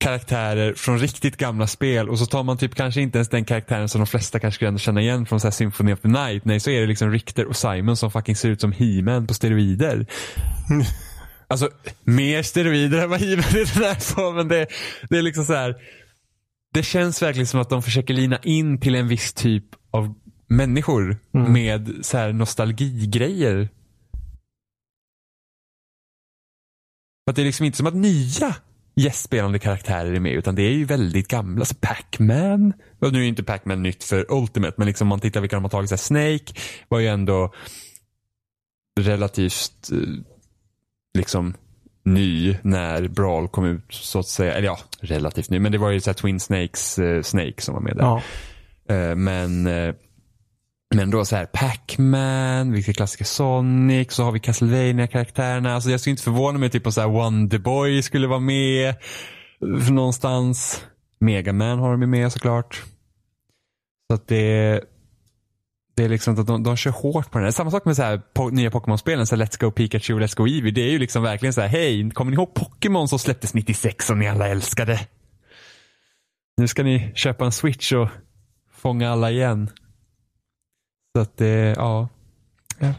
karaktärer 0.00 0.74
från 0.74 0.98
riktigt 0.98 1.36
gamla 1.36 1.66
spel 1.66 2.08
och 2.08 2.18
så 2.18 2.26
tar 2.26 2.42
man 2.42 2.58
typ 2.58 2.74
kanske 2.74 3.00
inte 3.00 3.18
ens 3.18 3.28
den 3.28 3.44
karaktären 3.44 3.88
som 3.88 4.00
de 4.00 4.06
flesta 4.06 4.38
kanske 4.38 4.56
skulle 4.56 4.78
känna 4.78 5.00
igen 5.00 5.26
från 5.26 5.40
så 5.40 5.46
här 5.46 5.52
Symphony 5.52 5.92
of 5.92 6.00
the 6.00 6.08
Night. 6.08 6.44
Nej, 6.44 6.60
så 6.60 6.70
är 6.70 6.80
det 6.80 6.86
liksom 6.86 7.10
Richter 7.10 7.46
och 7.46 7.56
Simon 7.56 7.96
som 7.96 8.10
fucking 8.10 8.36
ser 8.36 8.48
ut 8.48 8.60
som 8.60 8.72
He-Man 8.72 9.26
på 9.26 9.34
steroider. 9.34 10.06
alltså, 11.48 11.70
mer 12.04 12.42
steroider 12.42 13.02
än 13.02 13.10
vad 13.10 13.20
He-Man 13.20 13.56
i 13.56 13.64
den 13.74 13.84
här 13.84 14.00
formen. 14.00 14.48
Det, 14.48 14.66
det 15.10 15.18
är 15.18 15.22
liksom 15.22 15.44
så 15.44 15.54
här 15.54 15.76
det 16.74 16.82
känns 16.82 17.22
verkligen 17.22 17.46
som 17.46 17.60
att 17.60 17.70
de 17.70 17.82
försöker 17.82 18.14
lina 18.14 18.38
in 18.38 18.80
till 18.80 18.94
en 18.94 19.08
viss 19.08 19.32
typ 19.32 19.64
av 19.90 20.14
människor 20.46 21.16
Mm. 21.34 21.52
med 21.52 21.94
så 22.02 22.18
här 22.18 22.32
nostalgigrejer. 22.32 23.68
Att 27.30 27.36
det 27.36 27.42
är 27.42 27.46
liksom 27.46 27.66
inte 27.66 27.78
som 27.78 27.86
att 27.86 27.94
nya 27.94 28.56
gästspelande 28.94 29.58
karaktärer 29.58 30.12
är 30.12 30.20
med 30.20 30.32
utan 30.32 30.54
det 30.54 30.62
är 30.62 30.72
ju 30.72 30.84
väldigt 30.84 31.28
gamla. 31.28 31.64
Så 31.64 31.74
Pac-Man, 31.74 32.72
nu 33.00 33.18
är 33.18 33.22
inte 33.28 33.42
Pac-Man 33.44 33.82
nytt 33.82 34.04
för 34.04 34.32
Ultimate 34.32 34.74
men 34.76 34.86
liksom 34.86 35.04
om 35.04 35.08
man 35.08 35.20
tittar 35.20 35.40
vilka 35.40 35.56
de 35.56 35.64
har 35.64 35.70
tagit. 35.70 35.90
Så 35.90 35.96
Snake 35.96 36.52
var 36.88 36.98
ju 36.98 37.06
ändå 37.06 37.54
relativt 39.00 39.90
eh, 39.92 39.98
liksom 41.18 41.54
ny 42.06 42.56
när 42.62 43.08
Brawl 43.08 43.48
kom 43.48 43.64
ut 43.64 43.86
så 43.90 44.18
att 44.18 44.26
säga. 44.26 44.54
Eller 44.54 44.66
ja, 44.66 44.78
relativt 45.00 45.50
ny. 45.50 45.58
Men 45.58 45.72
det 45.72 45.78
var 45.78 45.90
ju 45.90 46.00
så 46.00 46.10
här 46.10 46.14
Twin 46.14 46.40
Snakes 46.40 46.98
eh, 46.98 47.22
Snake 47.22 47.62
som 47.62 47.74
var 47.74 47.82
med 47.82 47.96
där. 47.96 48.02
Ja. 48.02 48.22
Eh, 48.94 49.16
men 49.16 49.66
eh, 49.66 49.94
men 50.94 51.10
då 51.10 51.24
så 51.24 51.36
här 51.36 51.46
Pac-Man, 51.46 52.72
vilka 52.72 52.92
klassiska 52.92 53.24
Sonic, 53.24 54.12
så 54.12 54.24
har 54.24 54.32
vi 54.32 54.40
castlevania 54.40 55.06
karaktärerna 55.06 55.74
Alltså 55.74 55.90
jag 55.90 56.00
skulle 56.00 56.10
inte 56.10 56.22
förvåna 56.22 56.58
mig 56.58 56.70
typ 56.70 56.86
om 56.86 56.92
så 56.92 57.00
här 57.00 57.08
Wonderboy 57.08 58.02
skulle 58.02 58.26
vara 58.26 58.40
med 58.40 58.88
eh, 58.88 59.90
någonstans. 59.90 60.84
Mega 61.20 61.52
Man 61.52 61.78
har 61.78 61.90
de 61.90 62.00
ju 62.00 62.06
med 62.06 62.32
såklart. 62.32 62.82
Så 64.10 64.14
att 64.14 64.28
det 64.28 64.80
det 65.96 66.04
är 66.04 66.08
liksom 66.08 66.40
att 66.40 66.46
de, 66.46 66.62
de 66.62 66.76
kör 66.76 66.90
hårt 66.90 67.30
på 67.30 67.38
den 67.38 67.44
här. 67.44 67.52
Samma 67.52 67.70
sak 67.70 67.84
med 67.84 67.96
så 67.96 68.02
här, 68.02 68.18
po 68.18 68.48
nya 68.50 68.70
Pokémon-spelen, 68.70 69.26
så 69.26 69.36
här, 69.36 69.44
Let's 69.44 69.60
Go 69.60 69.70
Pikachu, 69.70 70.18
Let's 70.20 70.36
Go 70.36 70.46
Eevee. 70.46 70.70
Det 70.70 70.80
är 70.80 70.90
ju 70.90 70.98
liksom 70.98 71.22
verkligen 71.22 71.52
så 71.52 71.60
här, 71.60 71.68
hej, 71.68 72.10
kommer 72.10 72.30
ni 72.30 72.34
ihåg 72.34 72.54
Pokémon 72.54 73.08
som 73.08 73.18
släpptes 73.18 73.54
96 73.54 74.06
som 74.06 74.18
ni 74.18 74.28
alla 74.28 74.48
älskade? 74.48 75.00
Nu 76.56 76.68
ska 76.68 76.82
ni 76.82 77.12
köpa 77.14 77.44
en 77.44 77.52
switch 77.52 77.92
och 77.92 78.08
fånga 78.72 79.10
alla 79.10 79.30
igen. 79.30 79.70
Så 81.16 81.22
att 81.22 81.36
det, 81.36 81.74
ja. 81.76 82.08
ja. 82.78 82.94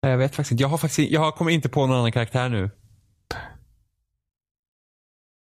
Jag 0.00 0.18
vet 0.18 0.36
faktiskt 0.36 0.52
inte. 0.52 0.62
Jag 0.62 0.68
har 0.68 0.78
faktiskt 0.78 1.10
jag 1.10 1.34
kommer 1.34 1.50
inte 1.50 1.68
på 1.68 1.86
någon 1.86 1.96
annan 1.96 2.12
karaktär 2.12 2.48
nu. 2.48 2.70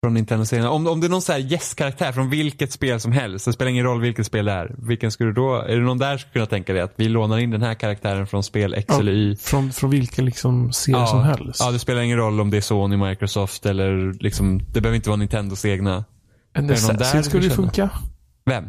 Från 0.03 0.13
Nintendo-serien. 0.13 0.67
Om, 0.67 0.87
om 0.87 0.99
det 1.01 1.07
är 1.07 1.09
någon 1.09 1.21
så 1.21 1.31
här 1.31 1.39
yes-karaktär 1.39 2.11
från 2.11 2.29
vilket 2.29 2.71
spel 2.71 2.99
som 2.99 3.11
helst. 3.11 3.45
Det 3.45 3.53
spelar 3.53 3.71
ingen 3.71 3.85
roll 3.85 4.01
vilket 4.01 4.25
spel 4.25 4.45
det 4.45 4.51
är. 4.51 4.75
Vilken 4.77 5.11
skulle 5.11 5.29
du 5.29 5.33
då, 5.33 5.55
är 5.55 5.75
det 5.75 5.81
någon 5.83 5.97
där 5.97 6.11
som 6.11 6.19
skulle 6.19 6.31
kunna 6.33 6.45
tänka 6.45 6.73
dig 6.73 6.81
att 6.81 6.93
vi 6.95 7.09
lånar 7.09 7.37
in 7.37 7.51
den 7.51 7.61
här 7.61 7.73
karaktären 7.73 8.27
från 8.27 8.43
spel 8.43 8.73
X 8.73 8.85
Ja, 8.89 8.99
eller 8.99 9.11
Y? 9.11 9.35
Från, 9.35 9.71
från 9.71 9.89
vilken 9.89 10.25
liksom 10.25 10.71
serie 10.73 10.97
Ja. 10.99 11.05
som 11.07 11.23
helst. 11.23 11.59
Ja, 11.59 11.71
det 11.71 11.79
spelar 11.79 12.01
ingen 12.01 12.17
roll 12.17 12.39
om 12.41 12.49
det 12.49 12.57
är 12.57 12.61
Sony, 12.61 12.97
Microsoft 12.97 13.65
eller 13.65 14.13
liksom, 14.23 14.59
det 14.73 14.81
behöver 14.81 14.95
inte 14.95 15.09
vara 15.09 15.17
Nintendos 15.17 15.65
egna. 15.65 16.05
en 16.53 16.71
Assassin 16.71 17.23
skulle 17.23 17.43
ju 17.43 17.49
funka. 17.49 17.89
Vem? 18.45 18.65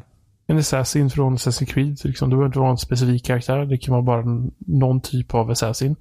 En 0.47 0.59
Assassin 0.59 1.11
från 1.11 1.37
Assassin's 1.37 1.66
Creed. 1.66 1.99
Liksom. 2.05 2.30
Det 2.30 2.37
behöver 2.37 2.47
inte 2.47 2.59
vara 2.59 2.70
en 2.70 2.78
specifik 2.78 3.24
karaktär. 3.26 3.64
Det 3.64 3.78
kan 3.78 3.93
vara 3.93 4.03
bara 4.03 4.22
någon 4.59 5.01
typ 5.01 5.35
av 5.35 5.51
Assassin. 5.51 5.97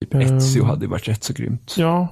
Typ. 0.00 0.14
Ezio 0.14 0.64
hade 0.64 0.84
ju 0.84 0.90
varit 0.90 1.08
rätt 1.08 1.24
så 1.24 1.32
grymt. 1.32 1.74
Ja. 1.78 2.08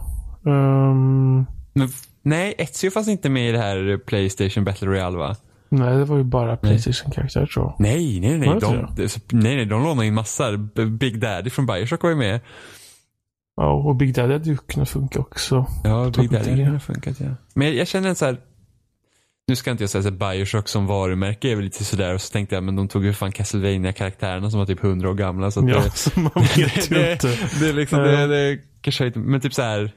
ehm, 0.46 1.46
Men, 1.72 1.88
nej, 2.22 2.54
Ezio 2.58 2.90
fanns 2.90 3.08
inte 3.08 3.28
med 3.28 3.48
i 3.48 3.52
det 3.52 3.58
här 3.58 3.98
Playstation 4.06 4.64
Battle 4.64 4.88
Royale 4.88 5.18
va? 5.18 5.36
nej, 5.72 5.96
det 5.96 6.04
var 6.04 6.16
ju 6.16 6.24
bara 6.24 6.56
Playstation-karaktär 6.56 7.46
tror 7.46 7.64
jag. 7.66 7.76
Nej, 7.78 8.20
nej, 8.20 8.38
nej. 8.38 8.48
det 8.48 8.58
De, 8.60 8.94
det- 8.96 9.32
nej, 9.32 9.56
nej, 9.56 9.66
de 9.66 9.82
lånade 9.82 10.06
in 10.06 10.14
massor. 10.14 10.56
Big 10.86 11.20
Daddy 11.20 11.50
från 11.50 11.66
Bioshock 11.66 12.02
var 12.02 12.10
ju 12.10 12.16
med. 12.16 12.40
Ja, 13.56 13.72
och 13.72 13.96
Big 13.96 14.14
Daddy 14.14 14.32
hade 14.32 14.50
ju 14.50 14.56
kunnat 14.56 14.88
funka 14.88 15.20
också. 15.20 15.66
Ja, 15.84 16.12
Big 16.18 16.30
Daddy 16.30 16.50
hade 16.50 16.64
kunnat 16.64 16.82
funkat, 16.82 17.20
ja. 17.20 17.26
Men 17.54 17.76
jag, 17.76 17.88
känner 17.88 18.08
en 18.08 18.14
så 18.14 18.24
här. 18.24 18.36
Nu 19.48 19.56
ska 19.56 19.70
inte 19.70 19.82
jag 19.82 19.90
säga 19.90 20.02
så 20.02 20.10
Bioshock 20.10 20.68
som 20.68 20.86
varumärke 20.86 21.48
är 21.50 21.56
väl 21.56 21.64
lite 21.64 21.84
sådär. 21.84 22.14
Och 22.14 22.20
så 22.20 22.32
tänkte 22.32 22.54
jag, 22.54 22.64
men 22.64 22.76
de 22.76 22.88
tog 22.88 23.04
ju 23.04 23.12
fan 23.12 23.32
castlevania 23.32 23.92
karaktärerna 23.92 24.50
som 24.50 24.58
var 24.58 24.66
typ 24.66 24.84
100 24.84 25.10
år 25.10 25.14
gamla. 25.14 25.50
Så 25.50 25.68
Ja, 25.68 25.80
det, 25.84 25.90
så 25.96 26.20
man 26.20 26.30
vet 26.34 26.90
ju 26.90 26.94
det, 26.98 27.12
inte. 27.12 27.38
det, 27.60 27.68
är 27.68 27.72
liksom, 27.72 27.98
det, 27.98 28.26
det 28.26 28.58
kanske 28.80 29.12
men 29.14 29.40
typ 29.40 29.54
så 29.54 29.62
här. 29.62 29.92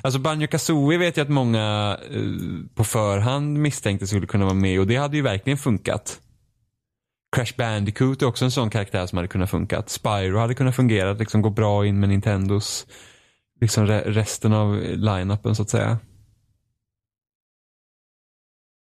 Alltså 0.00 0.18
Banjo 0.18 0.46
Kazooie 0.46 0.98
vet 0.98 1.16
jag 1.16 1.24
att 1.24 1.30
många 1.30 1.98
eh, 2.10 2.20
på 2.74 2.84
förhand 2.84 3.58
misstänkte 3.58 4.06
skulle 4.06 4.26
kunna 4.26 4.44
vara 4.44 4.54
med 4.54 4.80
och 4.80 4.86
det 4.86 4.96
hade 4.96 5.16
ju 5.16 5.22
verkligen 5.22 5.58
funkat. 5.58 6.20
Crash 7.36 7.56
Bandicoot 7.56 8.22
är 8.22 8.26
också 8.26 8.44
en 8.44 8.50
sån 8.50 8.70
karaktär 8.70 9.06
som 9.06 9.16
hade 9.16 9.28
kunnat 9.28 9.50
funkat. 9.50 9.88
Spyro 9.88 10.38
hade 10.38 10.54
kunnat 10.54 10.76
fungera, 10.76 11.12
liksom 11.12 11.42
gå 11.42 11.50
bra 11.50 11.86
in 11.86 12.00
med 12.00 12.08
Nintendos, 12.08 12.86
liksom 13.60 13.86
re 13.86 14.02
resten 14.06 14.52
av 14.52 14.80
line-upen 14.80 15.54
så 15.54 15.62
att 15.62 15.70
säga. 15.70 15.98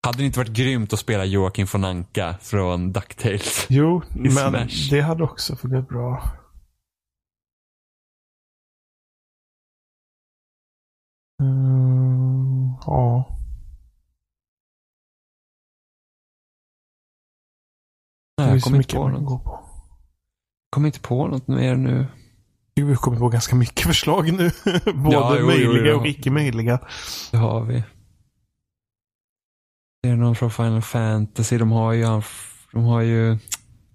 Hade 0.05 0.19
det 0.19 0.25
inte 0.25 0.39
varit 0.39 0.53
grymt 0.53 0.93
att 0.93 0.99
spela 0.99 1.25
Joakim 1.25 1.67
von 1.73 1.85
Anka 1.85 2.35
från 2.43 2.93
DuckTales? 2.93 3.67
Jo, 3.69 4.03
men 4.15 4.33
Smash. 4.33 4.91
det 4.91 5.01
hade 5.01 5.25
också 5.25 5.57
funkat 5.57 5.89
bra. 5.89 6.23
Ja. 12.87 13.31
Nej, 18.39 18.51
jag 18.51 18.63
kommer 18.63 18.77
inte 18.79 18.97
på 18.97 19.09
något. 19.09 19.45
på. 19.45 19.61
Kommer 20.71 20.87
inte 20.89 21.01
på 21.01 21.27
något 21.27 21.49
mer 21.49 21.77
nu. 21.77 22.07
Vi 22.75 22.83
har 22.83 22.95
kommit 22.95 23.21
på 23.21 23.29
ganska 23.29 23.57
mycket 23.57 23.87
förslag 23.87 24.33
nu. 24.33 24.51
Både 24.95 25.15
Ja, 25.17 25.35
jo, 25.35 25.41
jo, 25.41 25.47
möjliga 25.47 25.93
jo. 25.93 25.99
och 26.01 26.07
icke 26.07 26.31
möjliga. 26.31 26.81
Det 27.31 27.37
har 27.37 27.65
vi. 27.65 27.85
Det 30.03 30.09
är 30.09 30.17
någon 30.17 30.37
från 30.37 30.51
Final 30.51 30.83
Fantasy. 30.83 31.59
De 31.59 31.71
har 31.73 31.93
ju, 31.93 32.23
de 32.73 32.85
har 32.85 33.01
ju 33.01 33.39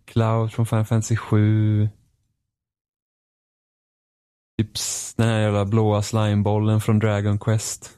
Cloud 0.05 0.53
från 0.53 0.65
Final 0.65 0.85
Fantasy 0.85 1.15
7. 1.17 1.89
Typ 4.60 4.72
den 5.16 5.28
här 5.28 5.39
jävla 5.39 5.66
blåa 5.66 6.01
slimebollen 6.01 6.82
från 6.82 6.99
Dragon 6.99 7.39
Quest. 7.39 7.97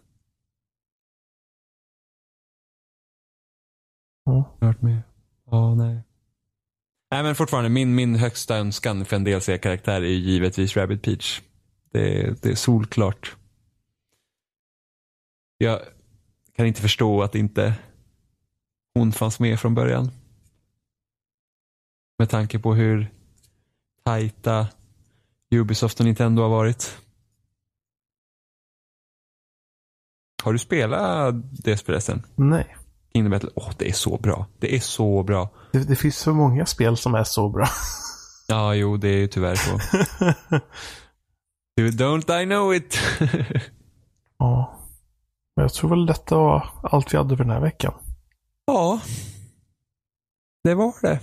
Ja. 4.26 4.58
Hört 4.62 4.82
med. 4.82 5.02
Ja, 5.52 5.76
nej. 5.76 6.02
Nej 7.12 7.24
men 7.24 7.36
fortfarande, 7.36 7.70
min, 7.70 7.96
min 7.96 8.16
högsta 8.16 8.58
önskan 8.58 9.06
för 9.06 9.16
en 9.16 9.24
DLC-karaktär 9.24 10.02
är 10.02 10.08
givetvis 10.08 10.78
Rabbit 10.78 11.02
Peach. 11.04 11.42
Det, 11.92 12.22
är- 12.22 12.36
det 12.42 12.50
är 12.50 12.56
solklart. 12.56 13.36
Jag 15.58 15.82
kan 16.56 16.66
inte 16.66 16.82
förstå 16.82 17.22
att 17.24 17.36
inte 17.36 17.74
hon 18.94 19.12
fanns 19.12 19.40
med 19.40 19.60
från 19.60 19.76
början. 19.76 20.12
Med 22.20 22.30
tanke 22.30 22.60
på 22.60 22.74
hur 22.74 23.08
tajta 24.04 24.68
Ubisoft 25.52 26.00
och 26.00 26.06
Nintendo 26.06 26.42
har 26.42 26.50
varit. 26.50 26.98
Har 30.44 30.54
du 30.54 30.60
spelat 30.60 31.36
det 31.64 31.78
förresten? 31.86 32.26
Nej. 32.36 32.76
Kingdom 33.14 33.32
Battle? 33.32 33.50
Åh, 33.56 33.70
det 33.78 33.90
är 33.90 33.94
så 33.94 34.18
bra. 34.18 34.46
Det 34.60 34.76
är 34.76 34.80
så 34.80 35.24
bra. 35.24 35.50
Det, 35.72 35.80
det 35.84 35.96
finns 35.96 36.18
så 36.18 36.34
många 36.34 36.66
spel 36.66 36.98
som 36.98 37.16
är 37.16 37.24
så 37.24 37.50
bra. 37.50 37.68
Ja, 38.48 38.76
jo, 38.76 38.98
det 38.98 39.08
är 39.10 39.18
ju 39.18 39.28
tyvärr 39.28 39.56
så. 39.56 39.80
Du, 41.76 41.90
don't 41.92 42.42
I 42.42 42.46
know 42.46 42.76
it? 42.76 42.98
ja. 44.38 44.78
Men 45.56 45.64
jag 45.64 45.74
tror 45.74 45.90
väl 45.90 46.06
detta 46.06 46.38
var 46.38 46.70
allt 46.84 47.14
vi 47.14 47.18
hade 47.18 47.38
för 47.38 47.44
den 47.44 47.54
här 47.54 47.62
veckan. 47.62 47.94
ja, 48.66 49.02
det 50.64 50.76
var 50.76 50.94
det. 51.02 51.20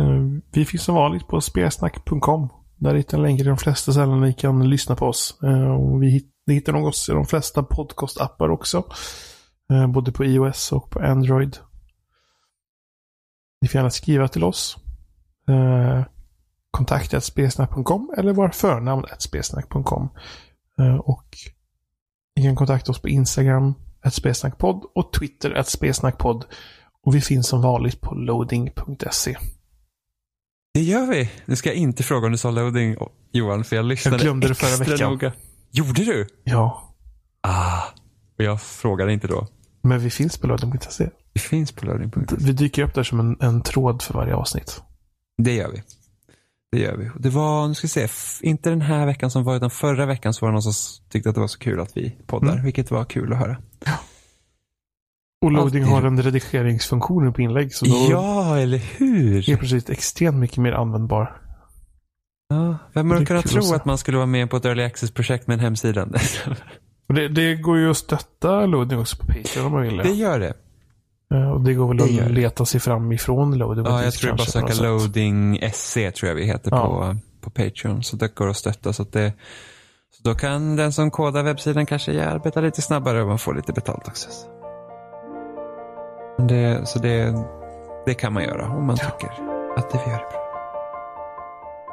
Eh, 0.00 0.40
Vi 0.52 0.64
finns 0.64 0.82
som 0.82 0.94
vanligt 0.94 1.26
på 1.28 1.40
spelsnack.com. 1.40 2.48
Där 2.82 2.94
hittar 2.94 3.18
ni 3.18 3.22
länkar 3.22 3.44
till 3.44 3.48
de 3.48 3.56
flesta 3.56 3.92
ställen 3.92 4.20
ni 4.20 4.32
kan 4.32 4.70
lyssna 4.70 4.96
på 4.96 5.06
oss. 5.06 5.38
Eh, 5.42 5.70
och 5.70 6.02
vi 6.02 6.28
ni 6.46 6.54
hittar 6.54 6.72
nog 6.72 6.86
oss 6.86 7.08
i 7.08 7.12
de 7.12 7.26
flesta 7.26 7.62
podcast-appar 7.62 8.48
också. 8.48 8.84
Eh, 9.70 9.86
både 9.86 10.12
på 10.12 10.24
iOS 10.24 10.72
och 10.72 10.90
på 10.90 11.00
Android. 11.00 11.56
Ni 13.60 13.68
får 13.68 13.78
gärna 13.78 13.90
skriva 13.90 14.28
till 14.28 14.44
oss. 14.44 14.76
Eh, 15.48 16.04
kontakta 16.70 17.20
spesnack.com 17.20 18.14
eller 18.16 18.32
våra 18.32 18.52
förnamn 18.52 19.04
spesnack.com. 19.18 20.08
Och 21.00 21.36
ni 22.36 22.42
kan 22.42 22.56
kontakta 22.56 22.92
oss 22.92 23.02
på 23.02 23.08
Instagram, 23.08 23.74
spesnackpodd 24.10 24.84
och 24.94 25.12
Twitter, 25.12 25.62
spesnackpodd. 25.62 26.44
Och 27.02 27.14
vi 27.14 27.20
finns 27.20 27.48
som 27.48 27.62
vanligt 27.62 28.00
på 28.00 28.14
loading.se. 28.14 29.36
Det 30.74 30.80
gör 30.82 31.06
vi. 31.06 31.30
Nu 31.44 31.56
ska 31.56 31.68
jag 31.68 31.76
inte 31.76 32.02
fråga 32.02 32.26
om 32.26 32.32
du 32.32 32.38
sa 32.38 32.50
loading, 32.50 32.96
Johan, 33.32 33.64
för 33.64 33.76
jag 33.76 33.84
lyssnade 33.84 34.16
Jag 34.16 34.22
glömde 34.22 34.48
det 34.48 34.54
förra 34.54 34.84
veckan. 34.84 35.10
noga. 35.12 35.32
Gjorde 35.70 36.04
du? 36.04 36.26
Ja, 36.44 36.88
Ah, 37.44 37.82
och 38.38 38.44
jag 38.44 38.62
frågade 38.62 39.12
inte 39.12 39.26
då. 39.26 39.46
men 39.82 40.00
vi 40.00 40.10
finns 40.10 40.38
på 40.38 40.46
loading.se. 40.46 41.08
Det 41.32 41.40
finns 41.40 41.72
på 41.72 41.86
loading.se. 41.86 42.36
Vi 42.38 42.52
dyker 42.52 42.82
upp 42.82 42.94
där 42.94 43.02
som 43.02 43.20
en, 43.20 43.36
en 43.40 43.62
tråd 43.62 44.02
för 44.02 44.14
varje 44.14 44.34
avsnitt. 44.34 44.82
Det 45.38 45.54
gör 45.54 45.70
vi. 45.72 45.82
Det 46.72 46.78
gör 46.78 46.96
vi. 46.96 47.10
Det 47.18 47.30
var, 47.30 47.68
nu 47.68 47.74
ska 47.74 47.84
vi 47.84 47.88
se, 48.08 48.08
inte 48.46 48.70
den 48.70 48.80
här 48.80 49.06
veckan 49.06 49.30
som 49.30 49.44
var 49.44 49.56
utan 49.56 49.70
förra 49.70 50.06
veckan 50.06 50.34
så 50.34 50.44
var 50.46 50.50
det 50.50 50.52
någon 50.52 50.62
som 50.62 51.04
tyckte 51.08 51.28
att 51.28 51.34
det 51.34 51.40
var 51.40 51.48
så 51.48 51.58
kul 51.58 51.80
att 51.80 51.96
vi 51.96 52.16
poddar. 52.26 52.52
Mm. 52.52 52.64
Vilket 52.64 52.90
var 52.90 53.04
kul 53.04 53.32
att 53.32 53.38
höra. 53.38 53.56
Ja. 53.84 53.92
Och 55.42 55.52
loading 55.52 55.84
har 55.84 56.02
en 56.02 56.22
redigeringsfunktion 56.22 57.32
på 57.32 57.42
inlägg. 57.42 57.74
Så 57.74 57.84
då 57.84 58.06
ja, 58.10 58.58
eller 58.58 58.78
hur? 58.78 59.50
är 59.50 59.56
precis 59.56 59.90
extremt 59.90 60.36
mycket 60.36 60.56
mer 60.56 60.72
användbar. 60.72 61.36
Ja, 62.48 62.78
vem 62.92 63.10
hade 63.10 63.26
kunnat 63.26 63.48
tro 63.48 63.74
att 63.74 63.84
man 63.84 63.98
skulle 63.98 64.16
vara 64.16 64.26
med 64.26 64.50
på 64.50 64.56
ett 64.56 64.64
early 64.64 64.82
access-projekt 64.82 65.46
med 65.46 65.54
en 65.54 65.60
hemsida? 65.60 66.08
det, 67.08 67.28
det, 67.28 67.54
går 67.54 67.78
ju 67.78 67.90
att 67.90 67.96
stötta 67.96 68.66
loading 68.66 68.98
också 68.98 69.16
på 69.16 69.26
Patreon 69.26 69.66
om 69.66 69.72
man 69.72 69.82
vill. 69.82 69.96
Det 69.96 70.10
gör 70.10 70.40
det. 70.40 70.54
Och 71.54 71.60
det 71.60 71.74
går 71.74 71.88
väl 71.88 71.96
det 71.96 72.24
att 72.24 72.30
leta 72.30 72.64
sig 72.64 72.80
fram 72.80 73.12
ifrån 73.12 73.58
loading. 73.58 73.84
Ja, 73.86 74.04
jag 74.04 74.12
tror 74.12 74.28
jag 74.28 74.38
bara 74.38 74.46
söka 74.46 74.82
loading 74.82 75.60
SC 75.72 75.94
tror 75.94 76.28
jag 76.28 76.34
vi 76.34 76.44
heter 76.44 76.70
ja. 76.70 76.86
på, 76.86 77.16
på 77.40 77.50
Patreon. 77.50 78.02
Så 78.02 78.16
det 78.16 78.34
går 78.34 78.48
att 78.48 78.56
stötta. 78.56 78.92
Så, 78.92 79.02
att 79.02 79.12
det, 79.12 79.32
så 80.16 80.22
då 80.22 80.34
kan 80.34 80.76
den 80.76 80.92
som 80.92 81.10
kodar 81.10 81.42
webbsidan 81.42 81.86
kanske 81.86 82.26
arbeta 82.26 82.60
lite 82.60 82.82
snabbare 82.82 83.22
och 83.22 83.28
man 83.28 83.38
får 83.38 83.54
lite 83.54 83.72
betalt 83.72 84.08
också. 84.08 84.28
Det, 86.38 86.88
så 86.88 86.98
det, 86.98 87.34
det 88.06 88.14
kan 88.14 88.32
man 88.32 88.44
göra 88.44 88.76
om 88.76 88.86
man 88.86 88.96
ja. 89.00 89.10
tycker 89.10 89.32
att 89.76 89.90
det 89.90 89.98
gör 89.98 90.18
det 90.18 90.26
bra. 90.30 90.42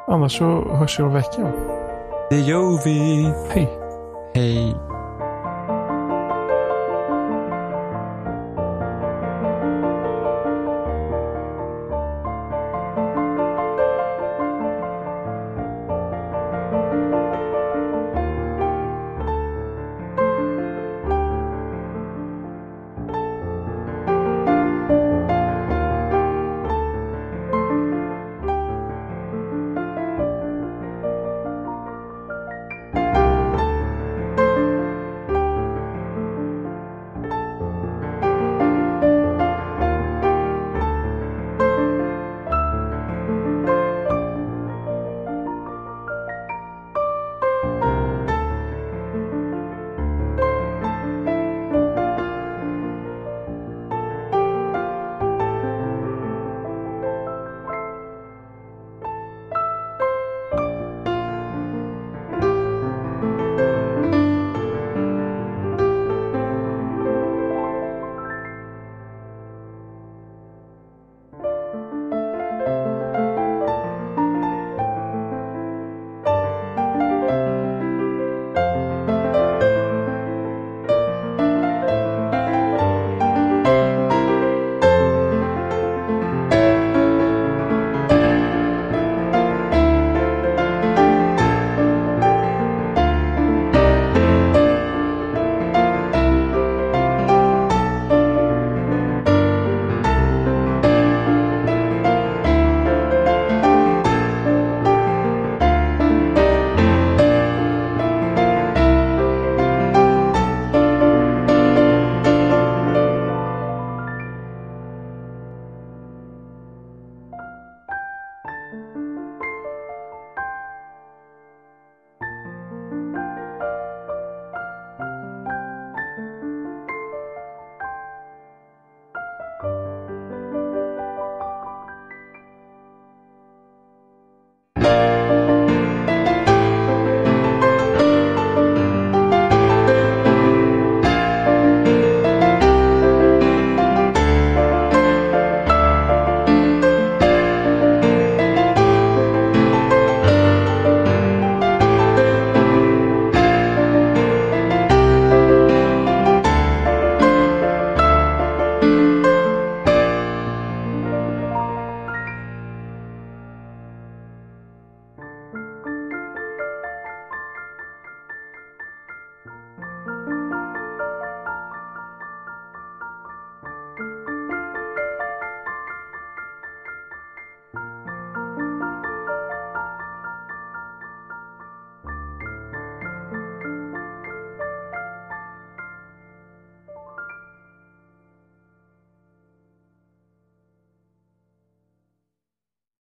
Annars 0.06 0.38
så 0.38 0.74
hörs 0.74 0.98
vi 0.98 1.02
om 1.02 1.12
veckan. 1.12 1.52
Det 2.30 2.40
gör 2.40 2.84
vi. 2.84 3.32
Hej. 3.50 3.68
Hej. 4.34 4.76